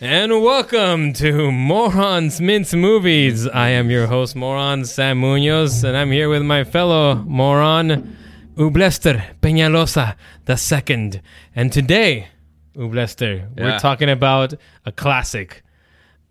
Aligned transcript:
And 0.00 0.30
welcome 0.44 1.12
to 1.14 1.50
Morons 1.50 2.40
Mince 2.40 2.72
Movies. 2.72 3.48
I 3.48 3.70
am 3.70 3.90
your 3.90 4.06
host, 4.06 4.36
Moron 4.36 4.84
Sam 4.84 5.18
Munoz, 5.18 5.82
and 5.82 5.96
I'm 5.96 6.12
here 6.12 6.28
with 6.28 6.42
my 6.42 6.62
fellow 6.62 7.16
moron, 7.16 8.16
Ublester 8.54 9.24
Peñalosa 9.40 10.14
II. 10.48 11.20
And 11.56 11.72
today, 11.72 12.28
Ublester, 12.76 13.48
we're 13.56 13.78
talking 13.80 14.08
about 14.08 14.54
a 14.86 14.92
classic, 14.92 15.64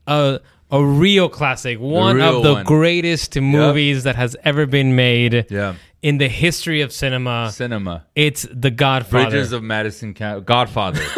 a, 0.08 0.40
a 0.72 0.82
real 0.86 1.28
classic, 1.28 1.78
one 1.78 2.16
real 2.16 2.38
of 2.38 2.44
the 2.44 2.54
one. 2.54 2.64
greatest 2.66 3.38
movies 3.38 4.04
that 4.06 4.16
has 4.16 4.38
ever 4.46 4.66
been 4.66 4.96
made 4.96 5.46
Yeah. 5.50 5.76
in 6.02 6.20
the 6.20 6.30
history 6.30 6.80
of 6.80 6.94
cinema. 6.94 7.52
Cinema. 7.52 8.06
It's 8.16 8.48
The 8.50 8.72
Godfather. 8.72 9.30
Bridges 9.32 9.52
of 9.52 9.62
Madison 9.62 10.14
County. 10.14 10.46
Godfather. 10.46 11.02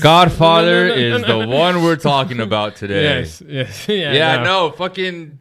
Godfather 0.00 0.88
No, 0.88 0.94
no, 0.94 1.08
no, 1.10 1.16
is 1.16 1.22
the 1.26 1.46
one 1.56 1.82
we're 1.82 1.96
talking 1.96 2.40
about 2.40 2.76
today. 2.76 3.02
yes, 3.20 3.42
yes, 3.46 3.88
yeah, 3.88 4.12
Yeah, 4.12 4.42
no. 4.42 4.70
fucking 4.70 5.38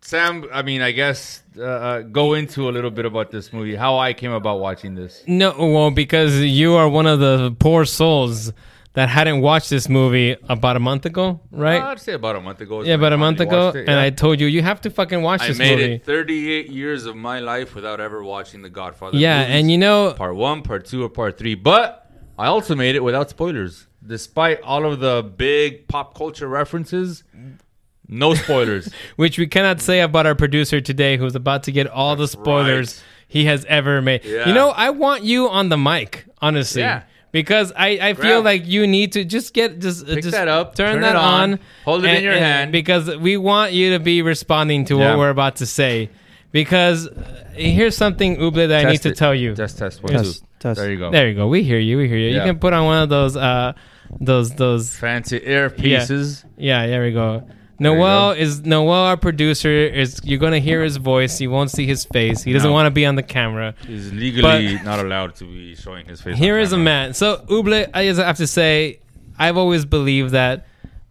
Sam. 0.00 0.44
I 0.52 0.62
mean, 0.62 0.82
I 0.82 0.90
guess 0.92 1.42
uh, 1.58 1.62
uh, 1.64 2.00
go 2.02 2.34
into 2.34 2.68
a 2.68 2.72
little 2.72 2.90
bit 2.90 3.06
about 3.06 3.30
this 3.30 3.52
movie. 3.52 3.74
How 3.74 3.98
I 3.98 4.12
came 4.12 4.32
about 4.32 4.60
watching 4.60 4.94
this. 4.94 5.22
No, 5.26 5.54
well, 5.56 5.90
because 5.90 6.40
you 6.40 6.74
are 6.74 6.88
one 6.88 7.06
of 7.06 7.20
the 7.20 7.54
poor 7.58 7.84
souls 7.86 8.52
that 8.92 9.08
hadn't 9.08 9.40
watched 9.40 9.70
this 9.70 9.88
movie 9.88 10.36
about 10.48 10.76
a 10.76 10.78
month 10.80 11.04
ago, 11.06 11.40
right? 11.50 11.82
I'd 11.82 11.98
say 12.00 12.12
about 12.12 12.36
a 12.36 12.40
month 12.40 12.60
ago. 12.60 12.82
yeah, 12.82 12.94
about 12.94 13.12
a 13.12 13.16
month 13.16 13.40
ago, 13.40 13.70
it, 13.70 13.88
and. 13.88 13.98
I 13.98 14.10
told 14.10 14.38
you 14.40 14.46
you 14.46 14.62
have 14.62 14.80
to 14.82 14.90
fucking 14.90 15.20
watch 15.22 15.40
I 15.42 15.48
this 15.48 15.58
made 15.58 15.78
movie. 15.78 15.92
it 15.94 16.04
38 16.04 16.70
years 16.70 17.04
of 17.06 17.16
my 17.16 17.40
life 17.40 17.74
without 17.74 17.98
ever 18.00 18.22
watching 18.22 18.62
The 18.62 18.70
Godfather. 18.70 19.16
yeah, 19.16 19.40
movies. 19.40 19.54
and 19.56 19.70
you 19.70 19.78
know, 19.78 20.12
part 20.16 20.36
one, 20.36 20.62
part 20.62 20.84
two, 20.84 21.02
or 21.02 21.08
part 21.08 21.38
three. 21.38 21.54
But 21.56 22.03
I 22.38 22.46
also 22.46 22.74
made 22.74 22.96
it 22.96 23.04
without 23.04 23.30
spoilers, 23.30 23.86
despite 24.04 24.60
all 24.62 24.84
of 24.84 25.00
the 25.00 25.22
big 25.36 25.86
pop 25.88 26.14
culture 26.16 26.48
references. 26.48 27.22
No 28.08 28.34
spoilers. 28.34 28.90
which 29.16 29.38
we 29.38 29.46
cannot 29.46 29.80
say 29.80 30.00
about 30.00 30.26
our 30.26 30.34
producer 30.34 30.80
today, 30.80 31.16
who's 31.16 31.34
about 31.34 31.62
to 31.64 31.72
get 31.72 31.86
all 31.86 32.16
the 32.16 32.28
spoilers 32.28 32.96
right. 32.96 33.04
he 33.28 33.44
has 33.46 33.64
ever 33.66 34.02
made. 34.02 34.24
Yeah. 34.24 34.48
You 34.48 34.54
know, 34.54 34.70
I 34.70 34.90
want 34.90 35.24
you 35.24 35.48
on 35.48 35.68
the 35.68 35.78
mic, 35.78 36.26
honestly. 36.42 36.82
Yeah. 36.82 37.04
Because 37.32 37.72
I, 37.74 37.98
I 38.00 38.14
feel 38.14 38.42
like 38.42 38.64
you 38.66 38.86
need 38.86 39.12
to 39.14 39.24
just 39.24 39.54
get 39.54 39.80
just 39.80 40.06
Pick 40.06 40.22
just 40.22 40.30
that 40.30 40.46
up, 40.46 40.76
turn, 40.76 40.94
turn 40.94 41.02
that 41.02 41.10
it 41.10 41.16
on, 41.16 41.52
on, 41.54 41.60
hold 41.84 42.04
it 42.04 42.14
in 42.14 42.22
your 42.22 42.34
hand. 42.34 42.70
because 42.70 43.16
we 43.16 43.36
want 43.36 43.72
you 43.72 43.90
to 43.94 43.98
be 43.98 44.22
responding 44.22 44.84
to 44.84 44.96
Yeah. 44.98 45.10
what 45.10 45.18
we're 45.18 45.30
about 45.30 45.56
to 45.56 45.66
say. 45.66 46.10
Because 46.52 47.08
uh, 47.08 47.50
here's 47.54 47.96
something 47.96 48.36
Uble 48.40 48.68
that 48.68 48.86
I 48.86 48.88
need 48.88 49.02
Test 49.02 49.02
to 49.02 49.14
tell 49.14 49.34
you. 49.34 49.54
Just 49.56 49.78
test 49.78 50.00
one, 50.04 50.24
Yes. 50.64 50.76
There 50.78 50.90
you 50.90 50.98
go. 50.98 51.10
There 51.10 51.28
you 51.28 51.34
go. 51.34 51.46
We 51.48 51.62
hear 51.62 51.78
you. 51.78 51.98
We 51.98 52.08
hear 52.08 52.16
you. 52.18 52.34
You 52.34 52.40
can 52.40 52.58
put 52.58 52.72
on 52.72 52.84
one 52.86 53.02
of 53.02 53.08
those 53.08 53.36
uh 53.36 53.74
those 54.20 54.50
those 54.52 54.96
Fancy 54.96 55.40
earpieces. 55.40 56.44
yeah, 56.56 56.82
yeah 56.82 56.86
there 56.86 57.02
we 57.04 57.12
go. 57.12 57.42
you 57.46 57.54
Noel 57.80 58.32
is 58.32 58.62
Noel, 58.64 58.92
our 59.04 59.16
producer. 59.16 59.68
Is 59.70 60.20
you're 60.24 60.38
gonna 60.38 60.60
hear 60.60 60.82
his 60.82 60.96
voice. 60.96 61.40
You 61.40 61.50
won't 61.50 61.70
see 61.70 61.86
his 61.86 62.04
face. 62.04 62.42
He 62.42 62.52
doesn't 62.52 62.68
No. 62.70 62.72
want 62.74 62.86
to 62.86 62.90
be 62.90 63.04
on 63.04 63.16
the 63.16 63.22
camera. 63.22 63.74
He's 63.86 64.12
legally 64.12 64.78
not 64.84 65.00
allowed 65.00 65.34
to 65.36 65.44
be 65.44 65.74
showing 65.74 66.06
his 66.06 66.20
face. 66.20 66.38
Here 66.38 66.54
on 66.56 66.60
is 66.62 66.72
a 66.72 66.78
man. 66.78 67.14
So 67.14 67.44
Uble, 67.50 67.86
I 67.92 68.06
just 68.06 68.20
have 68.20 68.36
to 68.36 68.46
say, 68.46 69.00
I've 69.38 69.56
always 69.56 69.84
believed 69.84 70.30
that 70.32 70.66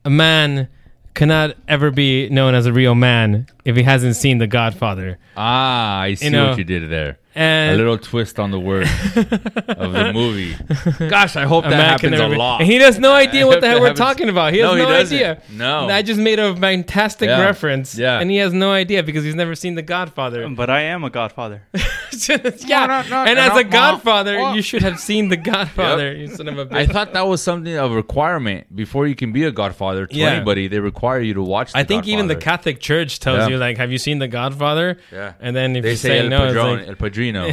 a 0.05 0.09
man 0.09 0.67
cannot 1.13 1.55
ever 1.67 1.91
be 1.91 2.27
known 2.29 2.55
as 2.55 2.65
a 2.65 2.73
real 2.73 2.95
man 2.95 3.45
if 3.65 3.75
he 3.75 3.83
hasn't 3.83 4.15
seen 4.15 4.37
The 4.39 4.47
Godfather. 4.47 5.19
Ah, 5.37 5.99
I 5.99 6.13
see 6.15 6.29
know, 6.29 6.49
what 6.49 6.57
you 6.57 6.63
did 6.63 6.89
there. 6.89 7.19
And 7.35 7.73
a 7.73 7.77
little 7.77 7.97
twist 7.97 8.39
on 8.39 8.51
the 8.51 8.59
word 8.59 8.83
of 8.85 9.91
the 9.93 10.11
movie. 10.13 10.55
Gosh, 11.09 11.35
I 11.35 11.43
hope 11.45 11.65
a 11.65 11.69
that 11.69 11.77
man 11.77 11.99
can 11.99 12.13
happens 12.13 12.33
a 12.33 12.37
lot. 12.37 12.61
And 12.61 12.69
he 12.69 12.77
has 12.77 12.99
no 12.99 13.13
idea 13.25 13.43
I 13.43 13.45
what 13.45 13.61
the 13.61 13.67
hell 13.67 13.79
we're 13.79 13.87
happens- 13.87 13.99
talking 13.99 14.29
about. 14.29 14.53
He 14.53 14.59
has 14.59 14.69
No, 14.71 14.77
no, 14.77 14.87
he 14.87 14.95
idea. 14.95 15.41
No. 15.51 15.87
I 15.89 16.01
just 16.01 16.19
made 16.19 16.39
a 16.39 16.55
fantastic 16.55 17.27
Yeah. 17.27 17.41
reference. 17.41 17.97
Yeah. 17.97 18.19
And 18.19 18.29
he 18.29 18.37
has 18.37 18.53
no 18.53 18.71
idea 18.71 19.03
because 19.03 19.23
he's 19.23 19.35
never 19.35 19.55
seen 19.55 19.75
The 19.75 19.81
Godfather. 19.81 20.43
Um, 20.43 20.55
but 20.55 20.69
I 20.69 20.81
am 20.81 21.03
a 21.03 21.09
godfather. 21.09 21.63
yeah. 21.73 22.85
no, 22.85 23.01
no, 23.09 23.23
and 23.23 23.35
no, 23.37 23.41
as 23.41 23.57
a 23.57 23.63
no, 23.63 23.69
Godfather, 23.69 24.37
no. 24.37 24.53
you 24.53 24.61
should 24.61 24.83
have 24.83 24.99
seen 24.99 25.29
The 25.29 25.37
Godfather, 25.37 26.13
you 26.13 26.27
son 26.27 26.47
of 26.47 26.57
a 26.59 26.65
bitch. 26.65 26.75
I 26.75 26.85
thought 26.85 27.13
that 27.13 27.25
was 27.27 27.41
something 27.41 27.75
of 27.75 27.91
a 27.91 27.95
requirement 27.95 28.75
before 28.75 29.07
you 29.07 29.15
can 29.15 29.31
be 29.31 29.43
a 29.45 29.51
godfather 29.51 30.05
to 30.05 30.15
Yeah. 30.15 30.31
anybody. 30.33 30.67
They 30.67 30.79
require 30.79 31.19
you 31.21 31.33
to 31.33 31.41
watch. 31.41 31.71
The 31.73 31.79
I 31.79 31.83
think 31.83 32.07
even 32.07 32.27
the 32.27 32.35
Catholic 32.35 32.79
Church 32.79 33.19
tells 33.19 33.39
Yeah. 33.39 33.47
you, 33.47 33.57
like, 33.57 33.77
have 33.77 33.91
you 33.91 33.97
seen 33.97 34.19
The 34.19 34.27
Godfather? 34.27 34.97
Yeah. 35.11 35.33
And 35.39 35.55
then 35.55 35.75
if 35.75 35.83
they 35.83 35.91
you 35.91 35.95
say, 35.95 36.09
say, 36.09 36.19
El 36.19 36.29
no, 36.29 36.45
it's 36.45 36.55
like, 36.55 36.87
El 36.89 36.95
Padrino, 36.95 37.22
El 37.31 37.51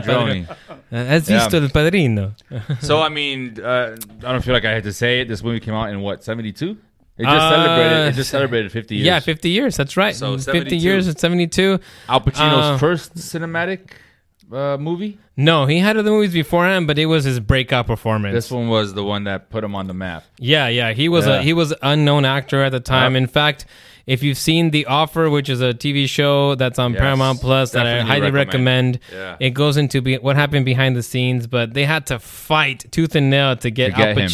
Padrone. 0.00 0.46
has 0.90 1.28
Yeah. 1.28 1.38
visto 1.44 1.60
El 1.62 1.68
Padrino? 1.70 2.34
So 2.80 3.00
I 3.02 3.08
mean, 3.08 3.58
uh, 3.62 3.96
I 4.24 4.32
don't 4.32 4.42
feel 4.44 4.54
like 4.54 4.64
I 4.64 4.70
had 4.72 4.84
to 4.84 4.92
say 4.92 5.20
it. 5.20 5.28
This 5.28 5.42
movie 5.42 5.60
came 5.60 5.74
out 5.74 5.90
in 5.90 6.00
what 6.00 6.24
seventy 6.24 6.52
two. 6.52 6.76
It 7.16 7.24
just 7.24 7.36
Uh, 7.36 7.50
celebrated. 7.50 8.08
It 8.08 8.14
just 8.16 8.30
celebrated 8.30 8.72
fifty 8.72 8.96
years. 8.96 9.06
Yeah, 9.06 9.20
50 9.20 9.48
years. 9.50 9.76
That's 9.76 9.96
right. 9.96 10.16
So 10.16 10.36
50 10.36 10.76
years 10.76 11.06
and 11.06 11.16
72. 11.18 11.78
Al 12.08 12.20
Pacino's 12.20 12.74
Uh, 12.74 12.78
first 12.78 13.14
cinematic 13.14 13.90
uh, 14.52 14.76
movie. 14.78 15.18
No, 15.36 15.66
he 15.66 15.78
had 15.78 15.96
other 15.96 16.10
movies 16.10 16.32
beforehand, 16.32 16.86
but 16.88 16.98
it 16.98 17.06
was 17.06 17.22
his 17.24 17.38
breakout 17.40 17.86
performance. 17.86 18.34
This 18.34 18.50
one 18.50 18.68
was 18.68 18.94
the 18.94 19.02
one 19.04 19.24
that 19.24 19.48
put 19.48 19.62
him 19.64 19.74
on 19.76 19.86
the 19.86 19.94
map. 19.94 20.24
Yeah, 20.38 20.66
yeah, 20.68 20.92
he 20.92 21.08
was 21.08 21.26
Yeah. 21.26 21.38
a 21.38 21.42
he 21.42 21.52
was 21.52 21.72
unknown 21.82 22.24
actor 22.24 22.62
at 22.64 22.72
the 22.72 22.80
time. 22.80 23.14
Yep. 23.14 23.22
In 23.22 23.26
fact, 23.28 23.64
if 24.06 24.22
you've 24.22 24.38
seen 24.38 24.70
The 24.70 24.86
Offer, 24.86 25.30
which 25.30 25.48
is 25.48 25.60
a 25.60 25.72
TV 25.74 26.08
show 26.08 26.54
that's 26.54 26.78
on 26.78 26.92
Yes, 26.92 27.00
Paramount 27.00 27.40
Plus 27.40 27.72
that 27.72 27.86
I 27.86 28.00
highly 28.00 28.30
recommend, 28.30 29.00
recommend. 29.10 29.36
it 29.40 29.50
goes 29.50 29.76
into 29.76 30.02
be, 30.02 30.16
what 30.18 30.36
happened 30.36 30.64
behind 30.64 30.94
the 30.96 31.02
scenes. 31.02 31.46
But 31.46 31.74
they 31.74 31.84
had 31.84 32.06
to 32.06 32.18
fight 32.18 32.84
tooth 32.90 33.14
and 33.14 33.30
nail 33.30 33.56
to 33.56 33.70
get, 33.70 33.90
To 33.92 33.96
get 33.96 34.08
Al 34.10 34.14
him. 34.18 34.28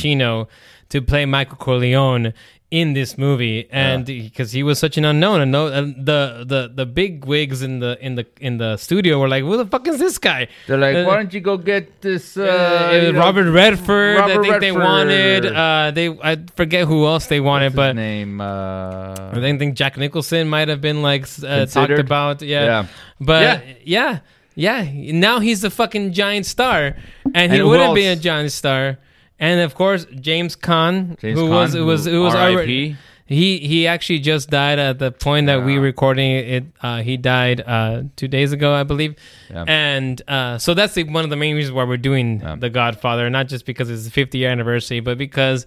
To 0.91 1.01
play 1.01 1.25
Michael 1.25 1.57
Corleone 1.57 2.33
in 2.71 2.93
this 2.93 3.19
movie, 3.19 3.67
and 3.73 4.07
because 4.07 4.53
he 4.53 4.63
was 4.63 4.79
such 4.79 4.97
an 4.97 5.05
unknown, 5.05 5.41
and 5.41 5.51
no, 5.51 5.67
and 5.67 6.07
the 6.07 6.45
the 6.47 6.71
the 6.73 6.87
big 6.87 7.25
wigs 7.25 7.63
in 7.63 7.81
the 7.81 7.99
in 8.01 8.15
the 8.15 8.27
in 8.41 8.59
the 8.59 8.77
studio 8.77 9.19
were 9.19 9.29
like, 9.29 9.43
"Who 9.43 9.57
the 9.57 9.67
fuck 9.67 9.89
is 9.89 9.99
this 9.99 10.19
guy?" 10.19 10.47
They're 10.69 10.79
like, 10.79 10.97
Uh, 10.97 11.05
why 11.05 11.17
don't 11.17 11.33
you 11.35 11.41
go 11.41 11.57
get 11.57 12.01
this? 12.01 12.37
Uh, 12.37 12.43
uh, 12.43 12.95
you 12.95 13.13
know, 13.13 13.19
Robert 13.19 13.51
Redford, 13.51 14.17
I 14.19 14.21
Robert 14.21 14.43
think 14.43 14.61
they 14.61 14.73
wanted. 14.73 15.47
Uh, 15.47 15.91
they 15.93 16.09
I 16.23 16.39
forget 16.55 16.87
who 16.87 17.07
else 17.07 17.27
they 17.27 17.41
wanted, 17.41 17.67
What's 17.75 17.77
but 17.77 17.97
his 17.97 17.97
name. 17.97 18.41
Uh, 18.41 19.15
I 19.33 19.41
think, 19.41 19.59
think 19.59 19.75
Jack 19.75 19.97
Nicholson 19.97 20.49
might 20.49 20.69
have 20.69 20.81
been 20.81 21.03
like 21.03 21.27
uh, 21.45 21.67
talked 21.67 21.99
about. 21.99 22.41
Yeah, 22.43 22.65
Yeah. 22.65 22.87
but 23.21 23.65
yeah. 23.85 24.21
yeah, 24.55 24.87
Now 25.13 25.41
he's 25.41 25.65
a 25.65 25.71
fucking 25.71 26.13
giant 26.13 26.47
star, 26.47 26.95
and 27.35 27.53
he 27.53 27.59
And 27.59 27.69
wouldn't 27.69 27.95
be 27.95 28.07
a 28.07 28.17
giant 28.17 28.53
star. 28.53 28.99
And 29.41 29.61
of 29.63 29.75
course, 29.75 30.07
James 30.21 30.55
Caan, 30.55 31.19
James 31.19 31.39
who 31.39 31.47
Caan, 31.47 31.51
was 31.51 31.73
who 31.75 31.87
was 31.87 32.05
who- 32.05 32.11
who 32.13 32.23
was 32.23 32.35
R.I.P.. 32.35 32.55
already. 32.55 32.97
He 33.27 33.59
he 33.59 33.87
actually 33.87 34.19
just 34.19 34.51
died 34.51 34.79
at 34.81 34.99
the 34.99 35.13
point 35.13 35.47
that 35.47 35.65
we 35.65 35.79
recording 35.79 36.33
it. 36.33 36.65
Uh, 36.83 37.01
he 37.03 37.17
died 37.17 37.61
uh, 37.65 38.03
two 38.17 38.27
days 38.27 38.51
ago, 38.53 38.75
I 38.75 38.83
believe. 38.83 39.15
Yeah. 39.49 39.65
And 39.69 40.21
uh, 40.29 40.59
so 40.59 40.75
that's 40.75 40.95
the, 40.95 41.05
one 41.05 41.23
of 41.23 41.31
the 41.31 41.37
main 41.37 41.55
reasons 41.55 41.73
why 41.73 41.85
we're 41.85 41.97
doing 41.97 42.41
Yeah. 42.41 42.57
The 42.57 42.71
Godfather, 42.71 43.31
not 43.31 43.47
just 43.47 43.67
because 43.67 43.89
it's 43.89 44.03
the 44.05 44.11
50 44.11 44.37
year 44.39 44.51
anniversary, 44.51 44.99
but 44.99 45.17
because 45.17 45.65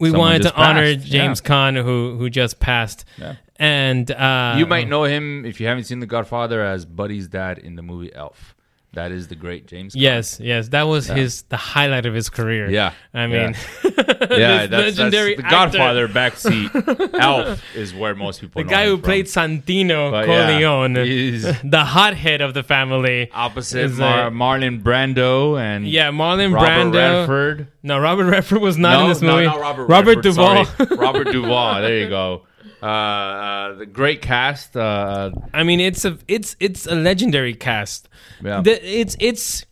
we 0.00 0.10
Someone 0.10 0.26
wanted 0.26 0.38
to 0.38 0.44
just 0.48 0.56
honor 0.58 0.94
James 0.96 1.40
yeah. 1.44 1.48
Caan, 1.48 1.80
who 1.82 2.16
who 2.18 2.28
just 2.30 2.58
passed. 2.58 3.04
Yeah. 3.16 3.36
And 3.60 4.10
uh, 4.10 4.56
you 4.58 4.66
might 4.66 4.88
know 4.88 5.04
him 5.04 5.44
if 5.44 5.60
you 5.60 5.68
haven't 5.68 5.84
seen 5.84 6.00
The 6.00 6.06
Godfather 6.06 6.62
as 6.64 6.84
Buddy's 6.84 7.28
dad 7.28 7.58
in 7.58 7.76
the 7.76 7.82
movie 7.82 8.12
Elf. 8.12 8.56
That 8.94 9.12
is 9.12 9.28
the 9.28 9.34
great 9.34 9.66
James. 9.66 9.94
Yes, 9.94 10.40
yes, 10.40 10.68
that 10.68 10.84
was 10.84 11.06
his 11.08 11.42
the 11.42 11.58
highlight 11.58 12.06
of 12.06 12.14
his 12.14 12.30
career. 12.30 12.70
Yeah, 12.70 12.94
I 13.12 13.26
mean, 13.26 13.54
yeah, 13.84 13.92
this 13.92 14.16
that's, 14.24 14.70
that's 14.70 14.70
legendary 14.70 15.36
the 15.36 15.44
actor. 15.44 15.78
Godfather 15.78 16.08
backseat. 16.08 17.14
Elf 17.20 17.62
is 17.76 17.92
where 17.94 18.14
most 18.14 18.40
people. 18.40 18.62
the 18.64 18.68
guy 18.68 18.86
who 18.86 18.92
from. 18.96 19.02
played 19.02 19.26
Santino 19.26 20.10
But 20.10 20.26
yeah, 20.26 20.46
Corleone, 20.48 20.94
he's- 20.96 21.60
the 21.64 21.84
hothead 21.84 22.40
of 22.40 22.54
the 22.54 22.62
family. 22.62 23.30
opposite 23.32 23.84
is, 23.84 23.98
Mar- 23.98 24.28
uh, 24.28 24.30
Marlon 24.30 24.82
Brando 24.82 25.60
and 25.60 25.86
Yeah, 25.86 26.10
Marlon 26.10 26.54
Robert 26.54 26.68
Brando. 26.96 27.18
Redford. 27.20 27.68
No, 27.82 27.98
Robert 27.98 28.24
Redford 28.30 28.60
was 28.62 28.78
not 28.78 28.94
no, 28.98 29.02
in 29.04 29.08
this 29.10 29.20
movie. 29.22 29.44
No, 29.44 29.50
not 29.50 29.60
Robert. 29.60 29.86
Robert 29.86 30.24
Redford, 30.24 30.24
Duvall. 30.24 30.96
Robert 30.96 31.24
Duvall. 31.30 31.82
There 31.82 31.98
you 31.98 32.08
go. 32.08 32.46
Uh, 32.82 32.86
uh, 32.86 33.74
the 33.74 33.86
great 33.86 34.22
cast. 34.22 34.76
Uh, 34.76 35.30
I 35.52 35.62
mean, 35.64 35.80
it's 35.80 36.04
a 36.04 36.18
it's 36.28 36.56
it's 36.60 36.86
a 36.86 36.94
legendary 36.94 37.54
cast. 37.54 38.08
Yeah. 38.42 38.60
The- 38.60 39.00
it's 39.00 39.16
it's. 39.20 39.64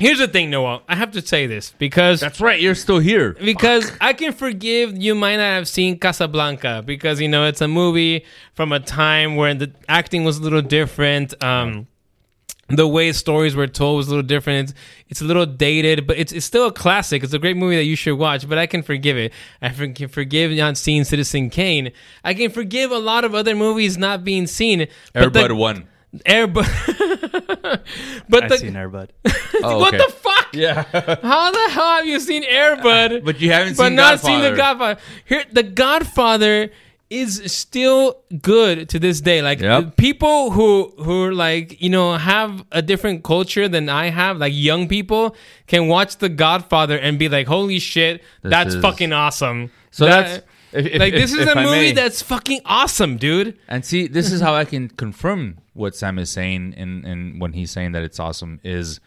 Here's 0.00 0.18
the 0.18 0.26
thing, 0.26 0.50
Noel. 0.50 0.82
I 0.88 0.96
have 0.96 1.12
to 1.12 1.22
say 1.24 1.46
this 1.46 1.72
because 1.78 2.18
that's 2.20 2.40
right. 2.40 2.60
You're 2.60 2.74
still 2.74 2.98
here. 2.98 3.34
because 3.34 3.92
I 4.00 4.12
can 4.12 4.32
forgive 4.32 4.96
you 5.00 5.14
might 5.14 5.36
not 5.36 5.52
have 5.54 5.68
seen 5.68 5.98
Casablanca 6.00 6.82
because 6.84 7.20
you 7.20 7.28
know 7.28 7.46
it's 7.46 7.60
a 7.60 7.68
movie 7.68 8.24
from 8.54 8.72
a 8.72 8.80
time 8.80 9.36
where 9.36 9.54
the 9.54 9.70
acting 9.88 10.24
was 10.24 10.38
a 10.38 10.42
little 10.42 10.62
different. 10.62 11.40
Um, 11.42 11.86
the 12.68 12.88
way 12.88 13.12
stories 13.12 13.54
were 13.54 13.66
told 13.66 13.98
was 13.98 14.06
a 14.08 14.10
little 14.10 14.26
different. 14.26 14.70
It's, 14.70 14.78
it's 15.08 15.20
a 15.20 15.24
little 15.24 15.46
dated, 15.46 16.06
but 16.06 16.18
it's 16.18 16.32
it's 16.32 16.46
still 16.46 16.66
a 16.66 16.72
classic. 16.72 17.22
It's 17.22 17.32
a 17.32 17.38
great 17.38 17.56
movie 17.56 17.76
that 17.76 17.84
you 17.84 17.96
should 17.96 18.18
watch. 18.18 18.48
But 18.48 18.58
I 18.58 18.66
can 18.66 18.82
forgive 18.82 19.16
it. 19.16 19.32
I 19.60 19.70
for- 19.70 19.88
can 19.88 20.08
forgive 20.08 20.50
not 20.52 20.76
seeing 20.76 21.04
Citizen 21.04 21.50
Kane. 21.50 21.92
I 22.24 22.34
can 22.34 22.50
forgive 22.50 22.90
a 22.90 22.98
lot 22.98 23.24
of 23.24 23.34
other 23.34 23.54
movies 23.54 23.98
not 23.98 24.24
being 24.24 24.46
seen. 24.46 24.88
But 25.12 25.32
Airbud 25.32 25.48
the, 25.48 25.54
one. 25.54 25.88
Airbud. 26.26 27.82
but 28.28 28.44
I've 28.44 28.50
the, 28.50 28.58
seen 28.58 28.74
Airbud. 28.74 29.10
Oh, 29.62 29.78
what 29.78 29.94
okay. 29.94 30.04
the 30.04 30.12
fuck? 30.12 30.48
Yeah. 30.52 30.82
How 31.22 31.50
the 31.50 31.70
hell 31.70 31.96
have 31.96 32.06
you 32.06 32.20
seen 32.20 32.42
Airbud? 32.42 33.24
But 33.24 33.40
you 33.40 33.50
haven't 33.50 33.76
but 33.76 33.86
seen 33.86 33.94
not 33.94 34.20
seen 34.20 34.40
the 34.42 34.50
Godfather. 34.50 34.94
Godfather. 34.96 35.00
Here, 35.24 35.44
the 35.52 35.62
Godfather 35.62 36.70
is 37.10 37.42
still 37.52 38.22
good 38.42 38.88
to 38.88 38.98
this 38.98 39.20
day. 39.20 39.42
Like 39.42 39.60
Yep. 39.60 39.96
people 39.96 40.50
who 40.50 40.92
who 40.98 41.24
are 41.24 41.34
like 41.34 41.80
you 41.80 41.90
know 41.90 42.16
have 42.16 42.64
a 42.72 42.82
different 42.82 43.22
culture 43.24 43.68
than 43.68 43.88
I 43.88 44.10
have, 44.10 44.38
like 44.38 44.52
young 44.54 44.88
people 44.88 45.36
can 45.66 45.88
watch 45.88 46.16
the 46.18 46.28
Godfather 46.28 46.98
and 46.98 47.18
be 47.18 47.28
like, 47.28 47.46
"Holy 47.46 47.78
shit, 47.78 48.22
This 48.42 48.50
that's 48.50 48.74
is- 48.74 48.82
fucking 48.82 49.12
awesome." 49.12 49.70
So 49.90 50.06
That- 50.06 50.26
that's 50.26 50.46
if, 50.72 50.86
if, 50.86 50.98
like 51.00 51.12
if- 51.14 51.20
this 51.20 51.32
is 51.34 51.46
a 51.46 51.56
I 51.58 51.62
movie 51.64 51.76
may. 51.76 51.92
that's 51.92 52.20
fucking 52.22 52.60
awesome, 52.64 53.16
dude. 53.16 53.56
And 53.68 53.84
see, 53.84 54.08
this 54.08 54.32
is 54.32 54.40
how 54.40 54.54
I 54.54 54.64
can 54.64 54.88
confirm 54.88 55.58
what 55.74 55.94
Sam 55.94 56.18
is 56.18 56.30
saying, 56.30 56.74
and 56.76 57.04
in 57.06 57.38
when 57.38 57.52
he's 57.52 57.70
saying 57.70 57.92
that 57.92 58.02
it's 58.02 58.18
awesome 58.18 58.60
is 58.64 58.98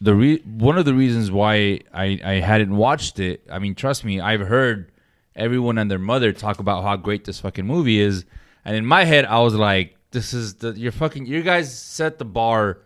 the 0.00 0.14
re- 0.14 0.42
one 0.44 0.76
of 0.78 0.84
the 0.84 0.94
reasons 0.94 1.30
why 1.30 1.80
I, 1.94 2.20
I 2.24 2.32
hadn't 2.40 2.76
watched 2.76 3.18
it. 3.20 3.42
I 3.50 3.58
mean, 3.58 3.74
trust 3.74 4.04
me, 4.04 4.20
I've 4.20 4.40
heard 4.46 4.90
everyone 5.38 5.78
and 5.78 5.90
their 5.90 5.98
mother 5.98 6.32
talk 6.32 6.58
about 6.58 6.82
how 6.82 6.96
great 6.96 7.24
this 7.24 7.40
fucking 7.40 7.66
movie 7.66 8.00
is, 8.00 8.24
and 8.64 8.76
in 8.76 8.84
my 8.84 9.04
head, 9.04 9.24
I 9.24 9.40
was 9.40 9.54
like, 9.54 9.96
"This 10.10 10.34
is 10.34 10.54
the 10.54 10.72
you're 10.72 10.92
fucking 10.92 11.26
you 11.26 11.42
guys 11.42 11.74
set 11.76 12.18
the 12.18 12.24
bar, 12.24 12.78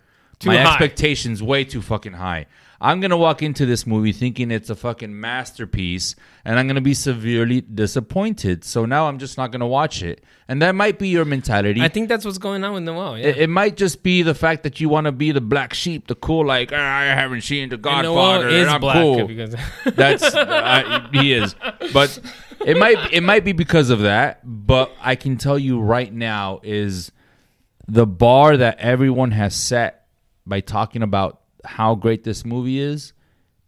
Too 0.43 0.49
my 0.50 0.56
high. 0.59 0.71
expectations 0.71 1.43
way 1.43 1.65
too 1.65 1.83
fucking 1.83 2.15
high." 2.15 2.47
I'm 2.85 2.99
gonna 2.99 3.17
walk 3.17 3.44
into 3.44 3.65
this 3.65 3.87
movie 3.87 4.11
thinking 4.11 4.50
it's 4.50 4.69
a 4.69 4.75
fucking 4.75 5.21
masterpiece, 5.21 6.17
and 6.44 6.59
I'm 6.59 6.67
gonna 6.67 6.81
be 6.81 6.94
severely 6.94 7.61
disappointed. 7.61 8.65
So 8.65 8.85
now 8.87 9.06
I'm 9.06 9.21
just 9.21 9.39
not 9.39 9.53
gonna 9.53 9.69
watch 9.69 10.03
it, 10.03 10.25
and 10.49 10.61
that 10.62 10.75
might 10.75 10.99
be 10.99 11.06
your 11.09 11.25
mentality. 11.25 11.81
I 11.81 11.87
think 11.87 12.09
that's 12.09 12.25
what's 12.25 12.39
going 12.39 12.65
on 12.65 12.73
with 12.75 12.83
Noel. 12.83 13.19
Yeah. 13.19 13.27
It, 13.27 13.37
it 13.39 13.50
might 13.50 13.77
just 13.77 14.03
be 14.03 14.23
the 14.23 14.35
fact 14.35 14.65
that 14.65 14.81
you 14.81 14.89
want 14.89 15.05
to 15.05 15.12
be 15.12 15.31
the 15.31 15.41
black 15.41 15.75
sheep, 15.75 16.09
the 16.09 16.17
cool, 16.17 16.44
like 16.44 16.73
"Ah, 16.73 16.77
I 16.99 17.05
haven't 17.05 17.43
seen 17.43 17.69
the 17.69 17.77
And 17.77 17.83
Godfather, 17.85 18.49
and, 18.49 18.56
is 18.56 18.69
I'm 18.69 18.81
black 18.81 18.97
cool. 18.97 19.29
because 19.29 19.55
That's 19.94 20.25
uh, 20.35 21.09
he 21.12 21.35
is, 21.35 21.55
but 21.93 22.19
it 22.67 22.77
might 22.77 23.12
it 23.12 23.23
might 23.23 23.44
be 23.44 23.53
because 23.53 23.91
of 23.91 24.00
that. 24.00 24.41
But 24.43 24.91
I 25.00 25.15
can 25.15 25.37
tell 25.37 25.56
you 25.56 25.79
right 25.81 26.12
now 26.12 26.59
is 26.65 27.12
the 27.87 28.06
bar 28.09 28.56
that 28.56 28.79
everyone 28.81 29.31
has 29.31 29.55
set 29.55 30.01
by 30.47 30.61
talking 30.61 31.03
about 31.03 31.41
how 31.65 31.94
great 31.94 32.25
this 32.25 32.44
movie 32.44 32.81
is 32.81 33.12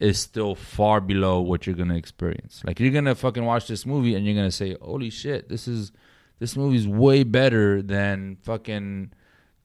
is 0.01 0.19
still 0.19 0.55
far 0.55 1.01
below 1.01 1.41
what 1.41 1.67
you're 1.67 1.77
gonna 1.77 1.97
experience. 1.97 2.63
Like 2.67 2.81
you're 2.81 2.93
gonna 2.93 3.15
fucking 3.15 3.45
watch 3.45 3.69
this 3.69 3.87
movie 3.87 4.15
and 4.15 4.27
you're 4.27 4.35
gonna 4.35 4.51
say, 4.51 4.77
"Holy 4.83 5.11
shit, 5.11 5.49
this 5.49 5.69
is 5.69 5.93
this 6.41 6.57
movie's 6.57 6.87
way 6.87 7.23
better 7.23 7.81
than 7.81 8.37
fucking 8.43 9.13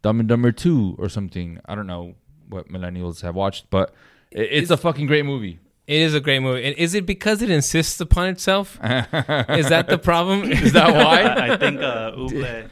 Dumb 0.02 0.20
and 0.20 0.30
Dumber 0.30 0.52
Two 0.52 0.96
or 1.00 1.10
something." 1.10 1.60
I 1.66 1.76
don't 1.76 1.88
know 1.88 2.16
what 2.48 2.70
millennials 2.70 3.22
have 3.22 3.36
watched, 3.36 3.70
but 3.70 3.94
it, 4.32 4.50
it's 4.52 4.72
a 4.72 4.78
fucking 4.78 5.08
great 5.08 5.26
movie. 5.26 5.60
It 5.88 6.02
is 6.02 6.14
a 6.14 6.20
great 6.20 6.40
movie. 6.42 6.66
And 6.66 6.78
is 6.78 6.94
it 6.94 7.08
because 7.08 7.42
it 7.42 7.50
insists 7.50 8.00
upon 8.00 8.28
itself? 8.28 8.76
is 8.76 9.70
that 9.70 9.88
the 9.90 9.98
problem? 10.04 10.44
Is 10.52 10.74
that 10.74 10.94
why? 10.94 11.22
I, 11.24 11.54
I 11.54 11.58
think 11.58 11.82
uh, 11.82 12.12
Uble 12.18 12.70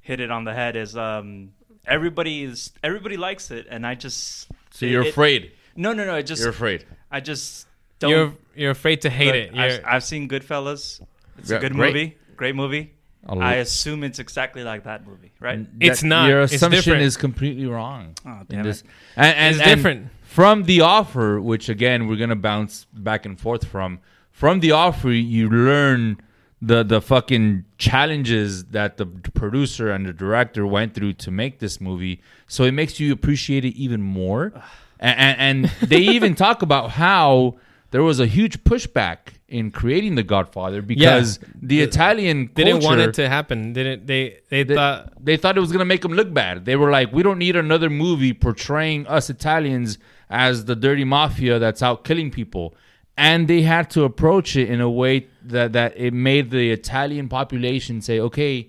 hit 0.00 0.20
it 0.20 0.30
on 0.30 0.44
the 0.44 0.54
head. 0.54 0.74
Is 0.74 0.96
um, 0.96 1.50
everybody 1.88 2.44
is 2.44 2.72
everybody 2.82 3.16
likes 3.16 3.50
it, 3.50 3.66
and 3.70 3.86
I 3.86 3.94
just 3.94 4.48
So 4.70 4.86
you're 4.86 5.02
it- 5.02 5.08
afraid. 5.08 5.52
No, 5.76 5.92
no, 5.92 6.04
no. 6.04 6.14
I 6.14 6.22
just 6.22 6.40
You're 6.40 6.50
afraid. 6.50 6.84
I 7.10 7.20
just 7.20 7.66
don't. 8.00 8.10
you're 8.10 8.32
you're 8.56 8.70
afraid 8.72 9.02
to 9.02 9.10
hate 9.10 9.26
look, 9.26 9.34
it. 9.36 9.50
I've, 9.58 9.70
You're- 9.72 9.84
I've 9.84 10.04
seen 10.04 10.28
Goodfellas. 10.28 11.00
It's 11.38 11.50
Yeah, 11.50 11.58
a 11.58 11.60
good 11.60 11.72
great. 11.74 11.94
movie. 11.94 12.16
Great 12.36 12.54
movie. 12.56 12.94
I'll- 13.26 13.42
assume 13.42 14.04
it's 14.04 14.18
exactly 14.18 14.62
like 14.64 14.84
that 14.84 15.06
movie, 15.06 15.32
right? 15.40 15.66
It's 15.80 16.02
not. 16.02 16.28
Your 16.28 16.40
assumption 16.42 17.00
is 17.00 17.16
completely 17.16 17.66
wrong. 17.66 18.14
Oh, 18.26 18.40
damn 18.48 18.62
this- 18.64 18.82
it. 18.82 18.86
And, 19.16 19.36
and, 19.36 19.56
It's 19.56 19.64
and 19.66 19.76
different. 19.76 20.06
From 20.22 20.64
the 20.64 20.80
offer, 20.82 21.40
which 21.40 21.68
again 21.68 22.06
we're 22.06 22.16
gonna 22.16 22.36
bounce 22.36 22.86
back 22.92 23.26
and 23.26 23.38
forth 23.38 23.64
from. 23.66 24.00
From 24.30 24.60
the 24.60 24.70
offer, 24.72 25.10
you 25.10 25.48
learn 25.50 26.18
the 26.60 26.82
the 26.82 27.00
fucking 27.00 27.64
challenges 27.76 28.64
that 28.66 28.96
the 28.96 29.06
producer 29.06 29.90
and 29.90 30.06
the 30.06 30.12
director 30.12 30.66
went 30.66 30.94
through 30.94 31.12
to 31.14 31.30
make 31.30 31.60
this 31.60 31.80
movie. 31.80 32.20
So 32.46 32.64
it 32.64 32.72
makes 32.72 32.98
you 32.98 33.12
appreciate 33.12 33.64
it 33.64 33.76
even 33.76 34.02
more. 34.02 34.52
and, 35.00 35.18
and, 35.18 35.40
and 35.40 35.88
they 35.88 36.00
even 36.00 36.34
talk 36.34 36.62
about 36.62 36.90
how 36.90 37.56
there 37.90 38.02
was 38.02 38.20
a 38.20 38.26
huge 38.26 38.64
pushback 38.64 39.18
in 39.48 39.70
creating 39.70 40.14
The 40.14 40.22
Godfather 40.22 40.82
because 40.82 41.38
the 41.54 41.80
Italian 41.80 42.50
They 42.54 42.64
didn't 42.64 42.84
want 42.84 43.00
it 43.00 43.14
to 43.14 43.28
happen. 43.28 43.72
Didn't 43.72 44.06
they? 44.06 44.40
They, 44.50 44.62
they, 44.64 44.74
thought 44.74 45.24
they 45.24 45.36
thought 45.36 45.56
it 45.56 45.60
was 45.60 45.72
gonna 45.72 45.84
make 45.84 46.02
them 46.02 46.12
look 46.12 46.32
bad. 46.34 46.64
They 46.64 46.76
were 46.76 46.90
like, 46.90 47.12
we 47.12 47.22
don't 47.22 47.38
need 47.38 47.56
another 47.56 47.88
movie 47.88 48.34
portraying 48.34 49.06
us 49.06 49.30
Italians 49.30 49.98
as 50.28 50.66
the 50.66 50.76
dirty 50.76 51.04
mafia 51.04 51.58
that's 51.58 51.82
out 51.82 52.04
killing 52.04 52.30
people. 52.30 52.74
And 53.18 53.48
they 53.48 53.62
had 53.62 53.90
to 53.90 54.04
approach 54.04 54.54
it 54.54 54.70
in 54.70 54.80
a 54.80 54.88
way 54.88 55.26
that 55.42 55.72
that 55.72 55.92
it 55.96 56.14
made 56.14 56.50
the 56.50 56.70
Italian 56.70 57.28
population 57.28 58.00
say, 58.00 58.20
okay, 58.20 58.68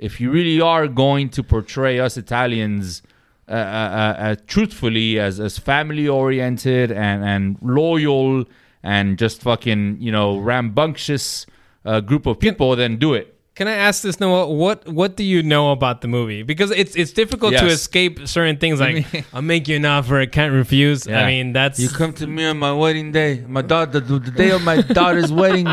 if 0.00 0.20
you 0.20 0.30
really 0.32 0.60
are 0.60 0.88
going 0.88 1.30
to 1.30 1.42
portray 1.42 2.00
us 2.00 2.16
Italians 2.16 3.02
uh, 3.48 3.52
uh, 3.52 3.56
uh, 3.56 4.22
uh, 4.22 4.36
truthfully 4.48 5.20
as 5.20 5.38
as 5.38 5.56
family 5.56 6.08
oriented 6.08 6.90
and 6.90 7.24
and 7.24 7.56
loyal 7.62 8.44
and 8.82 9.18
just 9.18 9.40
fucking 9.40 9.98
you 10.00 10.10
know 10.10 10.36
rambunctious 10.38 11.46
uh, 11.84 12.00
group 12.00 12.26
of 12.26 12.40
people, 12.40 12.74
then 12.74 12.96
do 12.96 13.14
it. 13.14 13.35
Can 13.56 13.68
I 13.68 13.72
ask 13.72 14.02
this, 14.02 14.20
Noah? 14.20 14.52
What 14.52 14.86
What 14.86 15.16
do 15.16 15.24
you 15.24 15.42
know 15.42 15.72
about 15.72 16.02
the 16.02 16.08
movie? 16.08 16.42
Because 16.42 16.70
it's 16.70 16.94
it's 16.94 17.10
difficult 17.12 17.54
to 17.56 17.66
escape 17.66 18.28
certain 18.28 18.58
things. 18.58 18.80
Like 18.80 19.24
I'll 19.32 19.40
make 19.40 19.66
you 19.66 19.76
an 19.76 19.86
offer 19.86 20.20
I 20.20 20.26
can't 20.26 20.52
refuse. 20.52 21.08
I 21.08 21.26
mean, 21.26 21.54
that's 21.54 21.78
You 21.80 21.88
come 21.88 22.12
to 22.14 22.26
me 22.26 22.44
on 22.44 22.58
my 22.58 22.72
wedding 22.72 23.12
day, 23.12 23.42
my 23.48 23.62
daughter, 23.62 23.98
the, 24.00 24.18
the 24.18 24.30
day 24.30 24.50
of 24.50 24.62
my 24.62 24.82
daughter's 24.82 25.32
wedding. 25.40 25.66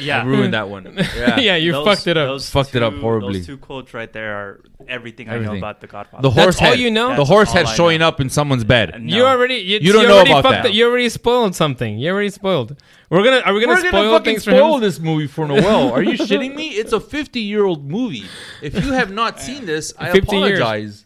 Yeah, 0.00 0.22
I 0.22 0.24
ruined 0.26 0.54
that 0.54 0.68
one. 0.68 0.84
Yeah, 0.96 1.40
yeah, 1.48 1.56
you 1.56 1.72
Those- 1.72 1.86
fucked 1.86 2.06
it 2.06 2.16
up. 2.16 2.28
those 2.28 2.48
Fucked 2.50 2.74
it 2.76 2.82
up 2.84 2.92
two- 2.94 3.00
horribly. 3.00 3.38
Those 3.38 3.46
two 3.46 3.58
quotes 3.58 3.92
right 3.94 4.12
there 4.12 4.34
are 4.36 4.60
everything, 4.88 5.28
I 5.28 5.38
know 5.38 5.56
about 5.56 5.80
the 5.80 5.86
Godfather. 5.88 6.22
The 6.22 6.30
That's 6.30 6.44
horse 6.44 6.60
all 6.62 6.66
head. 6.68 6.78
you 6.78 6.90
know? 6.92 7.16
The 7.16 7.24
horse 7.24 7.50
head 7.52 7.66
showing 7.68 8.00
up 8.00 8.20
in 8.20 8.28
someone's 8.30 8.64
bed. 8.64 8.92
Uh, 8.94 8.98
no. 8.98 9.16
You 9.16 9.24
already 9.24 9.56
you, 9.56 9.78
You 9.80 9.92
don't 9.92 10.02
you 10.02 10.08
know 10.08 10.20
about 10.22 10.42
fucked 10.44 10.62
that. 10.62 10.66
it- 10.66 10.74
You 10.74 10.86
already 10.88 11.08
spoiled 11.08 11.54
something. 11.56 11.98
You 11.98 12.12
already 12.12 12.30
spoiled. 12.30 12.76
We're 13.10 13.24
gonna 13.24 13.38
are 13.38 13.54
we 13.54 13.60
gonna 13.64 13.72
We're 13.74 13.88
spoil 13.88 13.92
gonna 14.04 14.10
fucking 14.18 14.24
things 14.34 14.44
for 14.44 14.50
spoil 14.50 14.74
him? 14.76 14.80
this 14.82 14.98
movie 15.00 15.26
for 15.26 15.46
Noel. 15.48 15.92
Are 15.92 16.02
you 16.02 16.12
shitting 16.18 16.54
me? 16.54 16.68
It's 16.68 16.92
a 16.92 17.00
50 17.00 17.40
year 17.40 17.64
old 17.64 17.88
movie. 17.88 18.24
If 18.62 18.74
you 18.84 18.92
have 18.92 19.10
not 19.12 19.40
seen 19.40 19.64
this, 19.66 19.94
I 19.98 20.12
50 20.12 20.36
years. 20.36 20.58
apologize. 20.60 21.04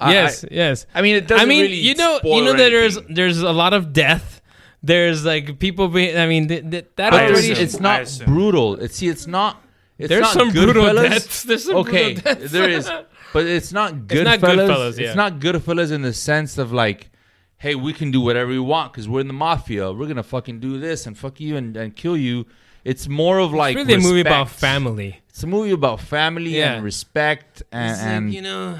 I- 0.00 0.12
yes, 0.12 0.44
yes. 0.50 0.86
I 0.94 1.02
mean, 1.02 1.16
it 1.16 1.26
doesn't 1.26 1.42
I 1.44 1.48
mean, 1.48 1.62
really 1.62 1.74
you 1.74 1.94
know, 1.96 2.18
spoil 2.18 2.36
you 2.38 2.44
know 2.44 2.52
that 2.52 2.70
there's 2.70 2.96
anything. 2.98 3.14
there's 3.16 3.40
a 3.42 3.50
lot 3.52 3.72
of 3.74 3.92
death. 3.92 4.40
There's 4.80 5.24
like 5.24 5.58
people 5.58 5.88
being. 5.88 6.16
I 6.16 6.26
mean, 6.28 6.46
th- 6.46 6.70
th- 6.70 6.86
that 6.94 7.10
But 7.10 7.14
I 7.20 7.26
already. 7.26 7.48
it's, 7.48 7.50
assume. 7.50 7.64
it's 7.64 7.74
I 7.76 7.80
not 7.80 8.02
assume. 8.02 8.26
brutal. 8.26 8.74
It's 8.76 8.96
see, 8.96 9.08
it's 9.08 9.26
not. 9.26 9.60
It's 9.98 10.08
There's 10.08 10.22
not 10.22 10.32
some 10.34 10.50
brutal 10.50 10.84
Goodfellas. 10.84 11.08
deaths. 11.10 11.42
There's 11.42 11.64
some 11.64 11.76
okay, 11.78 12.14
brutal 12.14 12.34
deaths. 12.34 12.52
there 12.52 12.68
is, 12.70 12.88
but 13.32 13.44
it's 13.46 13.72
not 13.72 13.94
Goodfellas. 13.94 14.24
not 14.24 14.38
Goodfellas, 14.40 14.98
yeah. 15.00 15.06
It's 15.08 15.16
not 15.16 15.40
Goodfellas 15.40 15.90
in 15.90 16.02
the 16.02 16.12
sense 16.12 16.56
of 16.58 16.72
like, 16.72 17.10
hey, 17.58 17.74
we 17.74 17.92
can 17.92 18.10
do 18.10 18.20
whatever 18.20 18.50
we 18.50 18.58
want 18.58 18.92
because 18.92 19.08
we're 19.08 19.20
in 19.20 19.26
the 19.26 19.32
mafia. 19.34 19.92
We're 19.92 20.06
gonna 20.06 20.22
fucking 20.22 20.60
do 20.60 20.78
this 20.78 21.06
and 21.06 21.16
fuck 21.18 21.40
you 21.40 21.56
and, 21.56 21.76
and 21.76 21.94
kill 21.94 22.16
you. 22.16 22.46
It's 22.84 23.08
more 23.08 23.38
of 23.38 23.52
like 23.52 23.76
really 23.76 23.94
a 23.94 23.98
movie 23.98 24.20
about 24.20 24.48
family. 24.48 25.20
It's 25.28 25.42
a 25.42 25.46
movie 25.46 25.72
about 25.72 26.00
family 26.00 26.56
Yeah. 26.58 26.74
and 26.74 26.84
respect 26.84 27.62
and, 27.72 27.90
It's 27.90 28.00
like, 28.00 28.10
and 28.10 28.34
you 28.34 28.42
know, 28.42 28.78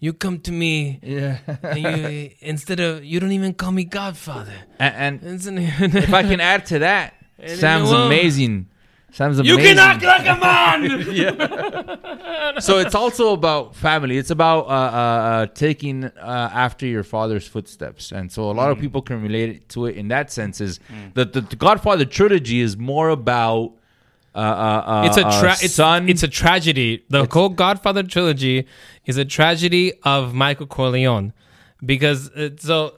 you 0.00 0.12
come 0.12 0.38
to 0.40 0.52
me, 0.52 1.00
Yeah. 1.02 1.38
and 1.62 1.78
you 1.80 2.30
instead 2.40 2.80
of 2.80 3.04
you 3.04 3.20
don't 3.20 3.32
even 3.32 3.54
call 3.54 3.72
me 3.72 3.84
Godfather. 3.84 4.52
and, 4.78 5.22
and 5.22 5.58
if 5.58 6.12
I 6.12 6.22
can 6.22 6.40
add 6.40 6.66
to 6.66 6.80
that, 6.80 7.14
Sam's 7.46 7.90
you 7.90 8.66
won't. 9.10 9.20
amazing. 9.20 9.44
You 9.46 9.54
amazing. 9.54 9.76
can 9.76 9.78
act 9.78 10.02
like 10.04 10.26
a 10.26 10.40
man. 10.40 11.06
yeah. 11.12 12.58
so 12.60 12.78
it's 12.78 12.94
also 12.94 13.32
about 13.32 13.74
family. 13.74 14.18
It's 14.18 14.30
about 14.30 14.66
uh, 14.66 14.68
uh, 14.68 14.72
uh, 14.72 15.46
taking 15.46 16.04
uh, 16.04 16.10
after 16.52 16.86
your 16.86 17.02
father's 17.04 17.46
footsteps, 17.46 18.12
and 18.12 18.30
so 18.30 18.50
a 18.50 18.52
lot 18.52 18.68
Mm. 18.68 18.72
of 18.72 18.78
people 18.80 19.02
can 19.02 19.22
relate 19.22 19.68
to 19.70 19.86
it 19.86 19.96
in 19.96 20.08
that 20.08 20.30
sense. 20.30 20.60
Is 20.60 20.78
that 21.14 21.32
the, 21.32 21.40
the 21.40 21.56
Godfather 21.56 22.04
trilogy 22.04 22.60
is 22.60 22.76
more 22.76 23.08
about 23.08 23.72
uh, 24.34 24.38
uh, 24.38 24.42
uh, 24.86 25.02
it's 25.06 25.16
a 25.16 25.22
tra- 25.22 25.50
uh, 25.50 25.56
it's, 25.62 25.74
son. 25.74 26.08
it's 26.08 26.22
a 26.22 26.28
tragedy. 26.28 27.04
The 27.08 27.26
whole 27.30 27.48
Godfather 27.48 28.02
trilogy 28.02 28.66
is 29.06 29.16
a 29.16 29.24
tragedy 29.24 29.94
of 30.04 30.34
Michael 30.34 30.66
Corleone 30.66 31.32
because 31.84 32.30
it's 32.34 32.64
so. 32.64 32.94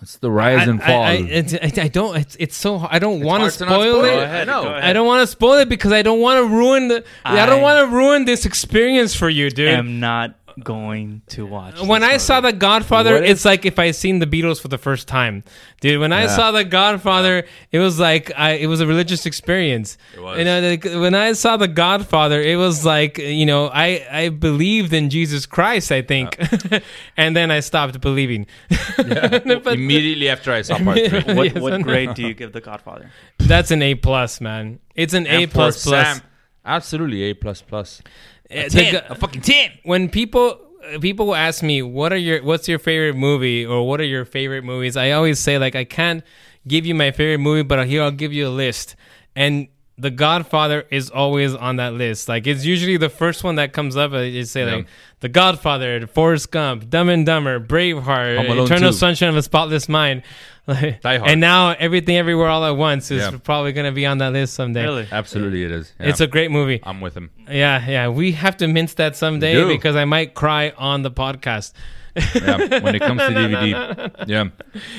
It's 0.00 0.16
the 0.18 0.30
rise 0.30 0.68
and 0.68 0.80
fall. 0.80 1.02
I, 1.02 1.14
it's, 1.14 1.54
I, 1.54 1.72
I 1.82 1.88
don't. 1.88 2.16
It's, 2.16 2.36
it's 2.38 2.56
so. 2.56 2.86
I 2.88 2.98
don't 2.98 3.20
want 3.20 3.40
to 3.40 3.44
hard 3.44 3.52
to 3.54 3.64
not 3.64 3.70
spoil 3.70 3.94
spoil 3.94 4.04
it. 4.04 4.12
it. 4.12 4.22
Ahead, 4.22 4.48
I 4.48 4.52
know. 4.52 4.62
go 4.62 4.68
ahead. 4.70 4.84
I 4.84 4.92
don't 4.92 5.06
want 5.06 5.22
to 5.22 5.26
spoil 5.26 5.58
it 5.58 5.68
because 5.68 5.92
I 5.92 6.02
don't 6.02 6.20
want 6.20 6.38
to 6.38 6.54
ruin 6.54 6.88
the. 6.88 7.04
I, 7.24 7.46
don't 7.46 7.62
want 7.62 7.88
to 7.88 7.96
ruin 7.96 8.24
this 8.24 8.46
experience 8.46 9.14
for 9.14 9.28
you, 9.28 9.50
dude. 9.50 9.68
I 9.68 9.72
am 9.72 9.98
not 9.98 10.37
going 10.60 11.22
to 11.28 11.46
watch. 11.46 11.80
when 11.80 12.00
this 12.02 12.10
I 12.10 12.16
saw. 12.18 12.40
The 12.40 12.52
Godfather, 12.52 13.16
if- 13.16 13.30
it's 13.30 13.44
like 13.44 13.64
if 13.66 13.78
I 13.78 13.90
seen 13.90 14.18
the 14.20 14.26
Beatles 14.26 14.60
for 14.60 14.68
the 14.68 14.78
first 14.78 15.08
time, 15.08 15.44
dude. 15.80 16.00
When 16.00 16.12
I 16.12 16.22
Yeah. 16.22 16.28
saw 16.36 16.50
The 16.52 16.64
Godfather, 16.64 17.44
it 17.72 17.78
was 17.78 17.98
like 17.98 18.30
I, 18.36 18.52
it 18.52 18.66
was 18.66 18.80
a 18.80 18.86
religious 18.86 19.26
experience. 19.26 19.98
It 20.14 20.20
was. 20.22 20.38
You 20.38 20.44
know, 20.44 20.60
like, 20.60 20.84
when 20.84 21.14
I 21.14 21.32
saw 21.32 21.56
The 21.56 21.68
Godfather, 21.68 22.40
it 22.42 22.56
was 22.56 22.84
like 22.84 23.18
you 23.18 23.46
know, 23.46 23.68
I 23.68 24.06
I 24.10 24.28
believed 24.28 24.92
in 24.92 25.10
Jesus 25.10 25.46
Christ, 25.46 25.90
I 25.92 26.02
think, 26.02 26.36
and 27.16 27.36
then 27.36 27.50
I 27.50 27.60
stopped 27.60 28.00
believing. 28.00 28.46
But 28.96 29.74
Immediately 29.74 30.28
after 30.28 30.52
I 30.52 30.62
saw 30.62 30.78
part 30.78 30.98
three. 30.98 31.20
what, 31.34 31.46
Yes, 31.54 31.62
what 31.62 31.82
grade 31.82 32.14
do 32.14 32.22
you 32.22 32.34
give 32.34 32.52
The 32.52 32.60
Godfather? 32.60 33.10
that's 33.38 33.70
an 33.70 33.82
A 33.82 33.94
plus, 33.94 34.40
man. 34.40 34.78
It's 34.94 35.14
an 35.14 35.26
A 35.26 35.30
And 35.42 35.50
for 35.50 35.54
plus 35.54 35.84
plus. 35.84 36.06
Sam, 36.18 36.22
absolutely 36.64 37.22
A 37.24 37.34
plus 37.34 37.62
plus. 37.62 38.02
Uh, 38.50 38.68
Ten, 38.68 38.92
Go- 38.92 39.02
a 39.10 39.14
fucking 39.14 39.42
ten. 39.42 39.70
when 39.82 40.08
people 40.08 40.58
people 41.00 41.34
ask 41.34 41.62
me 41.62 41.82
what 41.82 42.12
are 42.12 42.16
your 42.16 42.42
what's 42.42 42.66
your 42.68 42.78
favorite 42.78 43.14
movie 43.14 43.66
or 43.66 43.86
what 43.86 44.00
are 44.00 44.04
your 44.04 44.24
favorite 44.24 44.64
movies 44.64 44.96
i 44.96 45.10
always 45.10 45.38
say 45.38 45.58
like 45.58 45.74
i 45.76 45.84
can't 45.84 46.22
give 46.66 46.86
you 46.86 46.94
my 46.94 47.10
favorite 47.10 47.38
movie 47.42 47.62
but 47.62 47.86
here 47.86 48.02
i'll 48.02 48.10
give 48.10 48.32
you 48.32 48.46
a 48.48 48.48
list 48.48 48.96
and 49.36 49.68
the 49.98 50.10
godfather 50.10 50.86
is 50.90 51.10
always 51.10 51.54
on 51.54 51.76
that 51.76 51.92
list 51.92 52.26
like 52.28 52.46
it's 52.46 52.64
usually 52.64 52.96
the 52.96 53.10
first 53.10 53.44
one 53.44 53.56
that 53.56 53.72
comes 53.74 53.96
up 53.98 54.12
you 54.12 54.44
say 54.44 54.64
Yeah. 54.64 54.76
like 54.76 54.86
the 55.20 55.28
godfather 55.28 56.06
forrest 56.06 56.50
gump 56.50 56.88
dumb 56.88 57.10
and 57.10 57.26
dumber 57.26 57.60
braveheart 57.60 58.38
eternal 58.64 58.92
2. 58.92 58.96
sunshine 58.96 59.28
of 59.28 59.36
a 59.36 59.42
spotless 59.42 59.88
mind 59.90 60.22
Like, 60.68 61.00
Die 61.00 61.16
Hard. 61.18 61.30
and 61.30 61.40
now 61.40 61.70
everything 61.70 62.16
everywhere 62.16 62.48
all 62.48 62.64
at 62.64 62.76
once 62.76 63.10
is 63.10 63.22
Yeah. 63.22 63.38
probably 63.42 63.72
going 63.72 63.86
to 63.86 63.92
be 63.92 64.04
on 64.06 64.18
that 64.18 64.32
list 64.34 64.52
someday 64.54 64.82
Really? 64.84 65.08
Absolutely, 65.10 65.64
it 65.64 65.70
is. 65.72 65.92
Yeah. 65.98 66.08
it's 66.10 66.20
a 66.20 66.26
great 66.26 66.50
movie 66.50 66.80
I'm 66.82 67.00
with 67.00 67.16
him. 67.16 67.30
yeah, 67.50 67.88
yeah. 67.88 68.08
We 68.08 68.32
have 68.32 68.56
to 68.58 68.68
mince 68.68 68.94
that 68.94 69.16
someday 69.16 69.54
do. 69.54 69.66
because 69.68 69.96
I 69.96 70.04
might 70.04 70.34
cry 70.34 70.72
on 70.76 71.02
the 71.02 71.10
podcast. 71.10 71.72
Yeah, 72.34 72.56
when 72.80 72.94
it 72.96 73.00
comes 73.00 73.20
to 73.20 73.28
DVD. 73.40 74.26
Yeah. 74.26 74.48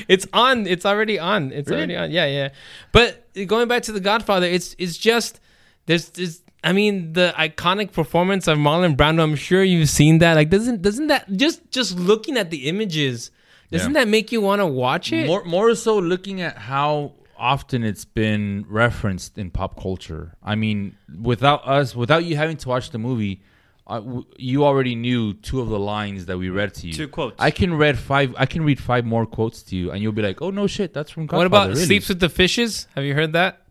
It's 0.08 0.26
on. 0.32 0.66
It's 0.66 0.86
already 0.86 1.18
on. 1.18 1.52
It's 1.52 1.68
Really? 1.68 1.82
already 1.82 1.96
on. 1.96 2.10
Yeah, 2.10 2.26
yeah. 2.26 2.48
But 2.92 3.26
going 3.46 3.68
back 3.68 3.82
to 3.84 3.92
the 3.92 4.00
Godfather, 4.00 4.46
it's 4.46 4.74
it's 4.78 4.96
just 4.96 5.38
there's 5.86 6.08
there's 6.10 6.40
I 6.64 6.72
mean 6.72 7.12
the 7.12 7.34
iconic 7.38 7.92
performance 7.92 8.48
of 8.48 8.56
Marlon 8.58 8.96
Brando. 8.96 9.22
I'm 9.22 9.36
sure 9.36 9.62
you've 9.62 9.90
seen 9.90 10.18
that. 10.18 10.34
Like 10.34 10.48
doesn't 10.50 10.80
doesn't 10.82 11.08
that 11.08 11.30
just 11.36 11.70
just 11.70 11.98
looking 11.98 12.36
at 12.38 12.50
the 12.50 12.68
images 12.68 13.30
doesn't 13.70 13.94
Yeah. 13.94 14.00
that 14.00 14.08
make 14.08 14.32
you 14.32 14.40
want 14.40 14.60
to 14.60 14.66
watch 14.66 15.12
it? 15.12 15.26
More, 15.26 15.44
more 15.44 15.74
so 15.74 15.98
looking 15.98 16.40
at 16.40 16.56
how 16.58 17.14
often 17.38 17.84
it's 17.84 18.04
been 18.04 18.64
referenced 18.68 19.38
in 19.38 19.50
pop 19.50 19.80
culture. 19.80 20.36
I 20.42 20.54
mean, 20.56 20.96
without 21.22 21.66
us, 21.66 21.94
without 21.96 22.24
you 22.24 22.36
having 22.36 22.56
to 22.58 22.68
watch 22.68 22.90
the 22.90 22.98
movie, 22.98 23.42
uh, 23.86 24.00
w- 24.00 24.24
you 24.36 24.64
already 24.64 24.94
knew 24.94 25.32
two 25.34 25.60
of 25.60 25.68
the 25.68 25.78
lines 25.78 26.26
that 26.26 26.36
we 26.38 26.48
read 26.50 26.74
to 26.74 26.86
you. 26.86 26.92
Two 26.92 27.08
quotes. 27.08 27.36
I 27.38 27.50
can 27.50 27.72
read 27.74 27.98
five. 27.98 28.34
I 28.36 28.46
can 28.46 28.62
read 28.62 28.78
five 28.78 29.04
more 29.06 29.24
quotes 29.26 29.62
to 29.64 29.76
you, 29.76 29.90
and 29.90 30.02
you'll 30.02 30.12
be 30.12 30.22
like, 30.22 30.42
"Oh 30.42 30.50
no, 30.50 30.66
shit, 30.66 30.92
that's 30.92 31.10
from 31.10 31.24
Godfather." 31.26 31.38
what 31.38 31.46
about 31.46 31.68
really? 31.70 31.84
Sleeps 31.86 32.08
with 32.08 32.20
the 32.20 32.28
Fishes? 32.28 32.86
Have 32.94 33.04
you 33.04 33.14
heard 33.14 33.32
that? 33.32 33.62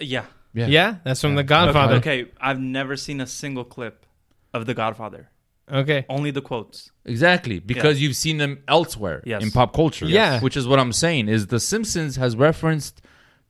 Yeah. 0.00 0.24
Yeah. 0.54 0.66
Yeah, 0.68 0.94
that's 1.04 1.20
from 1.20 1.34
the 1.34 1.44
Godfather. 1.44 1.96
Okay, 1.96 2.22
okay, 2.22 2.30
I've 2.40 2.58
never 2.58 2.96
seen 2.96 3.20
a 3.20 3.26
single 3.26 3.64
clip 3.64 4.06
of 4.54 4.64
The 4.64 4.72
Godfather. 4.72 5.28
Okay. 5.72 6.04
Only 6.08 6.30
the 6.30 6.42
quotes. 6.42 6.90
Exactly, 7.04 7.58
because 7.60 8.00
you've 8.00 8.16
seen 8.16 8.38
them 8.38 8.58
elsewhere 8.68 9.22
Yes. 9.24 9.42
in 9.42 9.50
pop 9.50 9.72
culture. 9.74 10.06
Yeah. 10.06 10.40
which 10.40 10.56
is 10.56 10.66
what 10.66 10.78
I'm 10.78 10.92
saying. 10.92 11.28
Is 11.28 11.46
The 11.48 11.60
Simpsons 11.60 12.16
has 12.16 12.36
referenced 12.36 13.00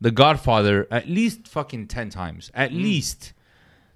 The 0.00 0.10
Godfather 0.10 0.86
at 0.90 1.08
least 1.08 1.48
fucking 1.48 1.86
ten 1.88 2.10
times, 2.10 2.50
at 2.54 2.70
Mm. 2.70 2.82
least, 2.82 3.32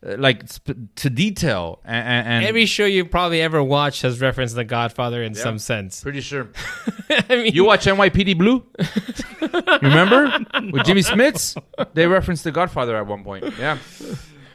Uh, 0.03 0.17
like 0.19 0.49
sp- 0.49 0.81
to 0.97 1.11
detail. 1.11 1.79
And, 1.85 2.09
and, 2.09 2.29
and 2.29 2.45
Every 2.47 2.65
show 2.65 2.87
you 2.87 3.05
probably 3.05 3.43
ever 3.43 3.63
watched 3.63 4.01
has 4.01 4.19
referenced 4.19 4.55
the 4.55 4.65
Godfather 4.65 5.23
in 5.23 5.35
some 5.35 5.59
sense. 5.59 6.03
pretty 6.03 6.23
sure 6.23 6.49
I 7.29 7.37
mean, 7.37 7.53
you 7.55 7.65
watch 7.67 7.85
NYPD 7.85 8.39
Blue. 8.39 8.65
Remember 9.83 10.33
with 10.73 10.85
Jimmy 10.87 11.03
Smits? 11.03 11.55
They 11.93 12.07
referenced 12.07 12.45
The 12.45 12.51
Godfather 12.53 12.97
at 12.97 13.07
one 13.07 13.25
point. 13.25 13.45
Yeah, 13.59 13.77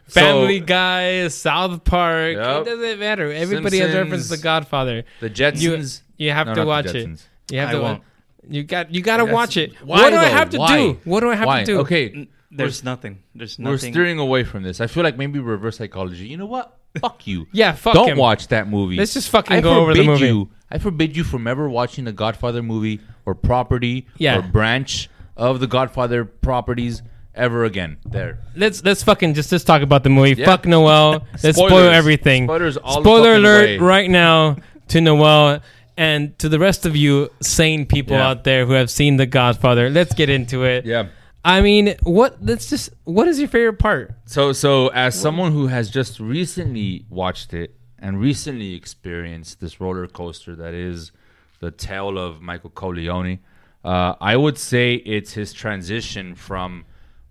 Family 0.07 0.59
So, 0.59 0.65
Guy, 0.65 1.27
South 1.29 1.83
Park. 1.83 2.35
Yep. 2.35 2.62
It 2.62 2.65
doesn't 2.65 3.00
matter. 3.00 3.31
Everybody 3.31 3.79
has 3.79 3.93
referenced 3.93 4.29
the 4.29 4.38
Godfather. 4.38 5.03
The 5.19 5.29
Jetsons. 5.29 6.01
you 6.17 6.31
have 6.31 6.47
No, 6.47 6.53
to 6.55 6.65
watch 6.65 6.93
it. 6.93 7.19
You 7.51 7.59
have 7.59 7.69
I 7.69 7.71
to. 7.74 7.81
won't. 7.81 8.03
You 8.47 8.63
got 8.63 8.93
you 8.93 9.01
got 9.01 9.17
to 9.17 9.25
watch 9.25 9.57
it. 9.57 9.74
Why, 9.83 10.01
what 10.01 10.09
do 10.12 10.17
I 10.17 10.25
have 10.25 10.50
to 10.51 10.59
Why? 10.59 10.77
do? 10.77 11.00
What 11.03 11.21
do 11.21 11.31
I 11.31 11.35
have 11.35 11.47
Why? 11.47 11.59
to 11.62 11.65
do? 11.65 11.79
Okay, 11.79 12.27
There's 12.51 12.83
nothing. 12.83 13.24
There's 13.33 13.57
nothing. 13.57 13.71
we're 13.71 13.77
steering 13.79 14.19
away 14.19 14.43
from 14.43 14.62
this. 14.63 14.79
I 14.79 14.85
feel 14.88 15.01
like 15.03 15.17
maybe 15.17 15.39
reverse 15.39 15.77
psychology. 15.77 16.27
You 16.27 16.38
know 16.38 16.45
what? 16.45 16.77
Fuck 17.01 17.25
you. 17.27 17.47
Yeah, 17.51 17.71
fuck 17.74 17.95
Don't 17.95 18.09
him. 18.09 18.17
watch 18.19 18.47
that 18.50 18.67
movie. 18.69 18.95
Let's 18.97 19.13
just 19.15 19.29
fucking 19.29 19.57
I 19.57 19.62
go 19.62 19.74
over 19.81 19.93
the 19.93 20.01
forbid 20.05 20.07
movie. 20.07 20.27
You, 20.27 20.50
I 20.69 20.77
forbid 20.77 21.17
you 21.17 21.24
from 21.24 21.47
ever 21.47 21.67
watching 21.67 22.05
the 22.05 22.12
Godfather 22.13 22.62
movie 22.62 23.00
or 23.25 23.33
property 23.33 24.05
Yeah. 24.17 24.38
or 24.38 24.41
branch 24.43 25.09
of 25.35 25.59
the 25.59 25.67
Godfather 25.67 26.24
properties 26.24 27.01
ever 27.36 27.65
again. 27.65 27.98
There. 28.06 28.39
Let's 28.56 28.84
let's 28.84 29.04
fucking 29.04 29.34
just 29.34 29.50
just 29.50 29.68
talk 29.68 29.82
about 29.82 30.04
the 30.04 30.10
movie. 30.10 30.34
Yeah. 30.39 30.46
Fuck 30.46 30.65
Noel. 30.65 31.25
Let's 31.44 31.58
spoil 31.58 31.89
everything. 31.89 32.46
Spoilers 32.46 32.77
all 32.77 33.01
the 33.01 33.10
Spoiler 33.10 33.34
fucking 33.34 33.46
alert 33.46 33.65
way. 33.65 33.77
right 33.77 34.10
now 34.10 34.58
to 34.89 35.01
Noel 35.01 35.62
and 35.98 36.38
to 36.39 36.50
the 36.50 36.60
rest 36.60 36.86
of 36.86 36.96
you 36.96 37.30
sane 37.42 37.86
people 37.86 38.15
Yeah. 38.18 38.27
out 38.30 38.44
there 38.44 38.65
who 38.65 38.74
have 38.74 38.89
seen 38.89 39.18
The 39.18 39.25
Godfather. 39.25 39.89
Let's 39.89 40.13
get 40.13 40.30
into 40.30 40.63
it. 40.63 40.86
Yeah. 40.86 41.08
I 41.44 41.62
mean, 41.62 41.96
what? 42.04 42.44
Let's 42.44 42.70
just. 42.70 42.89
What 43.04 43.27
is 43.27 43.38
your 43.39 43.48
favorite 43.48 43.77
part? 43.80 44.15
So, 44.25 44.51
so 44.51 44.88
as 44.88 45.20
someone 45.20 45.51
who 45.51 45.68
has 45.68 45.89
just 45.92 46.20
recently 46.20 47.06
watched 47.10 47.54
it 47.54 47.75
and 48.00 48.20
recently 48.20 48.74
experienced 48.74 49.60
this 49.62 49.80
roller 49.80 50.08
coaster 50.08 50.56
that 50.56 50.74
is 50.74 51.12
the 51.60 51.70
tale 51.72 52.18
of 52.18 52.42
Michael 52.42 52.72
Corleone, 52.72 53.39
uh, 53.84 54.15
I 54.20 54.36
would 54.38 54.58
say 54.58 54.96
it's 54.96 55.34
his 55.34 55.54
transition 55.54 56.34
from 56.34 56.86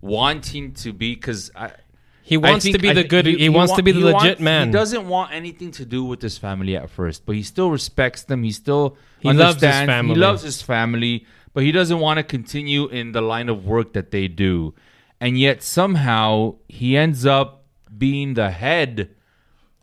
wanting 0.05 0.73
to 0.73 0.93
be 0.93 1.15
because 1.15 1.51
He 2.21 2.37
wants 2.37 2.65
to 2.65 2.77
be 2.77 2.91
the 2.93 3.03
good. 3.03 3.25
He, 3.25 3.49
wants 3.49 3.71
wa- 3.71 3.77
to 3.77 3.83
be 3.83 3.91
the 3.91 3.99
legit 3.99 4.13
wants- 4.13 4.41
man. 4.41 4.67
He 4.67 4.73
doesn't 4.73 5.07
want 5.07 5.31
anything 5.31 5.71
to 5.71 5.85
do 5.85 6.03
with 6.03 6.21
his 6.21 6.37
family 6.37 6.75
at 6.75 6.89
first, 6.89 7.25
but 7.25 7.35
he 7.35 7.43
still 7.43 7.69
respects 7.69 8.23
them. 8.23 8.43
He 8.43 8.51
still 8.51 8.97
He 9.19 9.31
loves 9.31 9.61
his 9.61 9.71
family. 9.71 10.13
He 10.13 10.19
loves 10.19 10.41
his 10.41 10.61
family, 10.61 11.25
but 11.53 11.63
he 11.63 11.71
doesn't 11.71 11.99
want 11.99 12.17
to 12.17 12.23
continue 12.23 12.87
in 12.87 13.11
the 13.11 13.21
line 13.21 13.49
of 13.49 13.65
work 13.65 13.93
that 13.93 14.11
they 14.11 14.27
do. 14.27 14.73
And 15.21 15.39
yet 15.39 15.63
somehow 15.63 16.55
he 16.67 16.97
ends 16.97 17.25
up 17.25 17.63
being 17.97 18.33
the 18.33 18.49
head 18.51 19.09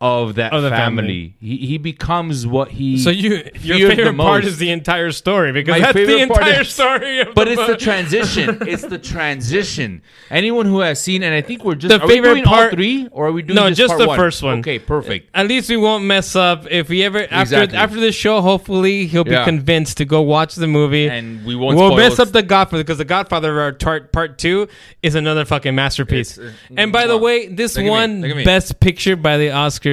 of 0.03 0.35
that 0.35 0.51
Of 0.51 0.63
the 0.63 0.69
family. 0.69 1.33
He 1.39 1.55
he 1.57 1.77
becomes 1.77 2.45
what 2.45 2.69
he 2.71 2.97
So 2.99 3.09
you, 3.09 3.29
your 3.29 3.43
feared 3.79 3.91
the 3.91 3.95
favorite 3.95 4.17
part 4.17 4.43
most. 4.43 4.51
is 4.51 4.57
the 4.57 4.69
entire 4.69 5.11
story 5.11 5.53
because 5.53 5.71
My 5.71 5.79
that's 5.79 5.93
the 5.93 6.05
favorite 6.05 6.27
part 6.29 6.41
entire 6.47 6.61
is- 6.61 6.69
story. 6.69 7.19
Of 7.21 7.33
But 7.33 7.45
the 7.45 7.51
it's 7.53 7.61
the 7.61 7.67
book. 7.73 7.79
transition. 7.79 8.57
It's 8.67 8.81
the 8.83 8.97
transition. 8.99 10.01
Anyone 10.29 10.65
who 10.65 10.79
has 10.81 11.01
seen, 11.01 11.23
and 11.23 11.33
I 11.33 11.41
think 11.41 11.63
we're 11.63 11.75
just 11.75 11.89
The 11.95 12.01
are 12.03 12.07
we 12.07 12.15
favorite 12.15 12.33
doing 12.33 12.43
part- 12.43 12.65
all 12.71 12.75
three, 12.75 13.07
or 13.11 13.27
are 13.27 13.31
we 13.31 13.41
doing 13.43 13.55
No, 13.55 13.69
just, 13.71 13.89
part 13.91 13.99
the 14.01 14.07
one? 14.07 14.17
first 14.17 14.43
one. 14.43 14.59
Okay, 14.59 14.77
perfect. 14.79 15.29
At 15.33 15.47
least 15.47 15.69
we 15.69 15.77
won't 15.77 16.03
mess 16.03 16.35
up 16.35 16.65
if 16.69 16.89
we 16.89 17.03
ever 17.03 17.19
after 17.23 17.41
Exactly. 17.41 17.77
after 17.77 17.99
this 17.99 18.15
show. 18.15 18.41
Hopefully, 18.41 19.05
he'll 19.07 19.23
be 19.23 19.31
Yeah. 19.31 19.45
convinced 19.45 19.97
to 19.97 20.05
go 20.05 20.21
watch 20.21 20.55
the 20.55 20.67
movie, 20.67 21.07
And 21.07 21.45
we 21.45 21.55
won't 21.55 21.77
We'll 21.77 21.89
spoil 21.91 21.97
mess 21.97 22.13
it. 22.13 22.19
up 22.19 22.31
the 22.33 22.43
Godfather 22.43 22.83
because 22.83 22.97
the 22.97 23.05
Godfather 23.05 23.61
our 23.61 23.71
part 23.71 24.11
part 24.11 24.37
two 24.37 24.67
is 25.01 25.15
another 25.15 25.45
fucking 25.45 25.75
masterpiece. 25.75 26.37
It's, 26.37 26.39
uh, 26.39 26.51
and 26.77 26.91
by 26.91 27.07
the 27.07 27.17
way, 27.17 27.47
this 27.47 27.75
Look 27.75 27.81
at 27.81 27.85
me, 27.85 27.89
won 27.89 28.21
look 28.21 28.31
at 28.31 28.37
me. 28.37 28.43
Best 28.43 28.79
Picture 28.79 29.15
by 29.15 29.37
the 29.37 29.47
Oscars. 29.49 29.92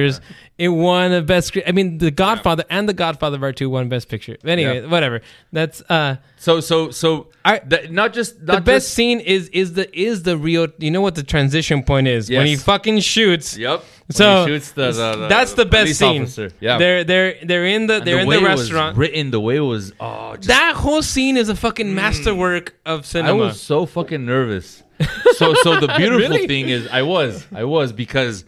It 0.57 0.67
won 0.69 1.11
a 1.11 1.21
best. 1.21 1.57
I 1.67 1.71
mean, 1.71 1.97
The 1.97 2.11
Godfather 2.11 2.63
and 2.69 2.87
The 2.87 2.93
Godfather 2.93 3.37
Part 3.39 3.55
Two 3.57 3.69
won 3.69 3.89
Best 3.89 4.07
Picture. 4.09 4.37
Anyway, 4.45 4.81
Yeah. 4.81 4.87
whatever. 4.87 5.21
That's 5.51 5.81
uh, 5.89 6.17
So 6.37 6.59
so 6.59 6.91
so 6.91 7.27
I- 7.45 7.59
the, 7.59 7.87
not 7.89 8.13
just 8.13 8.45
the 8.45 8.53
not 8.53 8.65
best 8.65 8.85
just- 8.85 8.93
scene 8.95 9.19
is 9.19 9.47
is 9.49 9.73
the 9.73 9.85
is 9.97 10.23
the 10.23 10.37
real. 10.37 10.67
You 10.77 10.91
know 10.91 11.01
what 11.01 11.15
the 11.15 11.23
transition 11.23 11.83
point 11.83 12.07
is 12.07 12.29
when 12.29 12.45
he 12.45 12.53
Yes. 12.53 12.63
fucking 12.63 12.99
shoots. 13.01 13.57
Yep. 13.57 13.83
So 14.11 14.25
When 14.25 14.47
he 14.49 14.53
shoots 14.55 14.71
the, 14.71 14.91
the, 14.91 15.15
the- 15.15 15.27
that's 15.29 15.53
the 15.53 15.65
best 15.65 15.83
police 15.83 15.97
scene. 15.99 16.21
officer. 16.23 16.51
Yeah. 16.59 16.77
they're 16.77 17.03
they're 17.03 17.35
they're 17.43 17.65
in 17.65 17.87
the 17.87 17.95
And 17.95 18.05
they're 18.05 18.19
in 18.19 18.27
way 18.27 18.39
the 18.39 18.45
it 18.45 18.51
was 18.51 18.61
restaurant. 18.61 18.97
written 18.97 19.31
the 19.31 19.39
way 19.39 19.55
it 19.55 19.59
was. 19.75 19.93
Oh, 19.99 20.35
just, 20.35 20.47
that 20.49 20.75
whole 20.75 21.01
scene 21.01 21.37
is 21.37 21.47
a 21.49 21.55
fucking 21.55 21.93
masterwork 21.95 22.75
of 22.85 23.05
cinema. 23.05 23.29
I 23.29 23.31
cinema. 23.31 23.45
was 23.47 23.61
so 23.61 23.85
fucking 23.85 24.25
nervous. 24.25 24.83
So 25.37 25.55
so 25.63 25.79
the 25.79 25.87
beautiful 25.97 26.19
Really? 26.29 26.45
thing 26.45 26.69
is 26.69 26.87
I 26.91 27.01
was 27.01 27.47
I 27.55 27.63
was 27.63 27.91
because 27.93 28.45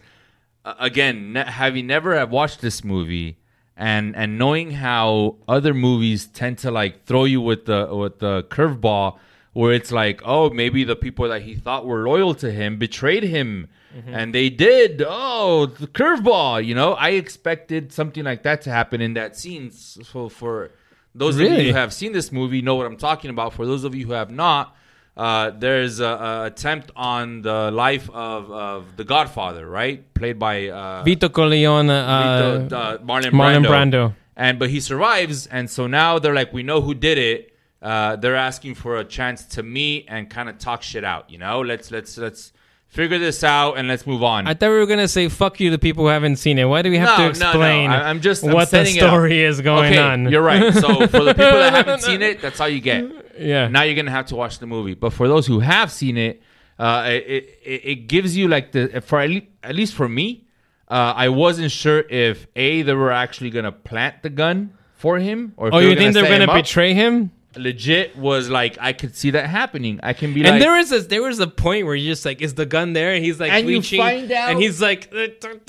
again 0.64 1.34
having 1.34 1.86
never 1.86 2.14
have 2.14 2.30
watched 2.30 2.60
this 2.60 2.82
movie 2.82 3.38
and 3.76 4.14
and 4.16 4.38
knowing 4.38 4.70
how 4.70 5.36
other 5.48 5.74
movies 5.74 6.26
tend 6.26 6.58
to 6.58 6.70
like 6.70 7.04
throw 7.04 7.24
you 7.24 7.40
with 7.40 7.66
the 7.66 7.88
with 7.92 8.18
the 8.18 8.42
curveball 8.44 9.18
where 9.52 9.72
it's 9.72 9.92
like 9.92 10.20
oh 10.24 10.50
maybe 10.50 10.84
the 10.84 10.96
people 10.96 11.28
that 11.28 11.42
he 11.42 11.54
thought 11.54 11.84
were 11.86 12.06
loyal 12.08 12.34
to 12.34 12.50
him 12.50 12.78
betrayed 12.78 13.22
him. 13.22 13.68
Mm-hmm. 13.94 14.14
And 14.14 14.34
they 14.34 14.50
did. 14.50 15.04
Oh 15.06 15.66
the 15.66 15.86
curveball 15.86 16.64
you 16.64 16.74
know? 16.74 16.94
I 16.94 17.10
expected 17.10 17.92
something 17.92 18.24
like 18.24 18.42
that 18.42 18.62
to 18.62 18.70
happen 18.70 19.00
in 19.00 19.14
that 19.14 19.36
scene. 19.36 19.70
So 19.70 20.28
for 20.28 20.70
those 21.14 21.38
of 21.38 21.42
you 21.42 21.68
who 21.68 21.72
have 21.72 21.92
seen 21.92 22.12
this 22.12 22.32
movie 22.32 22.60
know 22.60 22.74
what 22.74 22.86
I'm 22.86 22.96
talking 22.96 23.30
about. 23.30 23.54
For 23.54 23.66
those 23.66 23.84
of 23.84 23.94
you 23.94 24.06
who 24.06 24.12
have 24.12 24.30
not 24.30 24.76
uh, 25.16 25.50
there's 25.50 26.00
a, 26.00 26.04
a 26.06 26.44
attempt 26.46 26.90
on 26.96 27.42
the 27.42 27.70
life 27.70 28.10
of, 28.10 28.50
of 28.50 28.96
the 28.96 29.04
Godfather, 29.04 29.66
right? 29.68 30.12
Played 30.14 30.38
by 30.38 30.68
uh, 30.70 31.02
Vito 31.04 31.28
Corleone, 31.28 31.88
uh, 31.90 32.60
Vito- 32.64 32.76
uh, 32.76 32.98
Marlon, 32.98 33.30
Marlon 33.30 33.64
Brando. 33.64 33.68
Brando. 33.68 34.14
And 34.36 34.58
but 34.58 34.70
he 34.70 34.80
survives, 34.80 35.46
and 35.46 35.70
so 35.70 35.86
now 35.86 36.18
they're 36.18 36.34
like, 36.34 36.52
we 36.52 36.64
know 36.64 36.80
who 36.80 36.94
did 36.94 37.18
it. 37.18 37.50
Uh, 37.80 38.16
they're 38.16 38.34
asking 38.34 38.74
for 38.74 38.96
a 38.96 39.04
chance 39.04 39.44
to 39.44 39.62
meet 39.62 40.06
and 40.08 40.28
kind 40.28 40.48
of 40.48 40.58
talk 40.58 40.82
shit 40.82 41.04
out. 41.04 41.30
You 41.30 41.38
know, 41.38 41.60
let's 41.60 41.90
let's 41.92 42.18
let's 42.18 42.52
figure 42.88 43.18
this 43.18 43.44
out 43.44 43.74
and 43.74 43.86
let's 43.86 44.06
move 44.06 44.22
on. 44.24 44.46
I 44.48 44.54
thought 44.54 44.70
we 44.70 44.76
were 44.78 44.86
gonna 44.86 45.06
say 45.06 45.28
"fuck 45.28 45.60
you" 45.60 45.70
to 45.70 45.78
people 45.78 46.02
who 46.04 46.08
haven't 46.10 46.36
seen 46.36 46.58
it. 46.58 46.64
Why 46.64 46.82
do 46.82 46.90
we 46.90 46.98
have 46.98 47.10
No, 47.10 47.16
to 47.16 47.38
no, 47.38 47.44
no. 47.44 47.48
explain? 47.50 47.90
I- 47.90 48.08
I'm 48.10 48.20
just- 48.20 48.42
I'm 48.42 48.52
what 48.52 48.70
the 48.72 48.78
setting 48.84 48.96
it 48.96 49.02
up. 49.04 49.10
story 49.10 49.40
is 49.42 49.60
going 49.60 49.92
okay, 49.92 49.98
on. 50.02 50.28
You're 50.28 50.42
right. 50.42 50.74
So 50.74 51.06
for 51.06 51.22
the 51.24 51.34
people 51.34 51.52
that 51.58 51.72
haven't 51.74 52.00
seen 52.08 52.20
it, 52.22 52.40
that's 52.42 52.60
all 52.60 52.68
you 52.68 52.80
get. 52.80 53.04
Yeah. 53.38 53.68
Now 53.68 53.82
you're 53.82 53.94
gonna 53.94 54.10
have 54.10 54.26
to 54.26 54.36
watch 54.36 54.58
the 54.58 54.66
movie. 54.66 54.94
But 54.94 55.12
for 55.12 55.28
those 55.28 55.46
who 55.46 55.60
have 55.60 55.90
seen 55.90 56.16
it, 56.16 56.42
uh, 56.78 57.04
it, 57.06 57.58
it 57.64 57.80
it 57.84 57.94
gives 58.08 58.36
you 58.36 58.48
like 58.48 58.72
the 58.72 59.00
for 59.00 59.20
at 59.20 59.30
least, 59.30 59.46
at 59.62 59.74
least 59.74 59.94
for 59.94 60.08
me, 60.08 60.46
uh, 60.88 61.12
I 61.16 61.28
wasn't 61.28 61.70
sure 61.70 62.00
if 62.00 62.46
a 62.56 62.82
they 62.82 62.94
were 62.94 63.12
actually 63.12 63.50
gonna 63.50 63.72
plant 63.72 64.22
the 64.22 64.30
gun 64.30 64.72
for 64.94 65.18
him, 65.18 65.54
or 65.56 65.68
if 65.68 65.74
oh, 65.74 65.78
you 65.78 65.96
think 65.96 66.14
they're 66.14 66.24
gonna 66.24 66.52
him 66.52 66.62
betray 66.62 66.94
him? 66.94 67.30
Legit 67.56 68.16
was 68.16 68.48
like 68.50 68.76
I 68.80 68.92
could 68.92 69.14
see 69.16 69.30
that 69.30 69.48
happening. 69.48 70.00
I 70.02 70.12
can 70.12 70.34
be 70.34 70.40
And 70.42 70.50
like, 70.50 70.60
there 70.60 70.72
was 70.76 70.92
a 70.92 71.00
there 71.00 71.22
was 71.22 71.38
a 71.40 71.46
point 71.46 71.86
where 71.86 71.94
you're 71.94 72.12
just 72.12 72.24
like, 72.24 72.42
is 72.42 72.54
the 72.54 72.66
gun 72.66 72.92
there? 72.92 73.12
And 73.14 73.24
he's 73.24 73.38
like 73.40 73.52
And 73.52 73.68
you 73.68 73.80
find 73.82 74.30
out- 74.32 74.50
and 74.50 74.60
he's 74.60 74.80
like, 74.82 75.12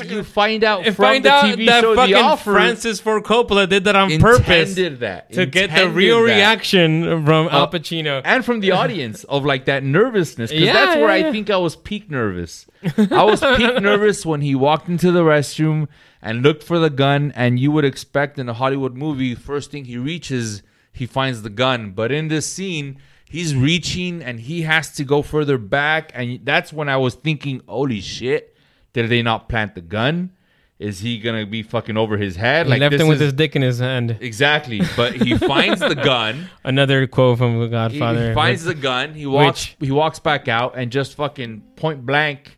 you 0.06 0.24
find 0.24 0.64
out 0.64 0.86
and 0.86 0.96
from 0.96 1.06
find 1.06 1.26
the 1.26 1.32
out 1.32 1.46
TV 1.46 1.66
that 1.68 1.82
show 1.82 1.96
fucking 1.96 2.38
Francis 2.44 3.00
Ford 3.00 3.24
Coppola 3.24 3.68
did 3.70 3.84
that 3.86 3.96
on 3.96 4.10
purpose 4.20 4.70
intended 4.78 5.00
that 5.00 5.32
to 5.34 5.46
get 5.46 5.70
the 5.76 5.90
real 5.90 6.20
that. 6.24 6.36
reaction 6.36 7.24
from 7.26 7.48
Al 7.50 7.64
Uh, 7.64 7.70
Pacino. 7.70 8.22
and 8.26 8.44
from 8.46 8.60
the 8.60 8.72
audience 8.72 9.24
of 9.26 9.46
like 9.46 9.66
that 9.66 9.84
nervousness 9.84 10.52
because 10.52 10.66
Yeah, 10.66 10.74
that's 10.74 10.96
where 10.98 11.08
yeah, 11.10 11.14
I 11.14 11.18
yeah. 11.18 11.32
think 11.32 11.50
I 11.50 11.58
was 11.58 11.76
peak 11.76 12.10
nervous. 12.10 12.66
I 13.12 13.24
was 13.24 13.40
peak 13.42 13.82
nervous 13.82 14.26
when 14.26 14.42
he 14.42 14.56
walked 14.56 14.90
into 14.90 15.12
the 15.12 15.24
restroom 15.24 15.88
and 16.22 16.42
looked 16.42 16.64
for 16.64 16.80
the 16.80 16.90
gun, 16.90 17.32
and 17.36 17.60
you 17.60 17.72
would 17.72 17.86
expect 17.86 18.40
in 18.40 18.50
a 18.50 18.54
Hollywood 18.54 18.96
movie, 18.96 19.36
first 19.36 19.70
thing 19.70 19.86
he 19.86 19.96
reaches, 19.98 20.64
he 20.96 21.06
finds 21.06 21.42
the 21.44 21.50
gun. 21.50 21.92
But 21.92 22.12
in 22.12 22.28
this 22.30 22.46
scene, 22.46 22.98
he's 23.30 23.54
reaching 23.56 24.24
and 24.24 24.40
he 24.40 24.64
has 24.64 24.92
to 24.96 25.04
go 25.04 25.22
further 25.22 25.58
back, 25.58 26.12
and 26.16 26.40
that's 26.44 26.72
when 26.74 26.90
I 26.90 26.98
was 26.98 27.16
thinking, 27.16 27.62
"Holy 27.68 28.02
shit! 28.02 28.56
Did 28.94 29.10
they 29.10 29.22
not 29.22 29.50
plant 29.50 29.76
the 29.76 29.82
gun? 29.82 30.32
Is 30.78 31.00
he 31.00 31.20
gonna 31.20 31.46
be 31.46 31.64
fucking 31.64 31.96
over 31.98 32.18
his 32.18 32.36
head?" 32.36 32.66
he 32.68 32.76
left 32.78 32.92
this 32.92 33.02
him 33.02 33.08
with 33.08 33.18
is- 33.22 33.28
his 33.28 33.34
dick 33.34 33.56
in 33.56 33.62
his 33.62 33.80
hand. 33.80 34.18
exactly. 34.20 34.82
But 34.98 35.14
he 35.16 35.38
finds 35.54 35.80
the 35.80 35.96
gun. 35.96 36.50
Another 36.64 37.08
quote 37.08 37.38
from 37.38 37.60
The 37.60 37.66
He, 37.66 37.72
Godfather. 37.72 38.30
he 38.30 38.34
finds 38.34 38.64
the 38.64 38.74
gun. 38.74 39.14
He 39.14 39.26
walks. 39.26 39.76
Which- 39.80 39.88
he 39.88 39.92
walks 39.92 40.20
back 40.20 40.48
out 40.48 40.74
and 40.78 40.92
just 40.92 41.16
fucking 41.16 41.62
point 41.78 42.06
blank 42.06 42.58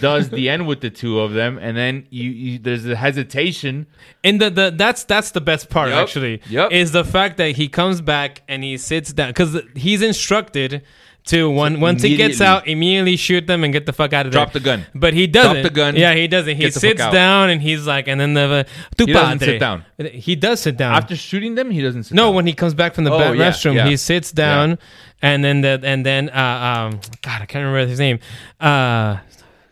does 0.00 0.30
the 0.30 0.48
end 0.48 0.66
with 0.66 0.80
the 0.80 0.90
two 0.90 1.18
of 1.20 1.32
them, 1.32 1.58
and 1.58 1.76
then 1.76 2.06
you, 2.10 2.30
you 2.30 2.58
there's 2.58 2.86
a 2.86 2.94
hesitation. 2.96 3.86
And 4.22 4.40
the, 4.40 4.50
the 4.50 4.72
that's 4.76 5.04
that's 5.04 5.32
the 5.32 5.40
best 5.40 5.70
part 5.70 5.88
Yep. 5.90 5.98
actually. 6.02 6.42
Yep. 6.48 6.72
Is 6.72 6.92
the 6.92 7.04
fact 7.04 7.36
that 7.38 7.56
he 7.56 7.68
comes 7.68 8.00
back 8.00 8.42
and 8.48 8.62
he 8.62 8.76
sits 8.78 9.12
down 9.12 9.30
because 9.30 9.58
he's 9.74 10.00
instructed 10.02 10.82
to 11.24 11.48
when 11.50 11.78
once 11.80 12.02
he 12.02 12.16
gets 12.16 12.40
out, 12.40 12.66
immediately 12.66 13.16
shoot 13.16 13.46
them 13.46 13.62
and 13.62 13.72
get 13.72 13.86
the 13.86 13.92
fuck 13.92 14.12
out 14.12 14.26
of 14.26 14.32
there. 14.32 14.40
Drop 14.44 14.52
the 14.52 14.58
gun. 14.60 14.86
But 14.94 15.14
he 15.14 15.26
doesn't. 15.28 15.52
Drop 15.52 15.62
the 15.64 15.70
gun, 15.70 15.94
Yeah, 15.96 16.14
he 16.14 16.26
doesn't. 16.26 16.56
He 16.56 16.62
get 16.62 16.74
the 16.74 16.80
fuck 16.80 16.98
sits 16.98 17.12
down 17.12 17.48
and 17.50 17.62
he's 17.62 17.86
like, 17.86 18.08
and 18.08 18.20
then 18.20 18.34
the 18.34 18.66
tu 18.96 19.06
He 19.06 19.12
doesn't 19.12 19.38
padre. 19.38 19.54
sit 19.54 19.58
down. 19.60 19.84
He 19.98 20.34
does 20.36 20.60
sit 20.60 20.76
down. 20.76 20.94
After 20.94 21.14
shooting 21.14 21.54
them, 21.54 21.70
he 21.70 21.80
doesn't. 21.80 22.04
Sit 22.04 22.14
no, 22.14 22.26
down. 22.26 22.34
when 22.34 22.46
he 22.48 22.54
comes 22.54 22.74
back 22.74 22.94
from 22.94 23.04
the 23.04 23.12
Oh, 23.12 23.32
yeah, 23.32 23.50
restroom, 23.52 23.74
yeah. 23.76 23.86
he 23.88 23.96
sits 23.96 24.32
down, 24.32 24.78
and 25.20 25.44
then 25.44 25.60
the 25.60 25.80
and 25.84 26.04
then 26.04 26.28
uh, 26.30 26.88
um, 26.90 27.00
God, 27.20 27.40
I 27.42 27.46
can't 27.46 27.66
remember 27.66 27.86
his 27.86 28.00
name. 28.00 28.18
Uh, 28.60 29.18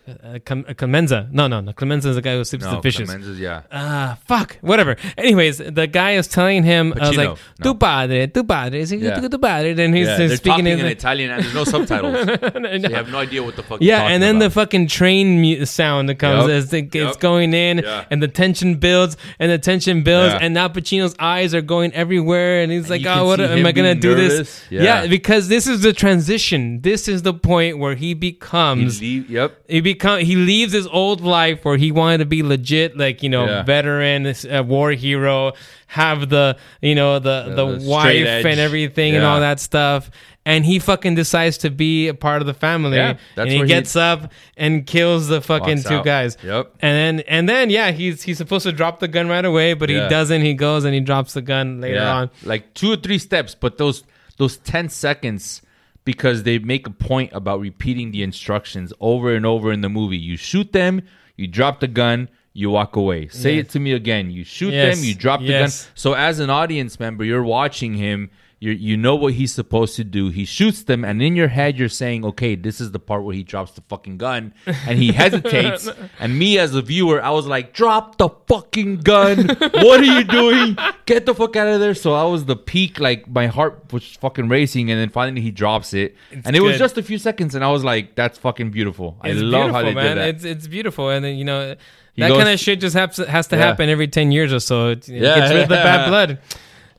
uh, 0.09 0.39
Clem- 0.45 0.65
uh, 0.69 0.75
Clemenza. 0.75 1.29
No, 1.31 1.47
no, 1.47 1.61
no. 1.61 1.73
Clemenza 1.73 2.09
is 2.11 2.17
the 2.17 2.23
guy 2.23 2.35
who 2.35 2.45
sleeps 2.45 2.65
no, 2.65 2.71
with 2.73 2.79
the 2.79 2.83
fishes. 2.83 3.09
Clemenza's, 3.09 3.39
yeah. 3.41 3.63
Ah, 3.73 4.19
fuck. 4.27 4.57
Whatever. 4.61 4.97
Anyways, 5.17 5.59
the 5.59 5.87
guy 5.87 6.13
is 6.13 6.27
telling 6.29 6.63
him, 6.65 6.93
I 6.95 7.09
was 7.09 7.17
Pacino, 7.17 7.29
like, 7.31 7.39
tu 7.63 7.75
padre, 7.75 8.27
tu 8.27 8.45
padre. 8.45 8.81
Is 8.81 8.91
he 8.91 8.99
Yeah. 8.99 9.21
tu 9.21 9.39
padre? 9.39 9.71
And 9.73 9.95
he's 9.95 10.07
yeah, 10.07 10.15
uh, 10.15 10.19
they're 10.19 10.37
speaking 10.37 10.65
talking 10.67 10.79
in, 10.81 10.87
Italian 10.87 11.31
and 11.31 11.43
there's 11.43 11.55
no 11.55 11.65
subtitles. 11.65 12.15
so 12.53 12.59
you 12.89 12.95
have 12.95 13.11
no 13.11 13.19
idea 13.19 13.43
what 13.43 13.57
the 13.57 13.63
fuck. 13.63 13.79
yeah, 13.81 14.03
and 14.09 14.23
then 14.23 14.39
the 14.39 14.51
fucking 14.51 14.89
train 14.89 15.41
mu- 15.41 15.65
sound 15.65 16.09
that 16.11 16.17
comes 16.17 16.43
Yup, 16.43 16.51
as 16.51 16.71
the, 16.71 16.89
it's 16.93 17.17
going 17.17 17.55
in, 17.55 17.79
yeah. 17.79 18.05
and 18.11 18.23
the 18.23 18.29
tension 18.29 18.77
builds, 18.77 19.17
and 19.39 19.51
the 19.51 19.59
tension 19.59 20.03
builds, 20.03 20.35
Yeah. 20.35 20.41
and 20.43 20.55
now 20.55 20.69
Pacino's 20.69 21.15
eyes 21.19 21.55
are 21.55 21.63
going 21.63 21.93
everywhere, 21.95 22.63
and 22.63 22.71
he's 22.73 22.91
like, 22.91 23.01
you 23.03 23.09
"Oh, 23.09 23.15
can 23.15 23.27
what 23.27 23.39
see 23.39 23.45
am 23.45 23.59
him 23.59 23.67
I 23.67 23.73
gonna 23.73 23.89
being 23.95 24.01
do 24.01 24.15
this?" 24.15 24.33
nervous. 24.33 24.63
Yeah. 24.71 25.07
because 25.07 25.49
this 25.49 25.67
is 25.67 25.83
the 25.83 25.93
transition. 25.93 26.81
This 26.83 27.09
is 27.09 27.23
the 27.23 27.33
point 27.35 27.79
where 27.79 27.95
he 27.95 28.11
He 28.11 28.15
becomes 28.15 29.01
leave- 29.01 29.31
yep. 29.31 29.57
He 29.91 29.95
become 29.95 30.21
he 30.21 30.37
leaves 30.37 30.73
his 30.73 30.87
old 30.87 31.21
life 31.21 31.65
where 31.65 31.77
he 31.77 31.91
wanted 31.93 32.19
to 32.19 32.25
be 32.27 32.43
legit 32.43 32.97
like 32.97 33.23
you 33.23 33.29
know 33.29 33.47
Yeah. 33.47 33.63
veteran 33.63 34.27
uh, 34.27 34.63
war 34.63 34.91
hero 34.93 35.53
have 35.87 36.29
the 36.29 36.57
you 36.81 36.95
know 36.95 37.19
the 37.19 37.53
the, 37.55 37.77
the 37.79 37.89
wife 37.89 38.27
edge. 38.27 38.45
and 38.47 38.61
everything 38.61 39.15
and 39.17 39.25
all 39.25 39.41
that 39.41 39.61
stuff 39.61 40.11
and 40.47 40.65
he 40.65 40.79
fucking 40.79 41.15
decides 41.17 41.59
to 41.59 41.71
be 41.71 42.09
a 42.09 42.15
part 42.15 42.41
of 42.41 42.47
the 42.47 42.55
family 42.55 42.97
Yeah, 42.97 43.19
that's 43.37 43.51
and 43.51 43.61
he 43.61 43.67
gets 43.67 43.95
up 43.97 44.33
and 44.57 44.87
kills 44.87 45.29
the 45.29 45.41
fucking 45.41 45.77
Walks 45.79 45.89
two 45.89 45.95
out. 45.97 46.05
guys 46.05 46.37
Yep. 46.43 46.73
and 46.81 47.19
then 47.19 47.25
and 47.29 47.49
then 47.49 47.71
yeah 47.71 47.91
he's 47.91 48.23
he's 48.23 48.39
supposed 48.39 48.65
to 48.65 48.73
drop 48.73 49.01
the 49.01 49.09
gun 49.09 49.29
right 49.29 49.45
away 49.45 49.75
but 49.75 49.89
he 49.91 49.97
doesn't 49.97 50.43
he 50.43 50.55
goes 50.55 50.85
and 50.85 50.95
he 50.95 51.01
drops 51.01 51.35
the 51.35 51.43
gun 51.43 51.81
later 51.81 51.97
yeah. 51.97 52.15
on 52.15 52.31
like 52.45 52.73
two 52.75 52.93
or 52.93 52.97
three 52.97 53.19
steps, 53.19 53.55
but 53.55 53.77
those 53.79 54.05
those 54.39 54.57
ten 54.59 54.89
seconds 54.89 55.61
because 56.05 56.43
they 56.45 56.59
make 56.59 56.87
a 56.87 56.91
point 56.91 57.31
about 57.33 57.61
repeating 57.61 58.11
the 58.11 58.23
instructions 58.23 58.93
over 59.01 59.35
and 59.35 59.45
over 59.45 59.73
in 59.73 59.81
the 59.81 59.89
movie. 59.89 60.17
You 60.19 60.37
shoot 60.37 60.73
them, 60.73 61.03
you 61.37 61.47
drop 61.47 61.81
the 61.81 61.89
gun, 61.89 62.29
you 62.53 62.71
walk 62.71 62.97
away. 62.97 63.29
Say 63.29 63.55
Yeah. 63.55 63.61
it 63.61 63.69
to 63.71 63.81
me 63.81 63.93
again. 63.93 64.31
You 64.31 64.45
shoot 64.45 64.73
Yes. 64.73 64.97
them, 64.97 65.05
you 65.05 65.15
drop 65.15 65.41
the 65.41 65.47
Yes. 65.47 65.85
gun. 65.85 65.93
So 65.95 66.13
as 66.15 66.41
an 66.41 66.51
audience 66.51 66.99
member, 66.99 67.25
you're 67.25 67.45
watching 67.45 67.95
him. 67.95 68.31
You 68.63 68.73
you 68.73 68.97
know 68.99 69.17
what 69.17 69.33
he's 69.33 69.55
supposed 69.55 69.97
to 69.97 70.05
do. 70.05 70.29
He 70.29 70.45
shoots 70.45 70.83
them, 70.83 71.03
and 71.03 71.23
in 71.23 71.35
your 71.35 71.49
head, 71.49 71.79
you're 71.79 71.89
saying, 71.89 72.27
"Okay, 72.27 72.57
this 72.57 72.79
is 72.79 72.91
the 72.93 72.99
part 72.99 73.25
where 73.25 73.35
he 73.35 73.43
drops 73.43 73.73
the 73.73 73.81
fucking 73.89 74.19
gun," 74.19 74.53
and 74.67 74.99
he 74.99 75.13
hesitates. 75.13 75.89
and 76.21 76.39
me 76.39 76.59
as 76.59 76.75
a 76.75 76.83
viewer, 76.83 77.23
I 77.25 77.31
was 77.31 77.47
like, 77.47 77.73
"Drop 77.73 78.19
the 78.19 78.29
fucking 78.49 78.99
gun! 78.99 79.47
what 79.49 80.01
are 80.01 80.05
you 80.05 80.25
doing? 80.25 80.77
Get 81.07 81.25
the 81.25 81.35
fuck 81.35 81.57
out 81.57 81.69
of 81.69 81.81
there!" 81.81 81.95
So 81.95 82.13
I 82.13 82.25
was 82.25 82.45
the 82.45 82.55
peak, 82.57 83.01
like 83.01 83.27
my 83.27 83.47
heart 83.47 83.91
was 83.95 84.05
fucking 84.17 84.49
racing, 84.51 84.91
and 84.91 85.01
then 85.01 85.09
finally 85.09 85.41
he 85.41 85.51
drops 85.51 85.95
it, 85.95 86.15
and 86.45 86.55
it 86.55 86.61
was 86.61 86.77
just 86.77 86.99
a 86.99 87.03
few 87.03 87.17
seconds, 87.17 87.55
and 87.55 87.65
I 87.65 87.71
was 87.71 87.83
like, 87.83 88.15
"That's 88.15 88.37
fucking 88.37 88.73
beautiful." 88.73 89.17
I 89.23 89.31
It's 89.31 89.41
love 89.41 89.71
how 89.71 89.81
they 89.83 89.95
man. 89.95 90.05
did 90.05 90.19
that. 90.19 90.29
It's 90.35 90.45
it's 90.45 90.67
beautiful, 90.67 91.09
and 91.09 91.25
then 91.25 91.39
you 91.39 91.47
know 91.47 91.77
He 92.13 92.21
that 92.21 92.29
goes- 92.29 92.37
kind 92.37 92.51
of 92.51 92.61
shit 92.61 92.79
just 92.81 92.95
has, 92.95 93.17
has 93.17 93.47
to 93.47 93.57
Yeah. 93.57 93.63
happen 93.69 93.89
every 93.89 94.09
ten 94.09 94.33
years 94.33 94.53
or 94.53 94.61
so. 94.61 94.89
It, 94.91 95.09
it 95.09 95.23
Yeah, 95.23 95.37
gets 95.37 95.51
rid 95.51 95.63
of 95.63 95.69
the 95.71 95.77
yeah. 95.77 95.83
bad 95.97 96.09
blood, 96.13 96.39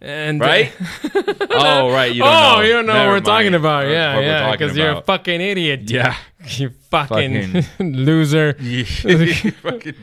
and 0.02 0.42
uh, 0.42 0.46
right? 0.46 0.74
oh, 1.52 1.92
right. 1.92 2.14
You 2.14 2.24
don't 2.24 2.34
oh, 2.34 2.56
know. 2.56 2.62
you 2.62 2.74
don't 2.74 2.86
know 2.88 2.94
what 2.94 3.08
we're 3.08 3.20
talking 3.22 3.54
about. 3.54 3.84
That's 3.84 3.94
Yeah, 3.94 4.16
what 4.16 4.24
yeah, 4.24 4.52
because 4.52 4.78
you're 4.78 4.92
a 4.94 5.02
fucking 5.02 5.42
idiot. 5.42 5.90
Yeah. 5.90 6.16
you 6.48 6.70
fucking, 6.90 7.62
Fucking- 7.62 7.94
loser. 7.94 8.54
Fucking- 8.54 9.96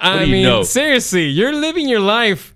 I 0.00 0.24
mean, 0.26 0.44
know? 0.44 0.62
seriously, 0.62 1.26
you're 1.26 1.52
living 1.52 1.88
your 1.88 2.00
life. 2.00 2.54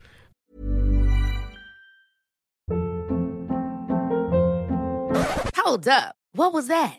Hold 5.57 5.89
up. 5.89 6.15
What 6.33 6.53
was 6.53 6.69
that? 6.69 6.99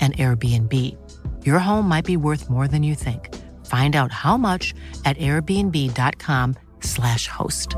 an 0.00 0.12
Airbnb. 0.12 0.72
Your 1.44 1.58
home 1.58 1.88
might 1.88 2.04
be 2.04 2.16
worth 2.16 2.48
more 2.48 2.68
than 2.68 2.84
you 2.84 2.94
think. 2.94 3.34
Find 3.66 3.96
out 3.96 4.12
how 4.12 4.36
much 4.36 4.72
at 5.04 5.18
airbnb.com/slash 5.18 7.26
host. 7.28 7.74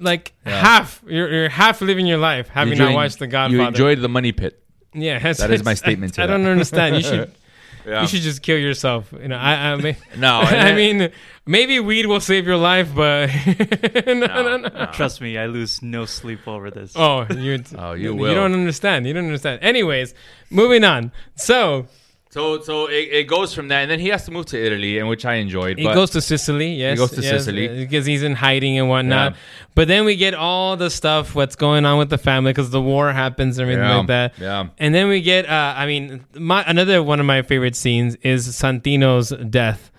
Like 0.00 0.32
half, 0.44 1.04
you're, 1.06 1.32
you're 1.32 1.48
half 1.48 1.80
living 1.80 2.06
your 2.06 2.18
life 2.18 2.48
having 2.48 2.76
not 2.78 2.94
watched 2.94 3.20
The 3.20 3.28
Godfather. 3.28 3.62
You 3.62 3.68
enjoyed 3.68 4.00
the 4.00 4.08
money 4.08 4.32
pit. 4.32 4.60
Yeah, 4.92 5.18
that's, 5.32 5.38
my 5.40 5.46
it's- 5.46 5.78
statement 5.78 6.14
to 6.14 6.22
I, 6.22 6.24
I 6.24 6.26
that. 6.26 6.36
don't 6.36 6.46
understand. 6.46 6.96
You 6.96 7.02
should. 7.02 7.32
Yeah. 7.86 8.02
You 8.02 8.08
should 8.08 8.22
just 8.22 8.42
kill 8.42 8.58
yourself. 8.58 9.12
You 9.12 9.28
know, 9.28 9.36
I, 9.36 9.72
I 9.72 9.76
mean, 9.82 9.96
No, 10.16 10.40
I 10.42 10.70
eh. 10.70 10.74
mean, 10.74 11.12
maybe 11.46 11.80
weed 11.80 12.06
will 12.06 12.20
save 12.20 12.46
your 12.46 12.56
life, 12.56 12.88
but 12.94 13.30
no, 14.06 14.14
no, 14.14 14.56
no. 14.56 14.86
Trust 14.92 15.20
me, 15.20 15.36
I 15.36 15.46
lose 15.46 15.82
no 15.82 16.04
sleep 16.06 16.46
over 16.48 16.70
this. 16.70 16.92
Oh, 16.96 17.26
you. 17.30 17.62
Oh, 17.76 17.92
you 17.92 18.10
You 18.12 18.14
will. 18.16 18.34
don't 18.34 18.52
understand. 18.54 19.06
You 19.06 19.12
don't 19.12 19.26
understand. 19.26 19.62
Anyways, 19.62 20.14
moving 20.50 20.82
on. 20.84 21.12
So 21.36 21.86
So 22.34 22.60
so 22.60 22.86
it, 22.86 23.08
it 23.12 23.24
goes 23.28 23.54
from 23.54 23.68
that, 23.68 23.82
and 23.82 23.90
then 23.92 24.00
he 24.00 24.08
has 24.08 24.24
to 24.24 24.32
move 24.32 24.46
to 24.46 24.58
Italy, 24.60 24.98
and 24.98 25.08
which 25.08 25.24
I 25.24 25.34
enjoyed. 25.34 25.78
he 25.78 25.84
goes 25.84 26.10
to 26.10 26.20
Sicily. 26.20 26.74
Yes, 26.74 26.94
He 26.94 26.96
goes 26.96 27.12
to 27.12 27.22
yes, 27.22 27.30
Sicily. 27.44 27.68
uh, 27.68 27.74
because 27.74 28.04
he's 28.06 28.24
in 28.24 28.34
hiding 28.34 28.76
and 28.76 28.88
whatnot. 28.88 29.34
Yeah. 29.34 29.38
But 29.76 29.86
then 29.86 30.04
we 30.04 30.16
get 30.16 30.34
all 30.34 30.76
the 30.76 30.90
stuff 30.90 31.36
what's 31.36 31.54
going 31.54 31.86
on 31.86 31.96
with 31.96 32.10
the 32.10 32.18
family 32.18 32.50
because 32.50 32.70
the 32.70 32.80
war 32.82 33.12
happens 33.12 33.58
and 33.58 33.62
everything 33.70 33.88
Yeah, 33.88 33.98
like 33.98 34.06
that. 34.08 34.32
yeah. 34.40 34.66
And 34.78 34.92
then 34.92 35.06
we 35.06 35.20
get. 35.22 35.48
Uh, 35.48 35.74
I 35.76 35.86
mean, 35.86 36.24
my 36.34 36.64
another 36.66 37.04
one 37.04 37.20
of 37.20 37.26
my 37.26 37.42
favorite 37.42 37.76
scenes 37.76 38.16
is 38.22 38.48
Santino's 38.48 39.28
death. 39.48 39.92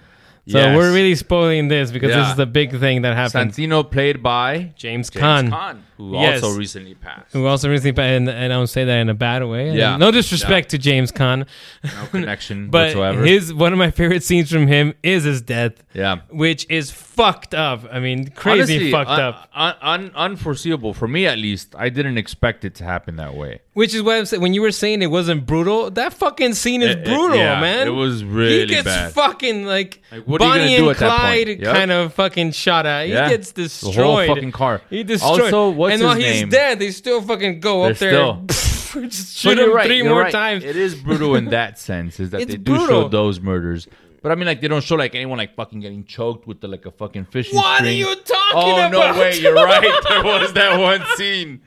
So 0.49 0.57
Yes. 0.59 0.75
we're 0.75 0.93
really 0.93 1.15
spoiling 1.15 1.69
this 1.69 1.89
because 1.89 2.13
this 2.13 2.27
is 2.27 2.35
the 2.35 2.45
big 2.45 2.77
thing 2.77 3.03
that 3.03 3.15
happens. 3.15 3.55
Santino 3.55 3.89
played 3.89 4.21
by 4.21 4.73
James 4.75 5.09
James 5.09 5.51
Caan. 5.51 5.77
Who 5.97 6.13
Yes. 6.19 6.43
also 6.43 6.57
recently 6.57 6.93
passed. 6.95 7.31
Who 7.31 7.45
also 7.45 7.69
recently, 7.69 8.03
and, 8.03 8.27
and 8.27 8.51
I 8.51 8.55
don't 8.57 8.67
say 8.67 8.83
that 8.83 8.97
in 8.97 9.07
a 9.09 9.13
bad 9.13 9.43
way. 9.45 9.71
Yeah. 9.71 9.95
No 9.95 10.11
disrespect 10.11 10.69
to 10.71 10.77
James 10.77 11.11
Caan. 11.11 11.47
No 11.83 12.05
connection 12.11 12.69
But 12.69 12.87
whatsoever. 12.87 13.23
his 13.23 13.53
one 13.53 13.71
of 13.71 13.79
my 13.79 13.91
favorite 13.91 14.21
scenes 14.23 14.51
from 14.51 14.67
him 14.67 14.93
is 15.03 15.23
his 15.23 15.41
death. 15.41 15.73
Yeah. 15.93 16.17
Which 16.29 16.65
is 16.69 16.91
fucked 16.91 17.53
up. 17.55 17.85
I 17.89 17.99
mean, 18.01 18.27
crazy 18.31 18.73
Honestly, 18.75 18.91
fucked 18.91 19.09
un- 19.09 19.19
up. 19.21 19.49
un- 19.55 19.75
un- 19.81 20.11
unforeseeable 20.15 20.93
for 20.93 21.07
me 21.07 21.25
at 21.27 21.37
least. 21.37 21.73
I 21.77 21.87
didn't 21.89 22.17
expect 22.17 22.65
it 22.65 22.75
to 22.75 22.83
happen 22.83 23.15
that 23.15 23.33
way. 23.33 23.61
Which 23.73 23.93
is 23.93 24.01
why 24.01 24.17
I'm 24.17 24.25
saying 24.25 24.41
when 24.41 24.53
you 24.53 24.61
were 24.61 24.71
saying 24.71 25.01
it 25.01 25.07
wasn't 25.11 25.45
brutal, 25.45 25.91
that 25.91 26.13
fucking 26.13 26.53
scene 26.55 26.81
is 26.81 26.89
It- 26.91 26.99
it- 26.99 27.05
brutal, 27.05 27.37
yeah, 27.37 27.59
man. 27.61 27.87
it 27.87 27.91
was 27.91 28.23
really 28.23 28.61
He 28.61 28.65
gets 28.67 28.85
bad. 28.85 29.13
fucking 29.13 29.65
like, 29.65 30.01
you 30.13 30.21
Bonnie 30.23 30.77
do 30.77 30.89
and 30.89 30.97
Clyde 30.97 31.47
point? 31.47 31.59
Yep. 31.61 31.73
kind 31.75 31.91
of 31.91 32.13
fucking 32.13 32.51
shot 32.51 32.85
at. 32.85 33.05
He 33.07 33.13
Yeah. 33.13 33.29
gets 33.29 33.51
The 33.53 33.63
destroyed. 33.63 33.95
whole 34.27 34.35
fucking 34.35 34.51
car. 34.51 34.81
He 34.89 35.03
destroyed. 35.03 35.41
Also, 35.41 35.69
what's 35.85 35.93
and 35.95 36.03
while 36.03 36.15
his 36.15 36.41
he's 36.41 36.49
dead, 36.49 36.79
they 36.79 36.91
still 36.91 37.21
fucking 37.21 37.59
go 37.59 37.83
up 37.83 37.97
They're 37.97 38.11
there, 38.11 38.37
still- 38.49 39.01
just 39.09 39.37
shoot 39.37 39.57
him 39.59 39.73
right, 39.73 39.85
3 39.87 40.03
more 40.03 40.29
times. 40.29 40.63
It 40.63 40.75
is 40.75 40.95
brutal 40.95 41.35
in 41.35 41.45
that 41.45 41.77
sense, 41.89 42.19
is 42.19 42.29
that 42.31 42.41
It's 42.41 42.51
they 42.51 42.57
do 42.57 42.75
brutal. 42.75 42.87
show 43.03 43.07
those 43.07 43.39
murders. 43.39 43.87
But 44.21 44.31
I 44.31 44.35
mean, 44.35 44.47
like 44.47 44.59
they 44.61 44.67
don't 44.67 44.83
show 44.83 44.95
like 44.95 45.13
anyone 45.13 45.37
like 45.37 45.55
fucking 45.55 45.81
getting 45.81 46.03
choked 46.05 46.47
with 46.47 46.59
the 46.59 46.67
like 46.67 46.85
a 46.87 46.91
fucking 46.91 47.25
fishing 47.25 47.55
What 47.55 47.65
are 47.65 47.77
string. 47.85 47.97
you 47.97 48.05
talking 48.15 48.51
oh, 48.55 48.75
about? 48.87 48.91
no 48.91 49.19
way, 49.19 49.37
you're 49.39 49.53
right. 49.73 49.81
There 50.09 50.23
was 50.23 50.53
that 50.53 50.79
one 50.79 51.03
scene. 51.15 51.61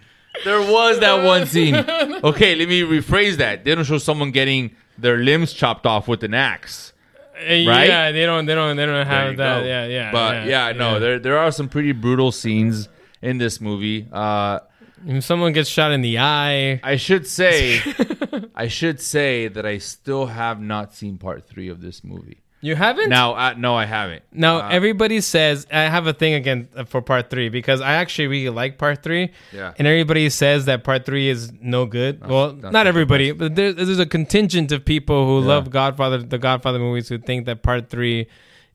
There 0.44 0.60
was 0.60 0.98
that 1.00 1.24
one 1.24 1.46
scene. 1.46 1.74
Okay, 1.76 2.54
let 2.56 2.68
me 2.68 2.82
rephrase 2.82 3.36
that. 3.36 3.64
They 3.64 3.74
don't 3.74 3.84
show 3.84 3.98
someone 3.98 4.30
getting 4.32 4.74
their 4.96 5.18
limbs 5.18 5.52
chopped 5.52 5.86
off 5.86 6.08
with 6.08 6.24
an 6.24 6.34
axe. 6.34 6.92
Uh, 7.36 7.42
right? 7.42 7.86
Yeah, 7.88 8.10
they 8.10 8.26
don't. 8.26 8.46
They 8.46 8.54
don't. 8.56 8.76
They 8.76 8.86
don't 8.86 8.94
There 8.94 9.04
have 9.04 9.30
you 9.30 9.36
that. 9.36 9.60
go. 9.62 9.66
Yeah, 9.66 9.86
yeah. 9.86 10.10
But 10.12 10.46
yeah, 10.46 10.72
no, 10.72 10.98
there 10.98 11.20
there 11.20 11.38
are 11.38 11.52
some 11.52 11.68
pretty 11.68 11.92
brutal 11.92 12.32
scenes 12.32 12.88
in 13.22 13.38
this 13.38 13.60
movie. 13.60 14.06
Uh 14.12 14.60
If 15.06 15.22
someone 15.24 15.52
gets 15.52 15.68
shot 15.70 15.92
in 15.92 16.00
the 16.02 16.18
eye, 16.18 16.80
I 16.82 16.96
should 16.96 17.26
say 17.26 17.80
I 18.54 18.68
should 18.68 19.00
say 19.00 19.48
that 19.48 19.64
I 19.64 19.78
still 19.78 20.26
have 20.26 20.60
not 20.60 20.94
seen 20.94 21.18
part 21.18 21.46
3 21.48 21.68
of 21.68 21.80
this 21.80 22.02
movie. 22.02 22.38
you 22.60 22.74
haven't. 22.74 23.08
Now, 23.08 23.28
uh, 23.38 23.54
no, 23.56 23.76
I 23.76 23.86
haven't. 23.86 24.22
Now 24.32 24.54
Uh, 24.58 24.68
everybody 24.78 25.20
says 25.20 25.56
I 25.70 25.82
have 25.96 26.08
a 26.08 26.12
thing 26.12 26.34
again 26.34 26.66
for 26.90 27.00
part 27.00 27.30
three 27.30 27.48
because 27.58 27.80
I 27.80 27.92
actually 28.02 28.26
really 28.34 28.50
like 28.62 28.72
part 28.78 28.98
three. 29.06 29.30
Yeah. 29.54 29.78
And 29.78 29.86
everybody 29.86 30.26
says 30.28 30.64
that 30.66 30.82
part 30.82 31.06
three 31.06 31.28
is 31.34 31.52
no 31.76 31.86
good. 31.86 32.14
well, 32.26 32.48
that's 32.58 32.72
not 32.78 32.86
everybody, 32.88 33.30
but 33.30 33.54
there's 33.54 33.74
there's 33.78 34.00
a 34.08 34.10
contingent 34.18 34.72
of 34.76 34.80
people 34.94 35.20
who 35.28 35.36
Yeah. 35.40 35.54
love 35.54 35.70
Godfather, 35.70 36.18
the 36.34 36.38
Godfather 36.48 36.80
movies, 36.86 37.06
who 37.08 37.18
think 37.18 37.46
that 37.46 37.62
part 37.62 37.82
three 37.94 38.26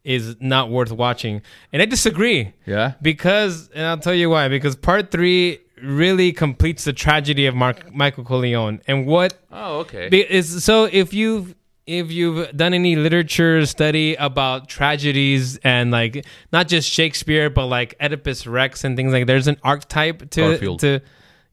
is 0.04 0.36
not 0.40 0.70
worth 0.70 0.92
watching, 0.92 1.42
and 1.72 1.82
I 1.82 1.86
disagree. 1.86 2.54
Yeah? 2.66 2.94
Because, 3.02 3.70
and 3.74 3.86
I'll 3.86 3.98
tell 3.98 4.14
you 4.14 4.30
why. 4.30 4.48
Because 4.50 4.76
part 4.76 5.12
three 5.12 5.60
really 5.82 6.32
completes 6.32 6.84
the 6.86 6.94
tragedy 6.94 7.46
of 7.46 7.56
Mark, 7.56 7.94
Michael 7.94 8.24
Corleone 8.24 8.82
and 8.88 9.06
what 9.06 9.34
Oh, 9.52 9.80
okay. 9.80 10.08
is 10.08 10.64
so 10.64 10.86
if 10.92 11.14
you've 11.14 11.56
if 11.86 12.10
you've 12.10 12.56
done 12.56 12.74
any 12.74 12.96
literature 12.96 13.66
study 13.66 14.16
about 14.16 14.70
tragedies 14.70 15.58
and 15.58 15.92
like 15.92 16.26
not 16.54 16.70
just 16.70 16.90
Shakespeare 16.90 17.50
but 17.50 17.66
like 17.66 17.96
Oedipus 18.00 18.48
Rex 18.48 18.86
and 18.86 18.96
things 18.96 19.12
like 19.12 19.28
there's 19.28 19.48
an 19.50 19.58
archetype 19.64 20.30
to 20.30 20.42
Garfield. 20.42 20.80
to 20.80 21.02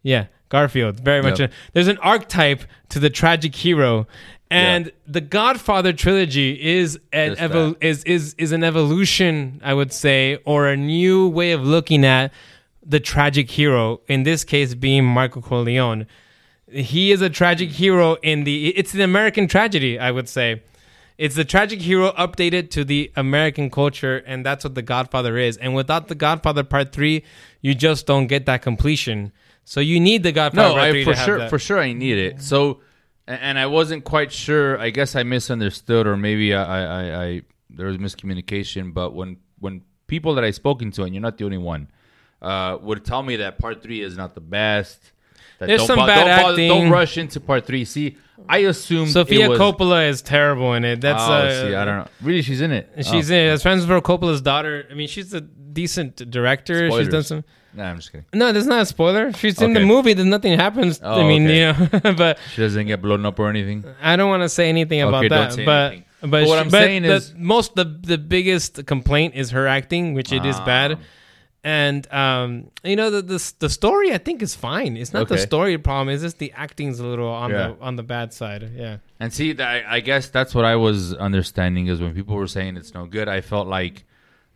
yeah 0.04 0.26
Garfield 0.48 1.00
very 1.00 1.22
much 1.22 1.40
Yep. 1.40 1.50
a- 1.50 1.54
there's 1.72 1.88
an 1.88 1.98
archetype 1.98 2.62
to 2.90 3.00
the 3.00 3.10
tragic 3.10 3.52
hero 3.56 4.06
and 4.50 4.92
the 5.06 5.20
Godfather 5.20 5.92
trilogy 5.92 6.60
is 6.60 6.98
an 7.12 7.34
that. 7.34 7.76
is 7.80 8.02
is 8.04 8.34
is 8.36 8.52
an 8.52 8.64
evolution 8.64 9.60
I 9.64 9.74
would 9.74 9.92
say 9.92 10.38
or 10.44 10.66
a 10.66 10.76
new 10.76 11.28
way 11.28 11.52
of 11.52 11.62
looking 11.62 12.04
at 12.04 12.32
the 12.84 13.00
tragic 13.00 13.50
hero 13.50 14.00
in 14.08 14.24
this 14.24 14.42
case 14.42 14.74
being 14.74 15.04
Michael 15.04 15.42
Corleone. 15.42 16.06
He 16.70 17.12
is 17.12 17.20
a 17.20 17.30
tragic 17.30 17.70
hero 17.70 18.16
in 18.22 18.44
the 18.44 18.68
it's 18.76 18.94
an 18.94 19.00
american 19.00 19.46
tragedy 19.46 19.98
i 19.98 20.10
would 20.10 20.28
say. 20.28 20.62
It's 21.18 21.34
the 21.34 21.44
tragic 21.44 21.82
hero 21.82 22.12
updated 22.12 22.70
to 22.70 22.84
the 22.84 23.12
american 23.14 23.70
culture 23.70 24.18
and 24.26 24.44
that's 24.44 24.64
what 24.64 24.74
the 24.74 24.82
godfather 24.82 25.36
is. 25.36 25.56
And 25.58 25.74
without 25.74 26.08
the 26.08 26.14
godfather 26.14 26.64
part 26.64 26.92
3 26.92 27.22
you 27.60 27.74
just 27.74 28.06
don't 28.06 28.26
get 28.26 28.46
that 28.46 28.62
completion. 28.62 29.32
So 29.64 29.78
you 29.78 30.00
need 30.00 30.22
the 30.22 30.32
godfather 30.32 30.74
no, 30.74 30.80
I 30.80 31.04
for 31.04 31.14
sure 31.14 31.48
for 31.48 31.58
sure 31.58 31.78
I 31.78 31.92
need 31.92 32.18
it. 32.18 32.42
So, 32.42 32.80
and 33.26 33.58
I 33.58 33.66
wasn't 33.66 34.04
quite 34.04 34.32
sure. 34.32 34.78
I 34.78 34.90
guess 34.90 35.14
I 35.16 35.22
misunderstood, 35.22 36.06
or 36.06 36.16
maybe 36.16 36.54
I, 36.54 36.62
I, 36.62 36.82
I, 36.82 37.24
I 37.24 37.42
there 37.68 37.86
was 37.86 37.98
miscommunication. 37.98 38.92
But 38.92 39.14
when 39.14 39.38
when 39.58 39.82
people 40.06 40.34
that 40.34 40.44
I 40.44 40.50
spoken 40.50 40.90
to, 40.92 41.04
and 41.04 41.14
you're 41.14 41.22
not 41.22 41.38
the 41.38 41.44
only 41.44 41.58
one, 41.58 41.88
uh, 42.42 42.78
would 42.80 43.04
tell 43.04 43.22
me 43.22 43.36
that 43.36 43.58
part 43.58 43.82
three 43.82 44.02
is 44.02 44.16
not 44.16 44.34
the 44.34 44.40
best. 44.40 45.12
That 45.58 45.66
There's 45.66 45.80
don't 45.80 45.86
some 45.88 45.98
bo- 45.98 46.06
bad 46.06 46.24
don't, 46.24 46.50
bother- 46.50 46.68
don't 46.68 46.90
rush 46.90 47.18
into 47.18 47.38
part 47.38 47.66
three. 47.66 47.84
See, 47.84 48.16
I 48.48 48.58
assume 48.58 49.08
Sofia 49.08 49.48
was, 49.48 49.58
Coppola 49.58 50.08
is 50.08 50.22
terrible 50.22 50.72
in 50.74 50.84
it. 50.84 51.00
That's 51.00 51.22
oh, 51.22 51.32
uh, 51.32 51.62
see, 51.62 51.74
I 51.74 51.84
don't 51.84 51.98
know. 51.98 52.08
Really, 52.22 52.42
she's 52.42 52.62
in 52.62 52.72
it. 52.72 52.90
She's 52.98 53.30
oh. 53.30 53.34
in 53.34 53.46
it. 53.46 53.50
As 53.50 53.62
Francis 53.62 53.86
Ford 53.86 54.02
Coppola's 54.02 54.40
daughter. 54.40 54.86
I 54.90 54.94
mean, 54.94 55.08
she's 55.08 55.34
a 55.34 55.40
decent 55.40 56.30
director. 56.30 56.90
She's 56.90 57.08
done 57.08 57.22
Spoilers. 57.22 57.44
Some. 57.70 57.78
Nah, 57.78 57.90
I'm 57.90 57.96
just 57.96 58.10
kidding. 58.12 58.26
No, 58.34 58.52
that's 58.52 58.66
not 58.66 58.82
a 58.82 58.86
spoiler. 58.86 59.32
She's 59.32 59.60
in 59.62 59.72
the 59.72 59.80
Okay. 59.80 59.86
movie. 59.88 60.12
Then 60.14 60.30
nothing 60.30 60.58
happens. 60.58 61.00
Oh, 61.02 61.20
I 61.20 61.28
mean, 61.28 61.46
okay. 61.46 61.58
you 61.92 62.00
know, 62.04 62.12
but 62.16 62.38
She 62.54 62.62
doesn't 62.62 62.86
get 62.86 63.00
blown 63.02 63.24
up 63.26 63.38
or 63.38 63.48
anything. 63.48 63.84
I 64.02 64.16
don't 64.16 64.28
want 64.28 64.42
to 64.42 64.48
say 64.48 64.68
anything 64.68 65.00
about 65.02 65.18
Okay, 65.18 65.28
don't 65.28 65.38
that. 65.48 65.52
say 65.54 65.64
but, 65.64 65.92
anything. 65.92 66.04
but 66.20 66.30
But 66.30 66.46
what 66.48 66.56
she- 66.56 66.60
I'm 66.60 66.70
saying 66.70 67.02
the, 67.02 67.14
is- 67.14 67.34
most 67.36 67.74
the 67.76 67.84
the 67.84 68.18
biggest 68.18 68.84
complaint 68.86 69.34
is 69.34 69.50
her 69.52 69.66
acting, 69.66 70.14
which 70.14 70.32
it 70.32 70.44
is 70.44 70.56
Ah. 70.56 70.64
bad. 70.64 70.98
And 71.62 72.10
um, 72.10 72.70
you 72.82 72.96
know 72.96 73.10
the, 73.10 73.20
the 73.20 73.52
the 73.58 73.68
story 73.68 74.14
I 74.14 74.18
think 74.18 74.40
is 74.40 74.54
fine. 74.54 74.96
It's 74.96 75.12
not 75.12 75.28
the 75.28 75.34
Okay. 75.34 75.42
story 75.42 75.76
problem. 75.76 76.08
It's 76.14 76.22
just 76.22 76.38
the 76.38 76.52
acting's 76.56 77.00
a 77.00 77.06
little 77.06 77.28
on 77.28 77.50
Yeah. 77.50 77.56
the 77.68 77.76
on 77.82 77.96
the 77.96 78.02
bad 78.02 78.32
side. 78.32 78.70
Yeah. 78.74 78.96
And 79.20 79.30
see, 79.30 79.52
that, 79.52 79.84
I 79.86 80.00
guess 80.00 80.30
that's 80.30 80.54
what 80.54 80.64
I 80.64 80.76
was 80.76 81.12
understanding 81.12 81.88
is 81.88 82.00
when 82.00 82.14
people 82.14 82.34
were 82.34 82.46
saying 82.46 82.78
it's 82.78 82.94
no 82.94 83.04
good, 83.04 83.28
I 83.28 83.42
felt 83.42 83.68
like 83.68 84.04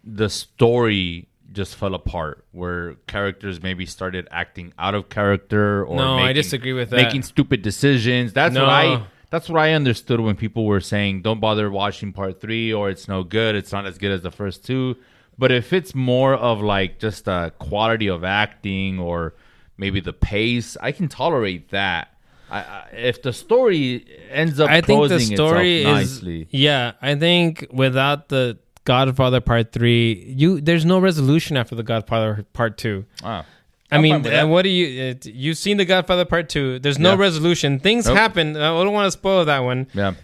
the 0.03 0.31
story 0.31 1.29
just 1.55 1.77
fell 1.77 1.95
apart, 1.95 2.45
where 2.53 2.95
characters 3.07 3.63
maybe 3.63 3.87
started 3.87 4.29
acting 4.31 4.73
out 4.79 4.95
of 4.95 5.09
character 5.09 5.85
or 5.85 5.97
No, 5.97 6.15
I 6.15 6.27
making, 6.27 6.35
disagree 6.43 6.73
with 6.73 6.91
that. 6.91 6.97
making 6.97 7.23
stupid 7.23 7.63
decisions. 7.63 8.33
That's 8.33 8.55
No. 8.55 8.63
what 8.65 8.71
I. 8.71 9.03
That's 9.31 9.49
what 9.49 9.59
I 9.61 9.73
understood 9.73 10.21
when 10.21 10.37
people 10.37 10.65
were 10.65 10.81
saying, 10.81 11.23
"Don't 11.23 11.41
bother 11.41 11.69
watching 11.71 12.13
part 12.13 12.41
three, 12.41 12.73
or 12.73 12.89
it's 12.91 13.09
no 13.09 13.25
good. 13.25 13.57
It's 13.57 13.73
not 13.73 13.85
as 13.87 13.99
good 13.99 14.13
as 14.13 14.23
the 14.23 14.31
first 14.31 14.65
two. 14.65 14.97
But 15.37 15.51
if 15.51 15.73
it's 15.73 15.95
more 15.95 16.35
of 16.35 16.61
like 16.61 17.01
just 17.01 17.27
a 17.27 17.53
quality 17.59 18.07
of 18.09 18.23
acting 18.23 19.01
or 19.01 19.35
maybe 19.77 19.99
the 19.99 20.13
pace, 20.13 20.77
I 20.81 20.93
can 20.93 21.09
tolerate 21.09 21.71
that. 21.71 22.09
I, 22.49 22.59
I, 22.59 22.85
if 22.93 23.23
the 23.23 23.33
story 23.33 24.07
ends 24.31 24.61
up 24.61 24.71
I 24.71 24.81
think 24.83 25.09
the 25.09 25.19
story 25.19 25.79
itself 25.79 25.99
is 26.03 26.23
nicely, 26.23 26.47
yeah. 26.51 26.93
I 27.03 27.17
think 27.17 27.67
without 27.73 28.29
the 28.29 28.59
Godfather 28.85 29.41
Part 29.41 29.73
Three, 29.73 30.25
you 30.37 30.61
there's 30.61 30.85
no 30.85 30.99
resolution 30.99 31.57
after 31.57 31.75
the 31.75 31.83
Godfather 31.83 32.45
Part 32.53 32.77
Two. 32.79 33.05
Wow. 33.23 33.45
I 33.91 33.97
I'm 33.97 34.03
mean, 34.03 34.27
uh, 34.27 34.47
what 34.47 34.63
do 34.63 34.71
you? 34.71 35.11
Uh, 35.11 35.15
you've 35.25 35.59
seen 35.59 35.77
the 35.77 35.85
Godfather 35.85 36.25
Part 36.25 36.49
Two. 36.49 36.79
There's 36.79 36.99
no 36.99 37.13
Yeah. 37.13 37.19
resolution. 37.21 37.79
Things 37.79 38.07
Nope. 38.07 38.17
happen. 38.17 38.57
I 38.57 38.83
don't 38.83 38.93
want 38.93 39.07
to 39.07 39.11
spoil 39.11 39.45
that 39.45 39.61
one. 39.61 39.87
yeah, 39.95 40.15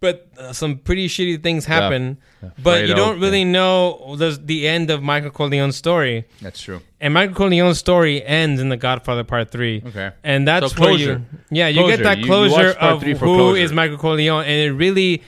but 0.00 0.26
uh, 0.38 0.52
some 0.52 0.78
pretty 0.78 1.06
shitty 1.08 1.42
things 1.42 1.64
happen. 1.64 2.18
Yeah. 2.42 2.48
But 2.62 2.88
you 2.88 2.94
don't 2.94 3.20
really 3.20 3.42
yeah. 3.42 3.52
know 3.52 4.16
the 4.16 4.38
the 4.42 4.66
end 4.66 4.90
of 4.90 5.02
Michael 5.02 5.30
Corleone's 5.30 5.76
story. 5.76 6.24
that's 6.40 6.60
true. 6.60 6.80
And 7.00 7.14
Michael 7.14 7.34
Corleone's 7.36 7.78
story 7.78 8.24
ends 8.24 8.60
in 8.60 8.68
The 8.68 8.76
Godfather 8.76 9.24
Part 9.24 9.50
Three. 9.50 9.82
Okay. 9.86 10.10
and 10.24 10.46
that's 10.48 10.74
So 10.74 10.80
where 10.82 10.92
you, 10.92 11.24
yeah, 11.50 11.68
you 11.68 11.80
Closure. 11.80 11.96
get 11.96 12.02
that 12.04 12.18
You- 12.18 12.24
you 12.24 12.28
closure 12.30 12.70
of 12.80 13.02
who 13.02 13.14
for 13.14 13.56
is. 13.56 13.72
Michael 13.72 13.98
Corleone, 13.98 14.44
and 14.44 14.60
it 14.60 14.72
really, 14.72 15.22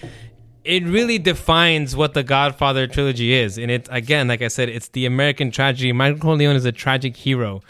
it 0.65 0.85
really 0.85 1.19
defines 1.19 1.95
what 1.95 2.15
the 2.15 2.23
Godfather 2.23 2.87
trilogy 2.87 3.35
is. 3.35 3.59
And 3.59 3.71
it 3.71 3.89
again, 3.91 4.29
like 4.29 4.43
I 4.43 4.49
said, 4.49 4.69
it's 4.69 4.89
the 4.89 5.07
American 5.07 5.51
tragedy. 5.51 5.93
Michael 5.93 6.19
Corleone 6.19 6.57
is 6.57 6.65
a 6.65 6.73
tragic 6.73 7.17
hero. 7.17 7.63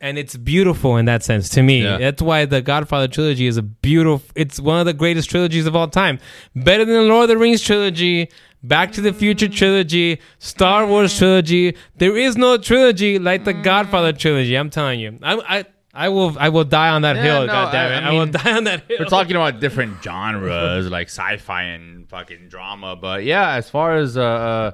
And 0.00 0.18
it's 0.18 0.36
beautiful 0.36 0.98
in 0.98 1.06
that 1.06 1.22
sense 1.22 1.48
to 1.50 1.62
me. 1.62 1.82
Yeah. 1.82 1.96
That's 1.96 2.20
why 2.20 2.44
the 2.44 2.60
Godfather 2.60 3.08
trilogy 3.08 3.46
is 3.46 3.56
a 3.56 3.62
beautiful. 3.62 4.28
It's 4.34 4.60
one 4.60 4.78
of 4.78 4.84
the 4.84 4.92
greatest 4.92 5.30
trilogies 5.30 5.66
of 5.66 5.74
all 5.74 5.88
time. 5.88 6.18
Better 6.54 6.84
than 6.84 6.94
the 6.94 7.02
Lord 7.02 7.24
of 7.24 7.28
the 7.28 7.38
Rings 7.38 7.62
trilogy, 7.62 8.28
Back 8.62 8.92
to 8.92 9.00
the 9.00 9.14
Future 9.14 9.48
trilogy, 9.48 10.20
Star 10.38 10.86
Wars 10.86 11.16
trilogy. 11.16 11.76
There 11.96 12.16
is 12.16 12.36
no 12.36 12.58
trilogy 12.58 13.18
like 13.18 13.44
the 13.44 13.54
Godfather 13.54 14.12
trilogy. 14.12 14.56
I'm 14.56 14.68
telling 14.68 15.00
you. 15.00 15.18
I 15.22 15.60
I, 15.60 15.64
I 15.94 16.08
will 16.08 16.36
I 16.38 16.48
will 16.48 16.64
die 16.64 16.90
on 16.90 17.02
that 17.02 17.16
Yeah, 17.16 17.22
hill. 17.22 17.40
no, 17.42 17.46
God 17.46 17.72
damn 17.72 17.92
it! 17.92 18.04
I- 18.04 18.08
I, 18.08 18.10
I 18.10 18.12
will 18.18 18.26
die 18.26 18.56
on 18.56 18.64
that 18.64 18.84
hill. 18.88 18.96
We're 19.00 19.04
talking 19.06 19.36
about 19.36 19.60
different 19.60 20.02
genres 20.02 20.90
like 20.90 21.08
sci-fi 21.08 21.62
and 21.64 22.08
fucking 22.08 22.48
drama, 22.48 22.96
but 22.96 23.24
yeah, 23.24 23.52
as 23.54 23.70
far 23.70 23.96
as 23.96 24.16
uh, 24.16 24.72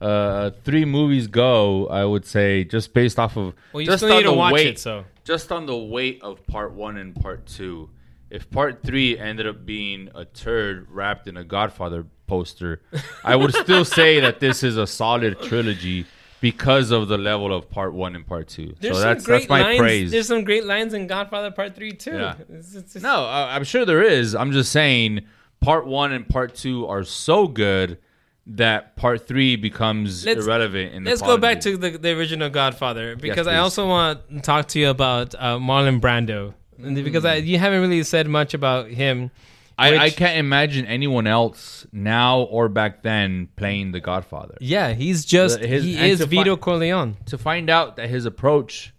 uh, 0.00 0.04
uh, 0.04 0.50
three 0.64 0.84
movies 0.84 1.26
go, 1.26 1.86
I 1.88 2.04
would 2.04 2.24
say 2.26 2.64
just 2.64 2.92
based 2.92 3.18
off 3.18 3.36
of 3.36 3.54
Well, 3.72 3.80
you 3.80 3.86
just 3.86 4.04
on 4.04 4.22
to 4.22 4.28
the 4.28 4.32
watch 4.34 4.52
weight, 4.52 4.66
it, 4.66 4.78
so. 4.78 5.04
just 5.24 5.50
on 5.50 5.66
the 5.66 5.76
weight 5.76 6.20
of 6.22 6.46
part 6.46 6.72
one 6.72 6.96
and 6.98 7.14
part 7.14 7.46
two. 7.46 7.90
If 8.30 8.50
part 8.50 8.82
three 8.82 9.18
ended 9.18 9.46
up 9.46 9.64
being 9.64 10.10
a 10.14 10.26
turd 10.26 10.86
wrapped 10.90 11.28
in 11.28 11.38
a 11.38 11.44
Godfather 11.44 12.04
poster, 12.26 12.82
I 13.24 13.34
would 13.36 13.54
still 13.54 13.84
say 14.00 14.20
that 14.20 14.38
this 14.38 14.62
is 14.62 14.76
a 14.76 14.86
solid 14.86 15.40
trilogy 15.40 16.04
because 16.40 16.90
of 16.90 17.08
the 17.08 17.18
level 17.18 17.52
of 17.52 17.68
part 17.70 17.92
one 17.94 18.14
and 18.14 18.26
part 18.26 18.48
two. 18.48 18.74
There's 18.80 18.96
so 18.96 19.02
some 19.02 19.08
that's 19.14 19.24
great 19.24 19.38
that's 19.40 19.48
my 19.48 19.62
lines. 19.62 19.78
praise. 19.78 20.10
There's 20.10 20.28
some 20.28 20.44
great 20.44 20.64
lines 20.64 20.94
in 20.94 21.06
Godfather 21.06 21.50
Part 21.50 21.74
Three 21.74 21.92
too. 21.92 22.12
Yeah. 22.12 22.34
It's- 22.48 22.70
it's- 22.76 22.96
it's- 22.96 23.02
No, 23.02 23.24
I- 23.24 23.54
I'm 23.56 23.64
sure 23.64 23.84
there 23.84 24.02
is. 24.02 24.34
I'm 24.34 24.52
just 24.52 24.70
saying 24.72 25.22
part 25.60 25.86
one 25.86 26.12
and 26.12 26.28
part 26.28 26.54
two 26.54 26.86
are 26.86 27.02
so 27.04 27.48
good 27.48 27.98
that 28.46 28.96
part 28.96 29.26
three 29.26 29.56
becomes 29.56 30.24
Let's- 30.24 30.44
irrelevant. 30.46 30.94
In 30.94 31.04
the 31.04 31.10
Let's 31.10 31.20
go 31.22 31.36
back 31.36 31.60
to 31.62 31.76
the, 31.76 31.90
the 31.90 32.10
original 32.12 32.48
Godfather 32.48 33.14
because 33.16 33.46
I 33.46 33.56
also 33.58 33.86
want 33.86 34.20
to 34.30 34.40
talk 34.40 34.68
to 34.68 34.78
you 34.78 34.88
about 34.88 35.34
uh, 35.34 35.58
Marlon 35.58 36.00
Brando 36.00 36.54
And 36.82 36.94
because 37.04 37.24
I, 37.24 37.34
you 37.36 37.58
haven't 37.58 37.80
really 37.80 38.02
said 38.04 38.26
much 38.28 38.54
about 38.54 38.88
him. 38.88 39.30
I, 39.78 39.96
I 39.98 40.10
can't 40.10 40.38
imagine 40.38 40.86
anyone 40.86 41.26
else 41.26 41.86
now 41.92 42.40
or 42.40 42.68
back 42.68 43.02
then 43.02 43.48
playing 43.56 43.92
the 43.92 44.00
Godfather. 44.00 44.56
Yeah, 44.60 44.92
he's 44.92 45.24
just 45.24 45.60
The- 45.60 45.68
his- 45.68 45.84
he 45.84 45.96
and 45.96 46.06
is 46.06 46.18
to 46.18 46.26
Vito 46.26 46.56
fi- 46.56 46.60
Corleone. 46.62 47.16
To 47.26 47.38
find 47.38 47.70
out 47.70 47.96
that 47.96 48.08
his 48.10 48.24
approach 48.24 48.92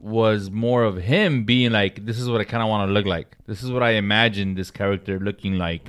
was 0.00 0.50
more 0.50 0.84
of 0.84 0.96
him 0.96 1.44
being 1.44 1.72
like, 1.72 2.04
"This 2.06 2.18
is 2.18 2.28
what 2.30 2.40
I 2.40 2.44
kind 2.44 2.62
of 2.62 2.68
want 2.68 2.88
to 2.88 2.92
look 2.92 3.06
like. 3.06 3.36
This 3.46 3.62
is 3.62 3.70
what 3.70 3.82
I 3.82 3.92
imagine 3.92 4.54
this 4.54 4.70
character 4.70 5.18
looking 5.18 5.58
like. 5.58 5.88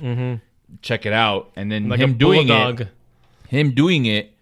Check 0.82 1.06
it 1.06 1.12
out." 1.12 1.50
And 1.56 1.70
then 1.70 1.82
Mm-hmm. 1.82 1.90
Like 1.92 2.00
him 2.00 2.10
a 2.10 2.14
doing 2.14 2.46
bulldog. 2.48 2.80
it, 2.82 2.88
him 3.48 3.70
doing 3.74 4.06
it, 4.06 4.32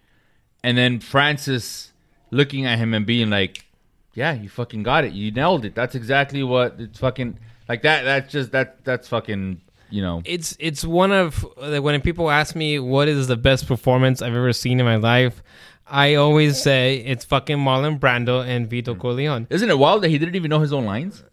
and 0.63 0.77
then 0.77 0.99
Francis 0.99 1.93
looking 2.31 2.65
at 2.65 2.77
him 2.79 2.93
and 2.93 3.05
being 3.05 3.29
like, 3.29 3.65
"Yeah, 4.13 4.33
you 4.33 4.49
fucking 4.49 4.83
got 4.83 5.05
it. 5.05 5.13
You 5.13 5.31
nailed 5.31 5.63
it. 5.63 5.75
That's 5.75 5.95
exactly 5.95 6.43
what 6.43 6.75
it's 6.79 6.99
fucking 6.99 7.37
like 7.69 7.83
that. 7.83 8.03
That's 8.03 8.31
just 8.31 8.51
that. 8.51 8.83
That's 8.83 9.07
fucking 9.07 9.61
you 9.89 10.01
know." 10.01 10.21
It's 10.25 10.55
it's 10.59 10.83
one 10.83 11.11
of 11.11 11.45
like, 11.57 11.83
when 11.83 11.99
people 12.01 12.29
ask 12.29 12.55
me 12.55 12.79
what 12.79 13.07
is 13.07 13.27
the 13.27 13.37
best 13.37 13.67
performance 13.67 14.21
I've 14.21 14.35
ever 14.35 14.53
seen 14.53 14.79
in 14.79 14.85
my 14.85 14.97
life, 14.97 15.41
I 15.85 16.15
always 16.15 16.61
say 16.61 16.97
it's 16.97 17.25
fucking 17.25 17.57
Marlon 17.57 17.99
Brando 17.99 18.45
and 18.45 18.69
Vito 18.69 18.93
hmm. 18.93 18.99
Corleone. 18.99 19.47
Isn't 19.49 19.69
it 19.69 19.77
wild 19.77 20.03
that 20.03 20.09
he 20.09 20.17
didn't 20.17 20.35
even 20.35 20.49
know 20.49 20.59
his 20.59 20.73
own 20.73 20.85
lines? 20.85 21.23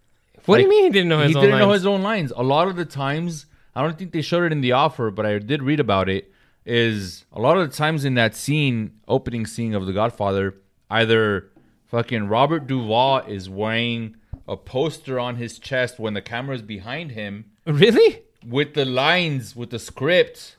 What 0.46 0.58
do 0.58 0.62
you 0.62 0.68
mean 0.68 0.84
he 0.84 0.90
didn't 0.90 1.08
know 1.08 1.20
his 1.20 1.30
he 1.30 1.36
own 1.36 1.42
didn't 1.42 1.58
know 1.58 1.68
lines? 1.68 1.80
his 1.80 1.86
own 1.86 2.02
lines. 2.02 2.32
A 2.36 2.42
lot 2.42 2.68
of 2.68 2.76
the 2.76 2.84
times, 2.84 3.46
I 3.74 3.82
don't 3.82 3.98
think 3.98 4.12
they 4.12 4.20
showed 4.20 4.44
it 4.44 4.52
in 4.52 4.60
the 4.60 4.72
offer, 4.72 5.10
but 5.10 5.24
I 5.24 5.38
did 5.38 5.62
read 5.62 5.80
about 5.80 6.08
it. 6.08 6.30
Is 6.66 7.26
a 7.30 7.40
lot 7.40 7.58
of 7.58 7.70
the 7.70 7.76
times 7.76 8.06
in 8.06 8.14
that 8.14 8.34
scene, 8.34 8.92
opening 9.06 9.44
scene 9.44 9.74
of 9.74 9.84
The 9.84 9.92
Godfather, 9.92 10.54
either 10.90 11.50
fucking 11.88 12.28
Robert 12.28 12.66
Duvall 12.66 13.18
is 13.18 13.50
wearing 13.50 14.16
a 14.48 14.56
poster 14.56 15.20
on 15.20 15.36
his 15.36 15.58
chest 15.58 15.98
when 15.98 16.14
the 16.14 16.22
camera's 16.22 16.62
behind 16.62 17.12
him 17.12 17.44
Really? 17.66 18.22
With 18.46 18.74
the 18.74 18.84
lines 18.84 19.54
with 19.56 19.70
the 19.70 19.78
script, 19.78 20.56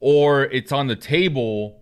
or 0.00 0.44
it's 0.44 0.72
on 0.72 0.86
the 0.86 0.96
table 0.96 1.80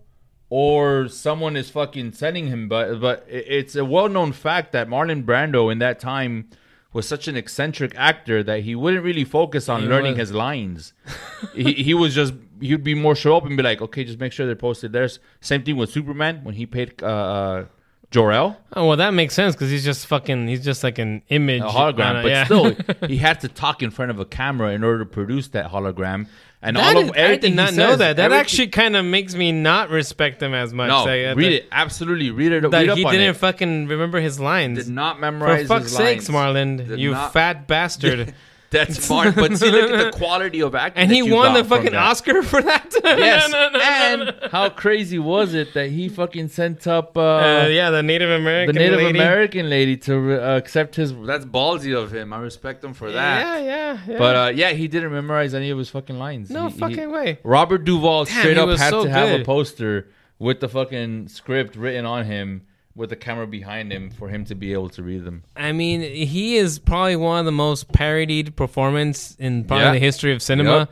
or 0.49 1.07
someone 1.09 1.55
is 1.57 1.69
fucking 1.69 2.13
sending 2.13 2.47
him. 2.47 2.69
But 2.69 2.99
but 2.99 3.25
it's 3.29 3.75
a 3.75 3.83
well 3.85 4.09
known 4.09 4.31
fact 4.31 4.71
that 4.71 4.87
Marlon 4.87 5.23
Brando 5.25 5.71
in 5.71 5.79
that 5.79 5.99
time 5.99 6.49
was 6.93 7.07
such 7.07 7.27
an 7.27 7.35
eccentric 7.35 7.93
actor 7.95 8.41
that 8.43 8.61
he 8.63 8.73
wouldn't 8.73 9.03
really 9.03 9.25
focus 9.25 9.67
on 9.69 9.81
He 9.81 9.87
learning 9.87 10.13
was. 10.13 10.29
his 10.29 10.31
lines. 10.33 10.93
he 11.53 11.73
he 11.73 11.93
was 11.93 12.15
just 12.15 12.33
he'd 12.61 12.83
be 12.83 12.95
more 12.95 13.15
show 13.15 13.35
up 13.37 13.45
and 13.45 13.57
be 13.57 13.63
like, 13.63 13.81
okay, 13.81 14.03
just 14.03 14.19
make 14.19 14.31
sure 14.31 14.45
they're 14.45 14.55
posted. 14.55 14.93
There's 14.93 15.19
same 15.41 15.63
thing 15.63 15.75
with 15.77 15.91
Superman 15.91 16.43
when 16.43 16.55
he 16.55 16.65
paid 16.65 17.03
uh, 17.03 17.65
uh, 18.09 18.13
Jor-El. 18.13 18.57
Oh 18.73 18.87
well, 18.87 18.97
that 18.97 19.13
makes 19.13 19.33
sense 19.33 19.55
because 19.55 19.69
he's 19.69 19.83
just 19.83 20.07
fucking. 20.07 20.47
He's 20.47 20.63
just 20.63 20.83
like 20.83 20.97
an 20.99 21.21
image, 21.29 21.61
a 21.61 21.65
hologram, 21.65 22.19
a- 22.19 22.23
but 22.23 22.27
yeah. 22.29 22.43
still, 22.45 22.75
he 23.07 23.17
had 23.17 23.41
to 23.41 23.47
talk 23.47 23.81
in 23.83 23.91
front 23.91 24.11
of 24.11 24.19
a 24.19 24.25
camera 24.25 24.71
in 24.71 24.83
order 24.83 24.99
to 24.99 25.05
produce 25.05 25.49
that 25.49 25.71
hologram. 25.71 26.27
And 26.59 26.75
That 26.75 26.95
all 26.95 27.03
is- 27.03 27.09
of 27.09 27.15
I 27.15 27.19
everything 27.19 27.41
did 27.41 27.49
he 27.51 27.55
not 27.55 27.73
know 27.75 27.95
that. 27.97 28.15
That 28.15 28.25
everything- 28.25 28.39
actually 28.41 28.67
kind 28.69 28.95
of 28.95 29.05
makes 29.05 29.35
me 29.35 29.51
not 29.51 29.89
respect 29.91 30.41
him 30.41 30.55
as 30.55 30.73
much. 30.73 30.87
no, 30.89 30.99
Like, 31.05 31.07
uh, 31.27 31.35
read 31.35 31.45
that- 31.45 31.53
it 31.53 31.67
absolutely. 31.71 32.31
Read 32.31 32.51
it. 32.51 32.71
That 32.71 32.87
read 32.87 32.97
he 32.97 33.03
didn't 33.03 33.35
fucking 33.37 33.87
remember 33.87 34.19
his 34.19 34.39
lines. 34.39 34.85
Did 34.85 34.91
not 34.93 35.19
memorize. 35.19 35.67
For 35.67 35.79
fuck's 35.79 35.91
sakes, 35.91 36.29
lines. 36.29 36.55
Marlon, 36.79 36.87
Did 36.87 36.99
you 36.99 37.11
not- 37.11 37.31
fat 37.33 37.67
bastard! 37.67 38.33
That's 38.69 39.01
smart, 39.07 39.35
but 39.35 39.57
see, 39.57 39.71
look 39.71 39.89
at 39.91 40.11
the 40.11 40.17
quality 40.17 40.61
of 40.61 40.75
acting. 40.75 41.03
and 41.03 41.11
he 41.11 41.21
won 41.23 41.53
the 41.53 41.63
fucking. 41.63 41.95
Oscar 41.95 42.43
for 42.43 42.61
that. 42.61 42.93
Yes, 43.03 43.49
No, 43.51 43.57
no, 43.57 43.69
no, 43.69 43.79
no, 43.79 43.79
no. 43.79 44.31
and 44.41 44.51
how 44.51 44.67
crazy 44.69 45.17
was 45.17 45.53
it 45.53 45.73
that 45.73 45.89
he 45.91 46.09
fucking 46.09 46.49
sent 46.49 46.85
up 46.85 47.17
uh, 47.17 47.21
Uh, 47.21 47.67
yeah, 47.69 47.89
the 47.89 48.03
Native 48.03 48.29
American, 48.29 48.75
the 48.75 48.79
Native 48.81 48.97
lady. 48.99 49.17
American 49.19 49.69
lady 49.69 49.95
to 49.97 50.33
uh, 50.43 50.57
accept 50.57 50.95
his. 50.95 51.13
That's 51.15 51.45
ballsy 51.45 51.95
of 51.97 52.13
him. 52.13 52.33
I 52.33 52.39
respect 52.39 52.83
him 52.83 52.93
for 52.93 53.09
that. 53.11 53.39
Yeah, 53.39 53.57
yeah, 53.63 53.99
yeah. 54.07 54.17
But 54.17 54.35
uh, 54.35 54.51
yeah, 54.53 54.71
he 54.71 54.87
didn't 54.89 55.13
memorize 55.13 55.53
any 55.53 55.69
of 55.69 55.77
his 55.77 55.89
fucking 55.89 56.19
lines. 56.19 56.49
no 56.49 56.65
He- 56.67 56.73
he- 56.73 56.79
fucking 56.79 57.09
way. 57.11 57.39
Robert 57.43 57.85
Duvall 57.85 58.25
Damn, 58.25 58.39
straight 58.39 58.57
up 58.57 58.69
had 58.77 58.89
so 58.89 59.05
to 59.05 59.09
have 59.09 59.39
a 59.39 59.43
poster 59.45 60.09
with 60.39 60.59
the 60.59 60.67
fucking 60.67 61.29
script 61.29 61.75
written 61.77 62.05
on 62.05 62.25
him 62.25 62.63
with 62.97 63.09
the 63.11 63.15
camera 63.15 63.47
behind 63.47 63.91
him 63.93 64.09
for 64.09 64.27
him 64.27 64.43
to 64.45 64.55
be 64.55 64.73
able 64.73 64.89
to 64.89 65.03
read 65.03 65.23
them. 65.23 65.43
I 65.55 65.71
mean, 65.71 66.01
he 66.01 66.57
is 66.57 66.79
probably 66.79 67.15
one 67.15 67.39
of 67.39 67.45
the 67.45 67.51
most 67.53 67.91
parodied 67.93 68.55
performance 68.55 69.35
in 69.39 69.63
probably 69.63 69.85
Yeah. 69.85 69.91
the 69.93 69.99
history 69.99 70.33
of 70.33 70.41
cinema. 70.41 70.89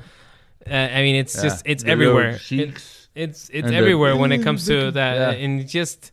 Uh, 0.70 0.74
I 0.74 1.02
mean, 1.02 1.16
it's 1.16 1.36
Yeah. 1.36 1.44
just 1.44 1.64
it's 1.68 1.84
The 1.84 1.90
everywhere. 1.92 2.40
It- 2.52 2.82
it's 3.16 3.50
it's 3.52 3.70
the- 3.70 3.76
everywhere 3.76 4.16
when 4.16 4.32
it 4.32 4.44
comes 4.48 4.66
to 4.68 4.92
that, 4.92 5.16
Yeah. 5.38 5.44
and 5.44 5.68
just 5.68 6.12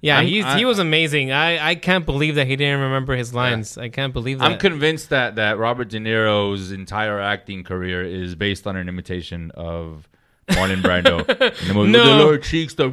yeah, 0.00 0.16
I'm- 0.18 0.26
he's, 0.26 0.44
I- 0.44 0.58
he 0.58 0.64
was 0.64 0.78
amazing. 0.78 1.32
I 1.32 1.70
I 1.70 1.74
can't 1.76 2.04
believe 2.06 2.34
that 2.36 2.46
he 2.46 2.56
didn't 2.56 2.80
remember 2.80 3.14
his 3.16 3.32
lines. 3.34 3.76
I 3.78 3.88
can't 3.88 4.12
believe 4.12 4.38
that. 4.38 4.50
I'm 4.50 4.58
convinced 4.58 5.10
that 5.10 5.36
that 5.36 5.58
Robert 5.58 5.88
De 5.88 5.98
Niro's 5.98 6.72
entire 6.72 7.20
acting 7.20 7.64
career 7.64 8.02
is 8.02 8.34
based 8.34 8.66
on 8.66 8.76
an 8.76 8.88
imitation 8.88 9.50
of 9.54 10.08
Marlon 10.48 10.82
Brando. 10.82 11.20
in 11.62 11.68
the 11.68 11.74
movie 11.74 11.92
with 11.92 11.92
the 11.92 12.04
No. 12.04 12.18
lower 12.18 12.38
cheeks. 12.38 12.74
The, 12.74 12.88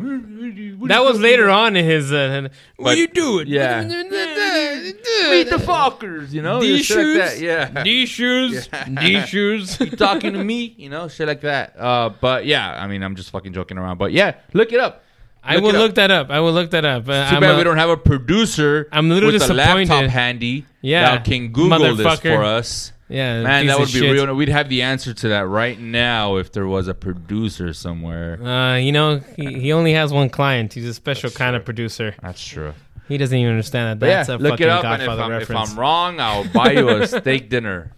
that 0.87 1.03
was 1.03 1.19
later 1.19 1.49
on 1.49 1.75
in 1.75 1.83
his. 1.85 2.11
Uh, 2.11 2.49
what 2.77 2.85
But- 2.91 2.97
you 2.97 3.07
doing? 3.07 3.47
Yeah. 3.47 3.81
Meet 3.83 5.49
the 5.49 5.57
fuckers, 5.57 6.31
you 6.31 6.41
know? 6.41 6.59
These 6.61 6.85
shit 6.85 6.97
like 6.97 7.05
shoes, 7.05 7.17
that, 7.17 7.39
yeah. 7.39 7.83
these 7.83 8.09
shoes, 8.09 8.69
these 8.87 9.27
shoes. 9.27 9.79
you 9.79 9.91
talking 9.91 10.33
to 10.33 10.43
me, 10.43 10.73
you 10.77 10.89
know, 10.89 11.07
shit 11.07 11.27
like 11.27 11.41
that. 11.41 11.75
Uh, 11.79 12.09
but 12.21 12.45
yeah, 12.45 12.71
I 12.81 12.87
mean, 12.87 13.03
I'm 13.03 13.15
just 13.15 13.29
fucking 13.31 13.53
joking 13.53 13.77
around. 13.77 13.97
But 13.97 14.11
yeah, 14.11 14.35
look 14.53 14.71
it 14.71 14.79
up. 14.79 15.03
I 15.43 15.57
will 15.57 15.71
look 15.71 15.95
that 15.95 16.11
up. 16.11 16.29
I 16.29 16.39
will 16.41 16.51
look 16.51 16.71
that 16.71 16.85
up. 16.85 17.07
Uh, 17.07 17.29
Too 17.29 17.35
I'm 17.35 17.41
bad 17.41 17.55
a- 17.55 17.57
we 17.57 17.63
don't 17.63 17.77
have 17.77 17.89
a 17.89 17.97
producer. 17.97 18.87
I'm 18.91 19.09
a 19.09 19.13
little 19.13 19.31
with 19.31 19.41
a 19.41 19.53
laptop 19.53 19.77
disappointed. 19.77 20.09
handy. 20.11 20.65
Yeah, 20.81 21.11
that 21.15 21.25
can 21.25 21.51
Google 21.51 21.95
this 21.95 22.19
for 22.19 22.43
us. 22.43 22.91
Yeah, 23.09 23.41
man, 23.41 23.65
that 23.65 23.79
would 23.79 23.87
be 23.87 23.99
shit. 23.99 24.11
real. 24.11 24.33
We'd 24.35 24.49
have 24.49 24.69
the 24.69 24.83
answer 24.83 25.13
to 25.15 25.29
that 25.29 25.47
right 25.47 25.79
now 25.79 26.35
if 26.35 26.51
there 26.51 26.67
was 26.67 26.87
a 26.87 26.93
producer 26.93 27.73
somewhere. 27.73 28.41
Uh, 28.41 28.77
you 28.77 28.91
know, 28.91 29.19
he, 29.35 29.59
he 29.59 29.73
only 29.73 29.93
has 29.93 30.13
one 30.13 30.29
client. 30.29 30.73
He's 30.73 30.85
a 30.85 30.93
special 30.93 31.31
kind 31.31 31.55
of 31.55 31.65
producer. 31.65 32.15
That's 32.21 32.45
true. 32.45 32.73
He 33.07 33.17
doesn't 33.17 33.35
even 33.35 33.51
understand 33.51 33.89
that. 33.89 33.99
But 33.99 34.05
That's 34.11 34.29
yeah, 34.29 34.35
a 34.35 34.37
look 34.37 34.51
fucking 34.51 34.67
it 34.67 34.69
up, 34.69 34.85
and 34.85 35.01
if 35.01 35.07
Godfather 35.07 35.33
I'm, 35.33 35.41
if. 35.41 35.49
I'm 35.49 35.79
wrong, 35.79 36.19
I'll 36.19 36.47
buy 36.49 36.73
you 36.73 36.89
a 36.89 37.07
steak 37.19 37.49
dinner. 37.49 37.91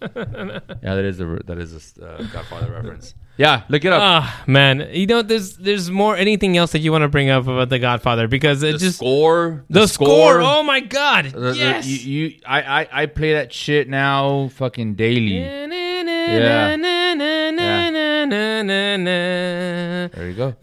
Yeah, 0.82 0.96
that 0.96 1.04
is 1.04 1.20
a 1.20 1.38
that 1.44 1.58
is 1.58 1.98
a 1.98 2.04
uh, 2.04 2.22
Godfather 2.32 2.72
reference. 2.72 3.14
Yeah, 3.42 3.62
look 3.68 3.84
it 3.84 3.92
up. 3.92 4.00
Ah, 4.00 4.42
man, 4.46 4.88
you 4.92 5.06
know, 5.06 5.20
there's 5.20 5.56
there's 5.56 5.90
more. 5.90 6.16
Anything 6.16 6.56
else 6.56 6.70
that 6.72 6.78
you 6.78 6.92
want 6.92 7.02
to 7.02 7.08
bring 7.08 7.28
up 7.28 7.48
about 7.48 7.70
the 7.70 7.80
Godfather? 7.80 8.28
Because 8.28 8.62
it 8.62 8.72
the 8.72 8.78
just 8.78 8.98
score, 8.98 9.64
the, 9.68 9.88
score. 9.88 10.40
Oh 10.40 10.62
my 10.62 10.78
god! 10.78 11.24
The- 11.24 11.40
the- 11.40 11.56
yes. 11.56 11.84
you, 11.86 11.96
you, 11.96 12.40
I, 12.46 12.62
I, 12.82 13.02
I 13.02 13.06
play 13.06 13.32
that 13.32 13.52
shit 13.52 13.88
now, 13.88 14.46
fucking 14.54 14.94
daily. 14.94 15.38
yeah. 15.42 15.66
There 20.14 20.28
you 20.28 20.34
go. 20.34 20.54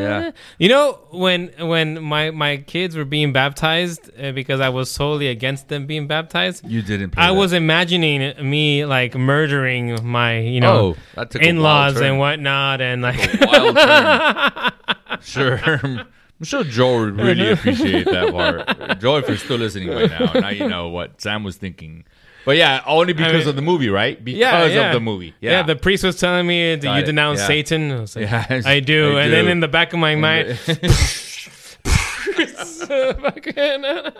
Yeah. 0.00 0.30
You 0.58 0.68
know 0.68 0.98
when 1.10 1.50
when 1.58 2.02
my 2.02 2.30
my 2.30 2.58
kids 2.58 2.96
were 2.96 3.04
being 3.04 3.32
baptized 3.32 4.10
uh, 4.20 4.32
because 4.32 4.60
I 4.60 4.68
was 4.68 4.92
totally 4.94 5.28
against 5.28 5.68
them 5.68 5.86
being 5.86 6.06
baptized. 6.06 6.64
You 6.68 6.82
didn't. 6.82 7.14
I 7.18 7.28
that. 7.28 7.38
was 7.38 7.52
imagining 7.52 8.48
me 8.48 8.84
like 8.84 9.14
murdering 9.14 10.04
my 10.06 10.38
you 10.38 10.60
know 10.60 10.70
Oh, 10.70 10.96
in-laws 11.40 12.00
and 12.00 12.18
whatnot 12.18 12.80
and 12.80 13.02
like 13.02 13.18
wild. 13.40 14.72
Sure. 15.22 15.60
I'm 15.62 16.44
sure 16.44 16.64
Joe 16.64 17.00
would 17.00 17.16
really 17.18 17.50
appreciate 17.50 18.06
that 18.06 18.32
part. 18.32 18.98
Joe, 19.00 19.16
if 19.18 19.28
you're 19.28 19.36
still 19.36 19.58
listening 19.58 19.90
right 19.90 20.08
now, 20.08 20.32
now 20.32 20.48
you 20.48 20.66
know 20.66 20.88
what 20.88 21.20
Sam 21.20 21.44
was 21.44 21.56
thinking. 21.56 22.04
But 22.46 22.56
yeah, 22.56 22.82
only 22.86 23.12
because 23.12 23.40
mean- 23.40 23.48
of 23.48 23.56
the 23.56 23.62
movie, 23.62 23.90
right? 23.90 24.22
Because 24.24 24.38
yeah, 24.40 24.64
yeah. 24.64 24.86
of 24.88 24.94
the 24.94 25.00
movie. 25.00 25.34
Yeah. 25.40 25.50
Yeah. 25.50 25.62
the 25.64 25.76
priest 25.76 26.04
was 26.04 26.18
telling 26.18 26.46
me, 26.46 26.76
"Do 26.76 26.90
you 26.90 27.02
denounce 27.02 27.40
Yeah. 27.40 27.46
Satan?" 27.46 27.92
I, 27.92 28.00
was 28.00 28.16
like, 28.16 28.30
Yes, 28.30 28.64
I 28.66 28.80
do. 28.80 29.18
I 29.18 29.24
and 29.24 29.32
then 29.32 29.48
in 29.48 29.60
the 29.60 29.68
back 29.68 29.92
of 29.92 29.98
my 29.98 30.14
mind, 30.14 30.58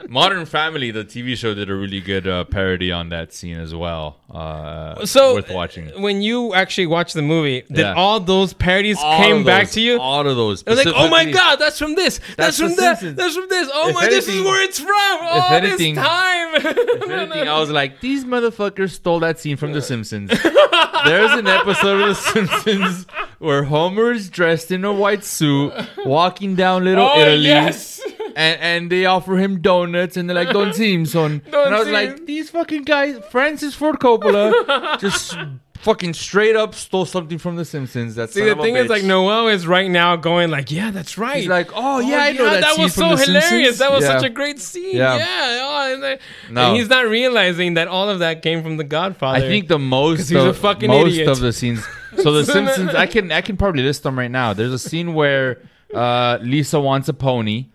Modern 0.09 0.46
Family, 0.46 0.90
the 0.90 1.05
TV 1.05 1.37
show, 1.37 1.55
did 1.55 1.70
a 1.70 1.75
really 1.75 2.01
good 2.01 2.27
uh, 2.27 2.44
parody 2.44 2.92
on 2.92 3.09
that 3.11 3.33
scene 3.33 3.59
as 3.59 3.75
well. 3.75 4.16
Uh, 4.31 5.05
so 5.07 5.35
worth 5.35 5.51
watching. 5.51 5.88
when 6.03 6.23
you 6.23 6.55
actually 6.55 6.87
watched 6.87 7.14
the 7.14 7.23
movie, 7.23 7.62
did 7.68 7.79
Yeah. 7.79 7.94
all 7.94 8.20
those 8.20 8.53
parodies 8.53 8.99
All 9.01 9.18
came 9.23 9.38
of 9.38 9.44
back 9.46 9.70
to 9.70 9.81
you? 9.81 9.99
All 10.01 10.27
of 10.27 10.37
those. 10.37 10.62
It 10.62 10.68
was 10.70 10.85
like, 10.85 10.94
oh 10.96 11.09
my 11.09 11.31
god, 11.31 11.57
that's 11.57 11.79
from 11.79 11.94
this. 11.94 12.18
That's, 12.37 12.59
That's 12.59 12.59
from 12.59 12.77
that. 12.77 13.01
That's 13.16 13.35
from 13.35 13.49
this. 13.49 13.68
Oh 13.73 13.88
If 13.88 13.94
my, 13.94 14.07
this 14.09 14.29
is 14.29 14.42
where 14.44 14.62
it's 14.64 14.79
from. 14.79 14.88
Oh, 14.92 15.49
anything- 15.53 15.94
this 15.96 16.05
time. 16.05 16.55
If 16.55 17.11
anything, 17.11 17.49
I 17.49 17.59
was 17.59 17.70
like, 17.70 18.01
these 18.01 18.25
motherfuckers 18.25 18.90
stole 18.90 19.20
that 19.20 19.38
scene 19.40 19.57
from 19.57 19.73
The 19.73 19.83
Simpsons. 19.83 20.31
There's 20.31 21.33
an 21.33 21.46
episode 21.46 22.01
of 22.01 22.09
The 22.09 22.14
Simpsons 22.14 23.07
where 23.38 23.64
Homer 23.64 24.12
is 24.12 24.29
dressed 24.31 24.70
in 24.70 24.85
a 24.85 24.92
white 24.92 25.25
suit, 25.25 25.73
walking 26.05 26.55
down 26.55 26.85
Little 26.85 27.07
Oh, 27.07 27.18
Italy. 27.20 27.44
yes. 27.46 28.01
And, 28.37 28.61
and 28.61 28.93
they 28.93 29.07
offer 29.07 29.37
him 29.37 29.61
donuts 29.61 30.16
and 30.16 30.29
they're 30.29 30.35
like, 30.45 30.51
Don't 30.51 30.75
see 30.75 30.95
him, 30.95 31.07
son. 31.07 31.43
Don't 31.51 31.66
and 31.66 31.75
I 31.75 31.79
was 31.79 31.88
like. 31.88 32.27
These 32.27 32.51
fucking 32.51 32.83
guys, 32.85 33.19
Francis 33.31 33.75
Ford 33.75 33.99
Coppola, 33.99 34.99
just 35.01 35.37
fucking 35.79 36.12
straight 36.12 36.57
up 36.57 36.75
stole 36.75 37.07
something 37.07 37.38
from 37.38 37.57
The 37.57 37.64
Simpsons. 37.64 38.14
That's 38.14 38.35
See, 38.35 38.45
the 38.45 38.55
thing 38.57 38.77
is, 38.77 38.88
like, 38.90 39.03
Noel 39.03 39.49
is 39.49 39.66
right 39.66 39.90
now 39.90 40.14
going 40.16 40.51
like, 40.51 40.71
yeah, 40.71 40.90
that's 40.90 41.16
right. 41.16 41.38
He's 41.38 41.49
like, 41.49 41.71
oh, 41.75 42.01
yeah, 42.01 42.19
I 42.19 42.33
know 42.33 42.45
that 42.45 42.61
that 42.61 42.79
was 42.79 42.95
so 42.95 43.16
hilarious. 43.16 43.49
Simpsons." 43.49 43.79
That 43.79 43.90
was 43.90 44.05
Yeah. 44.05 44.19
such 44.19 44.27
a 44.27 44.31
great 44.31 44.59
scene. 44.61 44.95
Yeah. 44.97 45.16
Yeah. 45.16 45.59
Oh, 45.62 45.93
and, 45.95 46.03
then- 46.03 46.19
No. 46.51 46.69
and 46.69 46.77
he's 46.77 46.88
not 46.90 47.07
realizing 47.07 47.75
that 47.75 47.88
all 47.88 48.11
of 48.11 48.19
that 48.19 48.43
came 48.43 48.62
from 48.62 48.77
The 48.77 48.85
Godfather. 48.85 49.38
I 49.38 49.49
think 49.49 49.69
the 49.69 49.79
most 49.79 50.29
he's 50.29 50.33
a 50.33 50.53
fucking 50.53 50.90
most 50.90 51.09
idiot. 51.14 51.29
of 51.29 51.40
the 51.40 51.53
scenes. 51.53 51.83
So 52.19 52.33
the 52.33 52.45
Simpsons, 52.53 52.95
I 52.95 53.07
can 53.07 53.33
I 53.33 53.40
can 53.40 53.57
probably 53.57 53.83
list 53.83 54.03
them 54.03 54.19
right 54.19 54.31
now. 54.31 54.53
There's 54.53 54.73
a 54.75 54.79
scene 54.79 55.14
where 55.14 55.62
uh, 55.95 56.38
Lisa 56.43 56.79
wants 56.79 57.09
a 57.09 57.14
pony, 57.14 57.66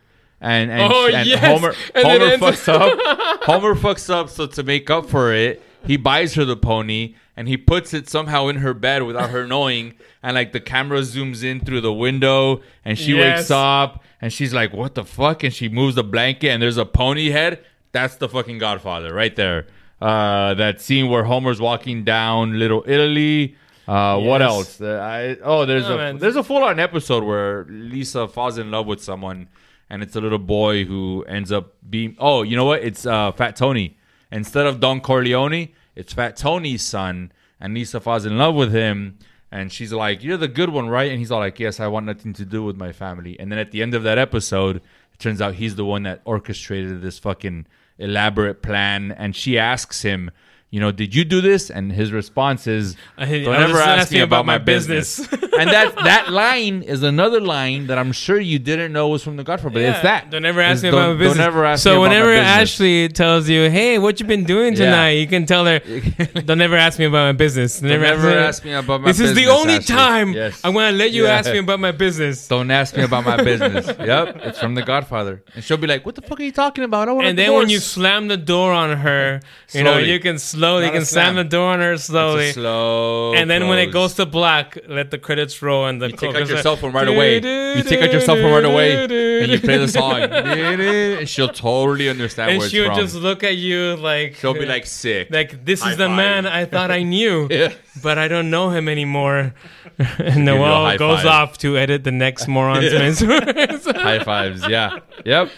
and 0.45 0.71
and, 0.71 0.93
Oh, 0.93 1.07
and 1.07 1.27
yes. 1.27 1.39
Homer 1.43 1.73
And 1.95 2.05
then 2.05 2.39
Homer 2.39 2.51
fucks 2.53 2.67
up. 2.73 3.43
Homer 3.43 3.75
fucks 3.75 4.09
up. 4.09 4.29
So 4.29 4.47
to 4.47 4.63
make 4.63 4.89
up 4.89 5.09
for 5.09 5.33
it, 5.33 5.61
he 5.85 5.97
buys 5.97 6.35
her 6.35 6.45
the 6.45 6.55
pony 6.57 7.15
and 7.37 7.47
he 7.47 7.57
puts 7.57 7.93
it 7.93 8.07
somehow 8.09 8.47
in 8.47 8.57
her 8.57 8.73
bed 8.73 9.03
without 9.03 9.29
her 9.31 9.45
knowing. 9.45 9.93
And 10.23 10.35
like 10.35 10.51
the 10.53 10.59
camera 10.61 10.99
zooms 11.01 11.43
in 11.43 11.59
through 11.59 11.81
the 11.81 11.93
window, 11.93 12.61
and 12.83 12.97
she 12.97 13.15
Yes. 13.15 13.37
wakes 13.39 13.51
up 13.51 14.03
and 14.21 14.31
she's 14.33 14.53
like, 14.53 14.73
"What 14.73 14.95
the 14.95 15.03
fuck?" 15.03 15.43
And 15.43 15.53
she 15.53 15.67
moves 15.69 15.95
the 15.95 16.03
blanket, 16.03 16.49
and 16.49 16.61
there's 16.63 16.77
a 16.77 16.85
pony 16.85 17.29
head. 17.29 17.59
That's 17.91 18.15
the 18.15 18.27
fucking 18.29 18.57
Godfather 18.57 19.13
right 19.13 19.35
there. 19.35 19.67
Uh, 20.01 20.53
that 20.55 20.81
scene 20.81 21.09
where 21.09 21.23
Homer's 21.25 21.61
walking 21.61 22.03
down 22.03 22.57
Little 22.59 22.83
Italy. 22.87 23.55
Uh, 23.87 24.17
What 24.19 24.41
else? 24.41 24.81
Uh, 24.81 24.97
I, 24.99 25.37
oh, 25.43 25.65
there's 25.65 25.85
Oh, 25.85 25.93
a 25.93 25.97
man. 25.97 26.17
there's 26.17 26.35
a 26.35 26.43
full 26.43 26.63
on 26.63 26.79
episode 26.79 27.23
where 27.23 27.65
Lisa 27.69 28.27
falls 28.27 28.57
in 28.57 28.71
love 28.71 28.87
with 28.87 29.01
someone, 29.03 29.47
and 29.89 30.01
it's 30.01 30.15
a 30.15 30.21
little 30.21 30.39
boy 30.39 30.85
who 30.85 31.23
ends 31.27 31.51
up 31.51 31.75
being. 31.89 32.15
Oh, 32.19 32.43
you 32.43 32.55
know 32.55 32.65
what? 32.65 32.83
It's 32.83 33.05
uh, 33.05 33.31
Fat 33.31 33.55
Tony. 33.55 33.97
Instead 34.31 34.65
of 34.65 34.79
Don 34.79 35.01
Corleone, 35.01 35.69
it's 35.95 36.13
Fat 36.13 36.35
Tony's 36.35 36.81
son, 36.81 37.31
and 37.59 37.73
Lisa 37.73 37.99
falls 37.99 38.25
in 38.25 38.37
love 38.37 38.55
with 38.55 38.71
him. 38.71 39.17
And 39.51 39.71
she's 39.71 39.93
like, 39.93 40.23
"You're 40.23 40.37
the 40.37 40.47
good 40.47 40.69
one, 40.69 40.89
right?" 40.89 41.09
And 41.09 41.19
he's 41.19 41.31
all 41.31 41.39
like, 41.39 41.59
"Yes, 41.59 41.79
I 41.79 41.87
want 41.87 42.05
nothing 42.05 42.33
to 42.33 42.45
do 42.45 42.63
with 42.63 42.75
my 42.75 42.91
family." 42.91 43.39
And 43.39 43.51
then 43.51 43.59
at 43.59 43.71
the 43.71 43.81
end 43.81 43.93
of 43.93 44.03
that 44.03 44.17
episode, 44.17 44.77
it 44.77 45.19
turns 45.19 45.41
out 45.41 45.55
he's 45.55 45.75
the 45.75 45.85
one 45.85 46.03
that 46.03 46.21
orchestrated 46.25 47.01
this 47.01 47.19
fucking 47.19 47.67
elaborate 47.97 48.61
plan. 48.61 49.11
And 49.11 49.35
she 49.35 49.57
asks 49.57 50.01
him, 50.01 50.31
you 50.75 50.81
know, 50.83 50.91
did 50.91 51.11
you 51.17 51.23
do 51.23 51.39
this? 51.51 51.63
And 51.77 51.83
his 52.01 52.11
response 52.11 52.67
is, 52.67 52.85
don't 53.17 53.61
ever 53.67 53.79
ask 53.79 54.11
me 54.11 54.19
about 54.29 54.45
my 54.45 54.57
business. 54.73 55.19
and 55.19 55.67
that 55.75 55.95
that 56.11 56.25
line 56.43 56.77
is 56.83 57.01
another 57.01 57.39
line 57.39 57.87
that 57.87 57.97
I'm 57.97 58.11
sure 58.11 58.37
you 58.51 58.59
didn't 58.59 58.91
know 58.91 59.07
was 59.07 59.23
from 59.23 59.37
The 59.37 59.45
Godfather, 59.45 59.73
but 59.75 59.81
it's 59.83 60.01
that. 60.01 60.21
Don't 60.31 60.43
ever 60.51 60.59
ask 60.59 60.75
It's 60.75 60.83
me 60.83 60.91
don't- 60.91 60.99
about 60.99 61.13
my 61.15 61.19
business. 61.23 61.37
Don't 61.37 61.47
ever 61.53 61.63
ask 61.71 61.81
so 61.83 61.89
me 61.91 61.95
about 61.95 62.01
whenever 62.09 62.31
business. 62.35 62.61
Ashley 62.61 62.97
tells 63.21 63.43
you, 63.53 63.61
"Hey, 63.77 63.97
what 64.03 64.19
you 64.19 64.25
been 64.35 64.43
doing 64.43 64.73
Yeah. 64.73 64.83
tonight?" 64.85 65.11
You 65.23 65.27
can 65.35 65.45
tell 65.45 65.63
her, 65.71 65.79
"Don't 66.49 66.59
ever 66.67 66.75
ask 66.75 66.99
me 66.99 67.05
about 67.05 67.25
my 67.31 67.37
business. 67.45 67.79
Don't 67.79 68.03
ever 68.03 68.29
ask 68.49 68.65
me 68.65 68.73
about 68.73 68.99
my 69.01 69.07
business. 69.07 69.29
This 69.29 69.37
is 69.37 69.45
the 69.45 69.49
only 69.59 69.75
Ashley." 69.75 69.95
time 69.95 70.27
Yes. 70.33 70.59
I'm 70.65 70.73
gonna 70.73 70.91
let 71.03 71.11
you 71.17 71.23
Yeah. 71.23 71.37
ask 71.39 71.47
me 71.55 71.59
about 71.59 71.79
my 71.79 71.91
business." 72.05 72.49
Don't 72.49 72.69
ask 72.81 72.97
me 72.97 73.03
about 73.03 73.23
my 73.23 73.37
business. 73.51 73.85
yep, 74.11 74.25
it's 74.47 74.59
from 74.59 74.75
The 74.75 74.83
Godfather. 74.93 75.41
And 75.55 75.63
she'll 75.63 75.77
be 75.85 75.87
like, 75.87 76.05
"What 76.05 76.15
the 76.15 76.21
fuck 76.27 76.37
are 76.41 76.43
you 76.43 76.51
talking 76.51 76.83
about?" 76.83 77.07
I 77.07 77.13
want 77.13 77.27
And 77.27 77.37
then 77.39 77.53
when 77.53 77.69
you 77.69 77.79
slam 77.79 78.27
the 78.27 78.41
door 78.53 78.73
on 78.73 78.89
her, 79.05 79.39
you 79.73 79.83
know 79.83 79.97
you 79.97 80.19
can 80.19 80.37
slowly, 80.65 80.85
you 80.85 80.91
can 80.91 81.05
slam 81.05 81.35
the 81.35 81.43
door 81.43 81.69
on 81.73 81.79
her 81.79 81.97
slowly. 81.97 82.51
slow, 82.51 83.33
and 83.33 83.49
then 83.49 83.67
when 83.67 83.79
it 83.79 83.87
goes 83.91 84.13
to 84.15 84.25
black, 84.25 84.77
let 84.87 85.11
the 85.11 85.17
credits 85.17 85.61
roll 85.61 85.85
and 85.85 86.01
the 86.01 86.09
You 86.09 86.17
take 86.17 86.35
out 86.35 86.47
your 86.47 86.57
cell 86.61 86.75
phone 86.75 86.91
right 86.93 87.07
away. 87.07 87.35
You 87.35 87.83
take 87.83 88.01
out 88.01 88.11
your 88.11 88.21
cell 88.21 88.35
phone 88.35 88.51
right 88.51 88.65
away, 88.65 89.03
and 89.43 89.51
you 89.51 89.59
play 89.59 89.77
the 89.77 89.87
song. 89.87 90.21
and 90.21 91.27
she'll 91.29 91.49
totally 91.49 92.09
understand 92.09 92.51
and 92.51 92.63
she'll 92.63 92.87
from. 92.87 92.99
just 92.99 93.15
look 93.15 93.43
at 93.43 93.57
you 93.57 93.95
like 93.97 94.35
She'll 94.35 94.53
be 94.53 94.65
like 94.65 94.85
sick. 94.85 95.29
like 95.31 95.63
this 95.65 95.85
is 95.85 95.97
the 95.97 96.09
man 96.09 96.45
I 96.45 96.65
thought 96.65 96.91
I 96.91 97.03
knew, 97.03 97.47
Yeah. 97.51 97.73
but 98.01 98.17
I 98.17 98.27
don't 98.27 98.49
know 98.49 98.69
him 98.69 98.89
anymore. 98.89 99.53
and 99.97 100.43
Noel 100.45 100.97
goes 100.97 101.19
five. 101.23 101.25
off 101.27 101.57
to 101.59 101.77
edit 101.77 102.03
the 102.03 102.11
next 102.11 102.47
morons. 102.47 103.19
High 103.21 104.23
fives, 104.23 104.67
yeah, 104.67 104.99
yep. 105.25 105.49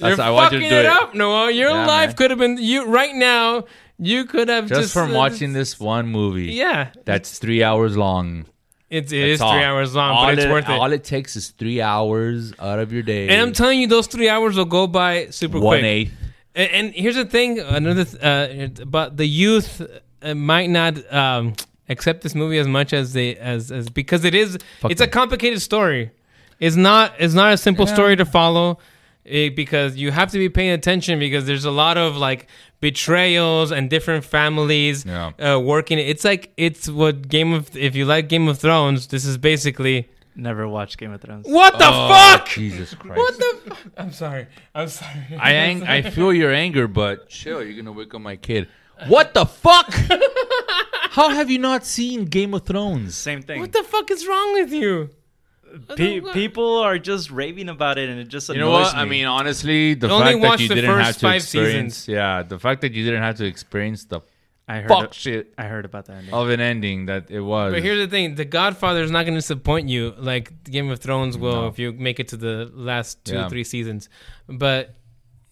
That's 0.00 0.16
You're 0.16 0.26
I 0.26 0.30
want 0.30 0.52
you 0.52 0.58
fucking 0.58 0.70
to 0.70 0.74
do 0.74 0.80
it 0.80 0.84
it. 0.86 0.90
up, 0.90 1.14
Noel. 1.14 1.50
Your 1.50 1.68
Yeah, 1.70 1.86
life 1.86 2.16
could 2.16 2.30
have 2.30 2.38
been 2.38 2.56
you 2.58 2.86
right 2.86 3.14
now. 3.14 3.64
You 4.04 4.24
could 4.24 4.48
have 4.48 4.66
Just, 4.68 4.80
just, 4.80 4.92
from 4.92 5.12
uh, 5.12 5.14
watching 5.16 5.52
this 5.52 5.78
one 5.78 6.06
movie. 6.08 6.46
Yeah, 6.52 6.90
That's 7.04 7.38
three 7.38 7.62
hours 7.62 7.96
long. 7.96 8.46
it's 8.90 9.12
it 9.12 9.40
all. 9.40 9.52
three 9.52 9.62
hours 9.64 9.94
long, 9.94 10.10
all 10.10 10.24
but 10.26 10.34
it's 10.38 10.44
it, 10.44 10.50
worth 10.50 10.68
it. 10.68 10.72
All 10.72 10.92
it 10.92 11.04
takes 11.04 11.36
is 11.36 11.50
three 11.50 11.80
hours 11.80 12.52
out 12.58 12.78
of 12.78 12.92
your 12.92 13.02
day. 13.02 13.28
And 13.28 13.40
I'm 13.40 13.52
telling 13.52 13.80
you, 13.80 13.86
those 13.86 14.06
three 14.08 14.28
hours 14.28 14.56
will 14.56 14.64
go 14.66 14.86
by 14.86 15.28
super 15.30 15.60
one 15.60 15.78
quick. 15.78 15.84
eighth. 15.84 16.12
And, 16.54 16.70
and 16.70 16.94
here's 16.94 17.14
the 17.16 17.24
thing, 17.24 17.60
another, 17.60 18.04
th- 18.04 18.22
uh, 18.80 18.84
but 18.84 19.16
the 19.16 19.26
youth 19.26 19.80
uh, 20.22 20.34
might 20.34 20.68
not 20.68 20.94
um, 21.12 21.54
accept 21.88 22.22
this 22.22 22.34
movie 22.34 22.58
as 22.58 22.66
much 22.68 22.92
as 22.92 23.12
they 23.12 23.36
as 23.36 23.70
as 23.72 23.88
because 23.88 24.24
it 24.24 24.34
is. 24.34 24.58
Fuck 24.80 24.90
it's 24.90 25.00
a 25.00 25.06
complicated 25.08 25.62
story. 25.62 26.10
It's 26.60 26.76
not. 26.76 27.14
It's 27.18 27.34
not 27.34 27.52
a 27.54 27.56
simple 27.56 27.86
story 27.86 28.16
to 28.16 28.24
follow. 28.24 28.78
eh, 29.26 29.48
because 29.48 29.96
you 29.96 30.10
have 30.10 30.30
to 30.32 30.38
be 30.38 30.48
paying 30.48 30.72
attention 30.72 31.18
because 31.18 31.46
there's 31.46 31.64
a 31.64 31.70
lot 31.70 31.96
of 31.96 32.16
like 32.16 32.48
betrayals 32.82 33.70
and 33.72 33.88
different 33.88 34.24
families 34.26 35.06
Yeah. 35.06 35.32
uh, 35.40 35.58
working. 35.58 35.98
It's 35.98 36.24
like 36.24 36.52
it's 36.58 36.88
what 36.88 37.28
Game 37.28 37.54
of. 37.54 37.74
If 37.74 37.96
you 37.96 38.04
like 38.04 38.28
Game 38.28 38.46
of 38.48 38.58
Thrones, 38.58 39.06
this 39.06 39.24
is 39.24 39.38
basically 39.38 40.10
Never 40.34 40.66
watched 40.66 40.96
Game 40.98 41.12
of 41.12 41.20
Thrones. 41.20 41.46
what 41.48 41.78
the 41.78 41.88
Oh, 41.88 42.08
fuck. 42.08 42.48
Jesus 42.48 42.94
Christ. 42.94 43.18
What 43.18 43.38
the? 43.38 43.52
F- 43.72 43.86
I'm 43.96 44.12
sorry. 44.12 44.46
I'm 44.74 44.88
sorry. 44.88 45.20
I 45.38 45.52
ang- 45.54 45.84
I 45.84 46.02
feel 46.02 46.32
your 46.34 46.52
anger, 46.52 46.86
but 46.88 47.28
chill. 47.30 47.62
You're 47.64 47.76
gonna 47.82 47.92
wake 47.92 48.12
up 48.14 48.20
my 48.20 48.36
kid. 48.36 48.68
What 49.08 49.32
the 49.34 49.46
fuck? 49.46 49.90
How 51.18 51.28
have 51.30 51.50
you 51.50 51.58
not 51.58 51.84
seen 51.84 52.24
Game 52.26 52.54
of 52.54 52.64
Thrones? 52.64 53.14
Same 53.16 53.42
thing. 53.42 53.60
What 53.60 53.72
the 53.72 53.82
fuck 53.82 54.10
is 54.10 54.26
wrong 54.26 54.54
with 54.54 54.72
you? 54.72 55.10
Pe- 55.96 56.20
people 56.32 56.78
are 56.78 56.98
just 56.98 57.30
raving 57.30 57.68
about 57.68 57.96
it, 57.98 58.08
and 58.08 58.18
it 58.20 58.28
just 58.28 58.48
You 58.48 58.56
know 58.58 58.70
what? 58.70 58.94
me. 58.94 59.00
I 59.00 59.04
mean, 59.04 59.26
honestly, 59.26 59.94
the 59.94 60.08
I 60.08 60.10
only 60.10 60.24
fact 60.32 60.42
that 60.42 60.48
watched 60.48 60.62
you 60.62 60.68
the 60.68 60.74
didn't 60.76 60.90
first 60.90 61.06
have 61.06 61.14
to 61.16 61.20
five 61.26 61.36
experience, 61.36 61.94
seasons. 61.96 62.08
yeah, 62.08 62.42
the 62.42 62.58
fact 62.58 62.80
that 62.82 62.92
you 62.92 63.04
didn't 63.04 63.22
have 63.22 63.36
to 63.36 63.44
experience 63.46 64.04
the 64.04 64.20
I 64.68 64.76
heard 64.80 64.88
fuck 64.88 65.04
it- 65.04 65.14
shit 65.14 65.54
I 65.58 65.64
heard 65.64 65.84
about 65.84 66.06
that. 66.06 66.16
ending. 66.18 66.34
of 66.34 66.48
an 66.50 66.60
ending 66.60 67.06
that 67.06 67.30
it 67.30 67.40
was. 67.40 67.72
But 67.72 67.82
here's 67.82 67.98
the 67.98 68.06
thing: 68.10 68.34
The 68.36 68.44
Godfather 68.44 69.02
is 69.02 69.10
not 69.10 69.22
going 69.24 69.34
to 69.34 69.40
disappoint 69.40 69.88
you 69.88 70.14
like 70.18 70.64
Game 70.64 70.88
of 70.90 70.98
Thrones 71.00 71.36
will 71.36 71.68
if 71.68 71.78
you 71.78 71.92
make 71.92 72.20
it 72.20 72.28
to 72.28 72.36
the 72.36 72.70
last 72.72 73.24
two 73.24 73.34
Yeah. 73.34 73.48
three 73.48 73.64
seasons. 73.64 74.08
But 74.48 74.94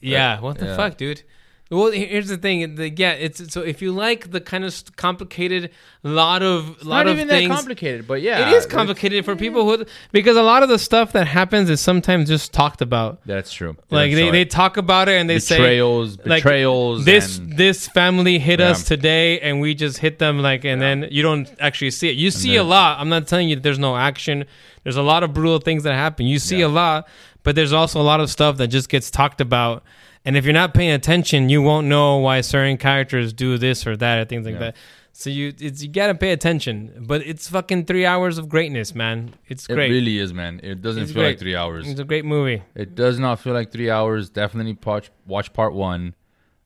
yeah, 0.00 0.40
what 0.40 0.58
the 0.58 0.66
yeah. 0.66 0.76
fuck, 0.76 0.96
dude? 0.96 1.22
Well, 1.70 1.92
here's 1.92 2.26
the 2.26 2.36
thing: 2.36 2.74
the, 2.74 2.90
yeah, 2.90 3.12
it's 3.12 3.52
so 3.52 3.60
if 3.60 3.80
you 3.80 3.92
like 3.92 4.32
the 4.32 4.40
kind 4.40 4.64
of 4.64 4.74
complicated, 4.96 5.70
lot 6.02 6.42
of 6.42 6.70
It's 6.70 6.84
lot 6.84 7.06
not 7.06 7.12
of 7.12 7.16
even 7.16 7.28
things. 7.28 7.48
that 7.48 7.54
complicated, 7.54 8.08
but 8.08 8.22
yeah, 8.22 8.48
it 8.48 8.54
is 8.54 8.66
complicated 8.66 9.24
for 9.24 9.36
people 9.36 9.64
who 9.64 9.84
because 10.10 10.36
a 10.36 10.42
lot 10.42 10.64
of 10.64 10.68
the 10.68 10.80
stuff 10.80 11.12
that 11.12 11.28
happens 11.28 11.70
is 11.70 11.80
sometimes 11.80 12.28
just 12.28 12.52
talked 12.52 12.82
about. 12.82 13.20
That's 13.24 13.52
true. 13.52 13.76
Like 13.88 14.10
don't 14.10 14.16
they, 14.16 14.26
show 14.26 14.32
they 14.32 14.44
talk 14.46 14.78
about 14.78 15.08
it 15.08 15.20
and 15.20 15.30
they 15.30 15.36
betrayals, 15.38 16.14
say 16.14 16.22
like, 16.26 16.42
betrayals. 16.42 17.04
this 17.04 17.38
and- 17.38 17.56
this 17.56 17.86
family 17.86 18.40
hit 18.40 18.60
us 18.60 18.82
today 18.82 19.38
and 19.38 19.60
we 19.60 19.74
just 19.74 19.98
hit 19.98 20.18
them 20.18 20.40
like 20.40 20.64
and 20.64 20.82
then 20.82 21.06
you 21.12 21.22
don't 21.22 21.48
actually 21.60 21.92
see 21.92 22.08
it. 22.08 22.16
You 22.16 22.32
see 22.32 22.56
a 22.56 22.64
lot. 22.64 22.98
I'm 22.98 23.08
not 23.08 23.28
telling 23.28 23.48
you 23.48 23.54
that 23.54 23.62
there's 23.62 23.78
no 23.78 23.96
action. 23.96 24.44
There's 24.82 24.96
a 24.96 25.02
lot 25.02 25.22
of 25.22 25.32
brutal 25.34 25.60
things 25.60 25.84
that 25.84 25.92
happen. 25.94 26.26
You 26.26 26.40
see 26.40 26.62
a 26.62 26.68
lot, 26.68 27.06
but 27.44 27.54
there's 27.54 27.72
also 27.72 28.00
a 28.00 28.02
lot 28.02 28.18
of 28.18 28.28
stuff 28.28 28.56
that 28.56 28.68
just 28.68 28.88
gets 28.88 29.08
talked 29.08 29.40
about. 29.40 29.84
And 30.24 30.36
if 30.36 30.44
you're 30.44 30.54
not 30.54 30.74
paying 30.74 30.92
attention, 30.92 31.48
you 31.48 31.62
won't 31.62 31.86
know 31.86 32.18
why 32.18 32.42
certain 32.42 32.76
characters 32.76 33.32
do 33.32 33.56
this 33.56 33.86
or 33.86 33.96
that 33.96 34.18
or 34.18 34.24
things 34.26 34.46
like 34.46 34.58
that. 34.58 34.76
So 35.12 35.28
you 35.28 35.52
it's 35.58 35.82
you 35.82 35.88
gotta 35.88 36.14
pay 36.14 36.32
attention. 36.32 37.04
But 37.06 37.26
it's 37.26 37.48
fucking 37.48 37.86
three 37.86 38.06
hours 38.06 38.38
of 38.38 38.48
greatness, 38.48 38.94
man. 38.94 39.34
It's 39.48 39.66
great. 39.66 39.90
It 39.90 39.94
really 39.94 40.18
is, 40.18 40.32
man. 40.32 40.60
It 40.62 40.82
doesn't 40.82 41.04
It's 41.04 41.12
feel 41.12 41.22
like 41.22 41.38
three 41.38 41.56
hours. 41.56 41.88
It's 41.88 42.00
a 42.00 42.04
great 42.04 42.24
movie. 42.24 42.62
It 42.74 42.94
does 42.94 43.18
not 43.18 43.40
feel 43.40 43.52
like 43.52 43.72
three 43.72 43.90
hours. 43.90 44.30
Definitely 44.30 44.78
watch, 44.84 45.10
watch 45.26 45.52
part 45.52 45.74
one. 45.74 46.14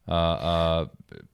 Uh, 0.07 0.13
uh, 0.13 0.87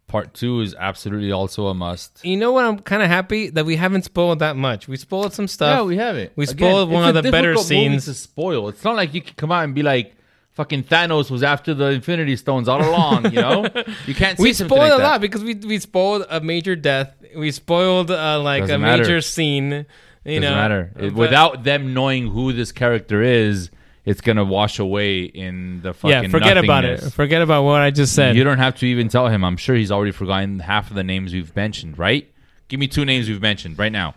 part 0.06 0.34
two 0.34 0.60
is 0.60 0.74
absolutely 0.78 1.32
also 1.32 1.66
a 1.66 1.74
must. 1.74 2.24
You 2.24 2.36
know 2.36 2.52
what? 2.52 2.64
I'm 2.64 2.78
kind 2.78 3.02
of 3.02 3.08
happy 3.08 3.50
that 3.50 3.66
we 3.66 3.76
haven't 3.76 4.04
spoiled 4.04 4.38
that 4.40 4.56
much. 4.56 4.88
We 4.88 4.96
spoiled 4.96 5.32
some 5.32 5.48
stuff. 5.48 5.78
Yeah, 5.78 5.82
we 5.82 5.96
have 5.96 6.16
it. 6.16 6.32
We 6.36 6.46
spoiled 6.46 6.90
one 6.90 7.08
it's 7.08 7.18
of 7.18 7.24
the 7.24 7.30
better 7.30 7.56
scenes. 7.56 8.04
to 8.04 8.14
spoil. 8.14 8.68
It's 8.68 8.84
not 8.84 8.96
like 8.96 9.14
you 9.14 9.20
can 9.20 9.34
come 9.36 9.52
out 9.52 9.64
and 9.64 9.74
be 9.74 9.82
like, 9.82 10.14
"Fucking 10.52 10.84
Thanos 10.84 11.30
was 11.30 11.42
after 11.42 11.74
the 11.74 11.86
Infinity 11.90 12.36
Stones 12.36 12.68
all 12.68 12.80
along." 12.82 13.26
You 13.26 13.40
know, 13.40 13.66
you 14.06 14.14
can't. 14.14 14.38
We 14.38 14.52
spoiled 14.52 14.90
like 14.90 14.92
a 14.92 15.02
lot 15.02 15.20
because 15.20 15.42
we 15.44 15.54
we 15.54 15.78
spoiled 15.78 16.26
a 16.30 16.40
major 16.40 16.76
death. 16.76 17.14
We 17.36 17.50
spoiled 17.50 18.10
uh, 18.10 18.40
like 18.40 18.62
Doesn't 18.62 18.76
a 18.76 18.78
matter. 18.78 19.02
major 19.02 19.20
scene. 19.20 19.86
You 20.24 20.40
Doesn't 20.40 20.42
know, 20.42 20.50
matter. 20.54 20.92
It- 20.98 21.14
without 21.14 21.64
them 21.64 21.94
knowing 21.94 22.28
who 22.28 22.52
this 22.52 22.72
character 22.72 23.22
is, 23.22 23.70
it's 24.04 24.20
gonna 24.20 24.44
wash 24.44 24.78
away 24.78 25.22
in 25.22 25.80
the 25.82 25.94
fucking. 25.94 26.24
yeah, 26.24 26.28
forget 26.28 26.58
about 26.58 26.84
it. 26.84 27.00
Forget 27.12 27.40
about 27.42 27.62
what 27.62 27.80
I 27.80 27.90
just 27.90 28.14
said. 28.14 28.36
You 28.36 28.44
don't 28.44 28.58
have 28.58 28.76
to 28.76 28.86
even 28.86 29.08
tell 29.08 29.28
him. 29.28 29.44
I'm 29.44 29.56
sure 29.56 29.74
he's 29.76 29.90
already 29.92 30.12
forgotten 30.12 30.58
half 30.60 30.90
of 30.90 30.96
the 30.96 31.04
names 31.04 31.32
we've 31.32 31.54
mentioned. 31.56 31.98
Right? 31.98 32.30
Give 32.68 32.78
me 32.78 32.86
two 32.86 33.04
names 33.04 33.28
we've 33.28 33.40
mentioned 33.42 33.78
right 33.78 33.90
now. 33.92 34.14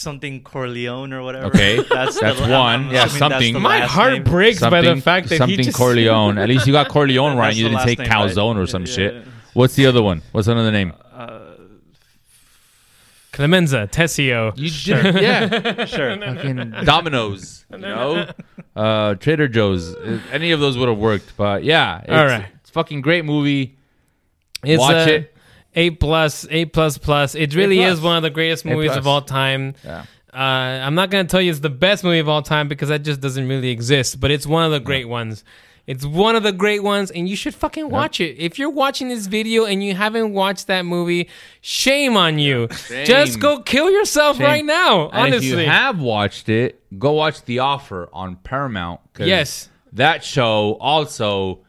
Something 0.00 0.42
Corleone 0.42 1.12
or 1.12 1.22
whatever. 1.22 1.46
Okay, 1.46 1.82
that's 1.88 2.18
that's 2.24 2.38
the, 2.38 2.48
one. 2.48 2.86
I'm 2.86 2.90
Yeah, 2.90 3.06
something. 3.06 3.60
My 3.60 3.80
heart 3.80 4.14
name. 4.14 4.24
breaks 4.24 4.60
by 4.60 4.80
the 4.80 5.00
fact 5.00 5.28
that 5.28 5.38
something 5.38 5.58
he 5.58 5.64
just 5.64 5.76
Corleone. 5.76 6.38
At 6.38 6.48
least 6.48 6.66
you 6.66 6.72
got 6.72 6.88
Corleone 6.96 7.36
right. 7.36 7.54
You 7.54 7.64
didn't 7.68 7.80
say 7.80 7.96
last 7.96 7.98
name, 7.98 8.08
right? 8.08 8.30
calzone 8.30 8.56
or 8.56 8.66
some 8.66 8.82
yeah, 8.82 8.92
shit. 8.92 9.14
yeah. 9.14 9.22
What's 9.54 9.74
the 9.74 9.86
other 9.86 10.02
one? 10.02 10.22
What's 10.32 10.48
another 10.48 10.70
name? 10.70 10.92
Clemenza, 13.32 13.88
Tessio. 13.90 14.52
You 14.56 14.70
did, 14.70 15.22
yeah. 15.22 15.84
Sure. 15.86 16.16
Fucking 16.18 16.72
Domino's, 16.84 17.64
you 17.70 17.78
know, 17.78 18.28
uh, 18.76 19.14
Trader 19.14 19.48
Joe's. 19.48 19.94
Uh, 19.94 20.20
Any 20.32 20.50
of 20.50 20.60
those 20.60 20.76
would 20.76 20.88
have 20.88 20.98
worked, 20.98 21.36
but 21.36 21.64
yeah, 21.64 22.00
it's, 22.00 22.10
All 22.10 22.26
right. 22.26 22.46
it's 22.60 22.70
a 22.70 22.72
fucking 22.72 23.00
great 23.00 23.24
movie. 23.24 23.78
It's 24.64 24.80
Watch 24.80 25.08
a 25.08 25.14
it. 25.14 25.36
Eight 25.74 26.00
plus, 26.00 26.46
eight 26.50 26.72
plus 26.72 26.98
plus. 26.98 27.34
It 27.34 27.54
really 27.54 27.76
plus. 27.78 27.98
is 27.98 28.00
one 28.00 28.16
of 28.16 28.22
the 28.22 28.30
greatest 28.30 28.64
movies 28.64 28.96
of 28.96 29.06
all 29.06 29.22
time. 29.22 29.74
Yeah. 29.84 30.04
Uh, 30.32 30.36
I'm 30.36 30.94
not 30.94 31.10
gonna 31.10 31.24
tell 31.24 31.40
you 31.40 31.50
it's 31.50 31.60
the 31.60 31.70
best 31.70 32.04
movie 32.04 32.18
of 32.20 32.28
all 32.28 32.42
time 32.42 32.68
because 32.68 32.88
that 32.88 33.02
just 33.02 33.20
doesn't 33.20 33.48
really 33.48 33.70
exist. 33.70 34.20
But 34.20 34.30
it's 34.30 34.46
one 34.46 34.64
of 34.64 34.70
the 34.72 34.80
great 34.80 35.08
ones. 35.08 35.44
It's 35.86 36.04
one 36.04 36.36
of 36.36 36.44
the 36.44 36.52
great 36.52 36.84
ones, 36.84 37.10
and 37.10 37.28
you 37.28 37.34
should 37.34 37.54
fucking 37.54 37.88
watch 37.90 38.20
it. 38.20 38.36
If 38.38 38.60
you're 38.60 38.70
watching 38.70 39.08
this 39.08 39.26
video 39.26 39.64
and 39.64 39.82
you 39.82 39.92
haven't 39.94 40.32
watched 40.32 40.68
that 40.68 40.84
movie, 40.84 41.28
shame 41.62 42.16
on 42.16 42.38
you. 42.38 42.68
Just 43.04 43.40
go 43.40 43.60
kill 43.60 43.90
yourself 43.90 44.36
Shame. 44.36 44.46
right 44.46 44.64
now. 44.64 45.08
And 45.08 45.34
if 45.34 45.42
you 45.42 45.54
honestly, 45.54 45.64
have 45.66 45.98
watched 45.98 46.48
it, 46.48 46.80
go 46.98 47.12
watch 47.12 47.44
The 47.44 47.60
Offer 47.60 48.08
on 48.12 48.36
Paramount. 48.36 49.00
Yes. 49.18 49.68
that 49.94 50.22
show 50.22 50.76
also 50.80 51.60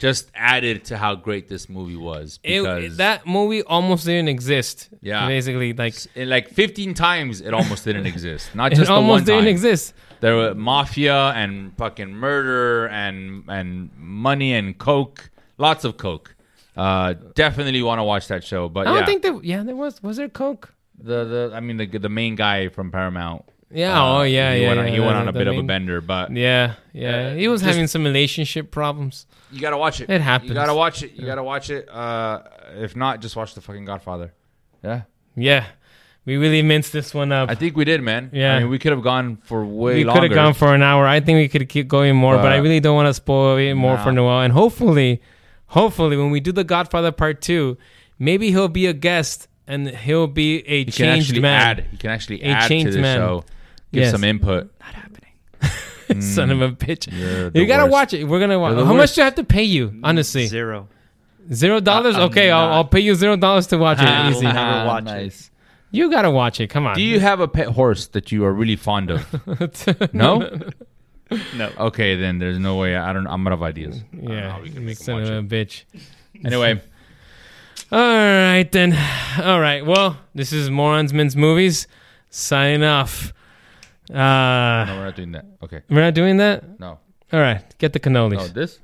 just 0.00 0.30
added 0.34 0.84
to 0.86 0.96
how 0.96 1.14
great 1.14 1.48
this 1.48 1.68
movie 1.68 1.94
was 1.96 2.40
It- 2.42 2.96
that 2.96 3.26
movie 3.26 3.62
almost 3.62 4.06
didn't 4.06 4.28
exist. 4.28 4.88
Yeah. 5.02 5.28
basically, 5.28 5.72
like 5.74 5.94
like 6.16 6.48
15 6.48 6.94
times 6.94 7.40
it 7.40 7.52
almost 7.54 7.84
didn't 7.84 8.06
exist. 8.06 8.54
Not 8.54 8.72
it 8.72 8.76
just 8.76 8.88
the 8.88 8.94
one 8.94 9.02
almost 9.02 9.26
didn't 9.26 9.42
time. 9.42 9.48
exist. 9.48 9.94
There 10.20 10.34
were 10.36 10.54
mafia 10.54 11.28
and 11.36 11.76
fucking 11.76 12.12
murder 12.12 12.88
and 12.88 13.44
and 13.48 13.90
money 13.96 14.54
and 14.54 14.76
coke, 14.76 15.30
lots 15.58 15.84
of 15.84 15.96
coke. 15.96 16.34
Uh, 16.76 17.14
definitely 17.34 17.82
want 17.82 17.98
to 17.98 18.04
watch 18.04 18.28
that 18.28 18.42
show. 18.42 18.68
But 18.68 18.86
I 18.86 18.90
don't 18.90 18.98
yeah, 19.00 19.06
think 19.06 19.22
there. 19.22 19.38
Yeah, 19.42 19.62
there 19.62 19.76
was. 19.76 20.02
Was 20.02 20.16
there 20.16 20.28
coke? 20.28 20.74
the 21.02 21.24
the 21.24 21.52
I 21.54 21.60
mean 21.60 21.76
the 21.78 21.86
the 21.86 22.08
main 22.10 22.34
guy 22.36 22.68
from 22.68 22.90
Paramount 22.90 23.44
Yeah, 23.72 24.02
oh, 24.02 24.22
yeah, 24.22 24.54
he 24.54 24.62
yeah, 24.62 24.68
Went 24.68 24.80
on, 24.80 24.86
yeah, 24.88 24.92
he 24.94 25.00
went 25.00 25.16
on 25.16 25.22
a 25.28 25.32
that 25.32 25.38
bit 25.38 25.46
of 25.46 25.56
a 25.56 25.62
bender, 25.62 26.00
but 26.00 26.32
Yeah, 26.34 26.74
yeah. 26.92 27.08
Uh, 27.28 27.34
he 27.34 27.46
was 27.48 27.60
just- 27.60 27.70
having 27.72 27.86
some 27.86 28.02
relationship 28.04 28.70
problems. 28.72 29.26
you 29.52 29.60
gotta 29.60 29.76
watch 29.78 30.00
it. 30.00 30.10
It 30.10 30.20
happens. 30.20 30.48
You 30.50 30.54
gotta 30.54 30.74
watch 30.74 31.02
it. 31.04 31.12
You 31.14 31.24
gotta 31.26 31.42
watch 31.42 31.70
it. 31.70 31.88
Uh, 31.88 32.40
if 32.78 32.96
not, 32.96 33.20
just 33.20 33.36
watch 33.36 33.54
the 33.54 33.60
fucking 33.60 33.84
Godfather. 33.84 34.32
Yeah, 34.84 35.02
Yeah, 35.36 35.64
we 36.26 36.36
really 36.36 36.62
minced 36.62 36.92
this 36.92 37.12
one 37.14 37.30
up. 37.32 37.48
I 37.50 37.54
think 37.54 37.76
we 37.76 37.84
did, 37.84 38.02
man. 38.02 38.30
Yeah. 38.32 38.56
I 38.56 38.58
mean, 38.60 38.70
we 38.70 38.78
could 38.78 38.92
have 38.92 39.02
gone 39.02 39.36
for 39.44 39.64
way 39.64 39.96
we 39.96 40.04
longer. 40.04 40.20
could 40.22 40.30
have 40.30 40.34
gone 40.34 40.54
for 40.54 40.74
an 40.74 40.82
hour. 40.82 41.06
I 41.06 41.20
think 41.20 41.36
we 41.36 41.46
could 41.48 41.68
keep 41.68 41.86
going 41.86 42.16
more, 42.16 42.36
but, 42.38 42.52
I 42.52 42.56
really 42.56 42.80
don't 42.80 42.96
want 42.96 43.06
to 43.08 43.14
spoil 43.14 43.56
it 43.56 43.74
more 43.74 43.96
Nah. 43.96 44.02
for 44.04 44.10
Noel. 44.12 44.40
And 44.42 44.52
hopefully, 44.52 45.20
hopefully, 45.66 46.16
when 46.16 46.30
we 46.30 46.40
do 46.40 46.50
the 46.52 46.64
Godfather 46.64 47.12
Part 47.12 47.40
Two, 47.40 47.76
maybe 48.18 48.50
he'll 48.50 48.68
be 48.68 48.86
a 48.86 48.92
guest 48.92 49.46
and 49.68 49.88
he'll 49.88 50.26
be 50.26 50.58
a 50.66 50.78
He 50.78 50.84
can 50.86 50.92
changed 50.92 51.26
actually 51.30 51.40
man. 51.42 51.60
add. 51.78 51.86
He 51.92 51.96
can 51.96 52.10
actually 52.10 52.42
A 52.42 52.46
add 52.46 52.68
to 52.68 52.90
the 52.90 52.98
man. 53.00 53.16
show. 53.18 53.44
Give 53.92 54.02
Yes. 54.02 54.10
some 54.12 54.24
input. 54.24 54.72
Not 54.80 54.94
happening. 54.94 56.20
Son 56.22 56.50
of 56.50 56.60
a 56.60 56.68
mm. 56.70 56.76
bitch! 56.76 57.10
You're 57.12 57.50
You 57.54 57.66
gotta 57.66 57.84
worst. 57.84 57.92
watch 57.92 58.14
it. 58.14 58.24
We're 58.24 58.40
gonna 58.40 58.58
watch. 58.58 58.70
You're 58.72 58.80
the 58.80 58.86
How 58.86 58.94
much 58.94 59.14
do 59.14 59.22
I 59.22 59.24
have 59.26 59.34
to 59.36 59.44
pay 59.44 59.62
you? 59.64 59.98
Honestly, 60.02 60.46
Zero. 60.46 60.88
zero 61.52 61.80
dollars. 61.80 62.16
I'm 62.16 62.22
Okay, 62.22 62.50
I'll, 62.50 62.72
I'll 62.72 62.84
pay 62.84 63.00
you 63.00 63.14
zero 63.14 63.36
dollars 63.36 63.66
to 63.68 63.78
watch 63.78 63.98
I 63.98 64.26
it. 64.26 64.30
will 64.30 64.36
Easy. 64.36 64.46
never 64.46 64.58
ah, 64.58 64.86
watch 64.86 65.02
it. 65.02 65.04
nice. 65.06 65.50
You 65.92 66.10
gotta 66.10 66.30
watch 66.30 66.60
it. 66.60 66.68
Come 66.68 66.86
on. 66.86 66.94
Do 66.96 67.02
you 67.02 67.18
have 67.20 67.40
a 67.40 67.48
pet 67.48 67.66
horse 67.68 68.06
that 68.08 68.30
you 68.32 68.44
are 68.44 68.52
really 68.52 68.76
fond 68.76 69.10
of? 69.10 70.12
no. 70.14 70.48
No. 71.56 71.70
Okay, 71.78 72.16
then 72.16 72.38
there's 72.38 72.58
no 72.58 72.76
way. 72.76 72.96
I 72.96 73.12
don't. 73.12 73.26
I'm 73.26 73.46
out 73.46 73.52
of 73.52 73.62
ideas. 73.62 74.02
I 74.12 74.16
don't 74.16 74.24
know 74.24 74.34
Yeah, 74.34 74.50
how 74.52 74.60
we 74.62 74.70
can 74.70 74.84
make 74.84 74.96
son 74.98 75.22
of 75.22 75.28
a 75.28 75.42
bitch. 75.42 75.84
Anyway, 76.44 76.80
All 77.92 77.98
right 78.00 78.68
then. 78.72 78.96
All 79.42 79.60
right. 79.60 79.84
Well, 79.84 80.16
this 80.34 80.52
is 80.52 80.70
Morons 80.70 81.12
Men's 81.12 81.36
Movies. 81.36 81.86
Signing 82.30 82.82
off. 82.84 83.32
Uh, 84.10 84.84
no, 84.86 84.96
we're 84.98 85.04
not 85.04 85.16
doing 85.16 85.32
that. 85.32 85.44
Okay, 85.62 85.80
we're 85.88 86.00
not 86.02 86.14
doing 86.14 86.36
that. 86.38 86.78
no, 86.80 86.98
All 87.32 87.40
right. 87.40 87.62
Get 87.78 87.92
the 87.92 88.00
cannolis. 88.00 88.36
no. 88.36 88.48
This. 88.48 88.78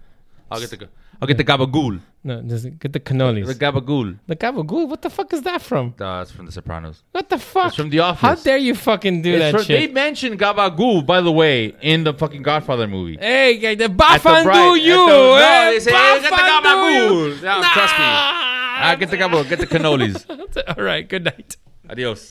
I'll 0.50 0.60
get 0.60 0.70
the. 0.70 0.88
I'll 1.20 1.26
get 1.26 1.38
the 1.38 1.44
gabagool. 1.44 2.00
No, 2.24 2.42
just 2.42 2.78
get 2.78 2.92
the 2.92 3.00
cannolis. 3.00 3.46
The 3.46 3.54
gabagool. 3.54 4.18
The, 4.26 4.36
gabagool. 4.36 4.86
What 4.88 5.00
the 5.00 5.08
fuck 5.10 5.32
is 5.32 5.42
that 5.42 5.62
from? 5.62 5.94
Uh, 5.98 6.20
it's 6.22 6.30
from 6.30 6.44
The 6.46 6.52
Sopranos. 6.52 7.02
What 7.12 7.28
the 7.30 7.38
fuck? 7.38 7.68
It's 7.68 7.76
from 7.76 7.88
The 7.90 8.00
Office. 8.00 8.20
How 8.20 8.34
dare 8.34 8.58
you 8.58 8.74
fucking 8.74 9.22
do 9.22 9.30
It's 9.32 9.38
that 9.40 9.50
from- 9.52 9.66
They 9.74 9.86
shit? 9.86 9.94
mentioned 9.94 10.38
gabagool, 10.38 11.06
by 11.06 11.20
the 11.22 11.32
way, 11.32 11.74
in 11.80 12.04
the 12.04 12.12
fucking 12.12 12.42
Godfather 12.42 12.86
movie. 12.86 13.16
Hey, 13.18 13.76
the 13.76 13.86
bafandu 13.88 14.78
you. 14.80 14.90
the- 14.92 15.06
no, 15.06 15.34
eh? 15.36 15.70
they 15.70 15.80
say, 15.80 15.92
"Hey, 15.92 16.20
get 16.20 16.30
the 16.30 16.36
gabagool." 16.36 16.94
you. 16.94 17.34
Yeah, 17.42 17.70
trust 17.72 17.94
me. 17.98 18.04
Nah. 18.04 18.82
Ah, 18.84 18.96
get 19.00 19.10
the 19.10 19.16
gabagool. 19.16 19.48
Get 19.48 19.58
the 19.60 19.66
cannolis. 19.66 20.16
All 20.76 20.84
right. 20.84 21.08
Good 21.08 21.24
night. 21.24 21.56
Adios. 21.88 22.30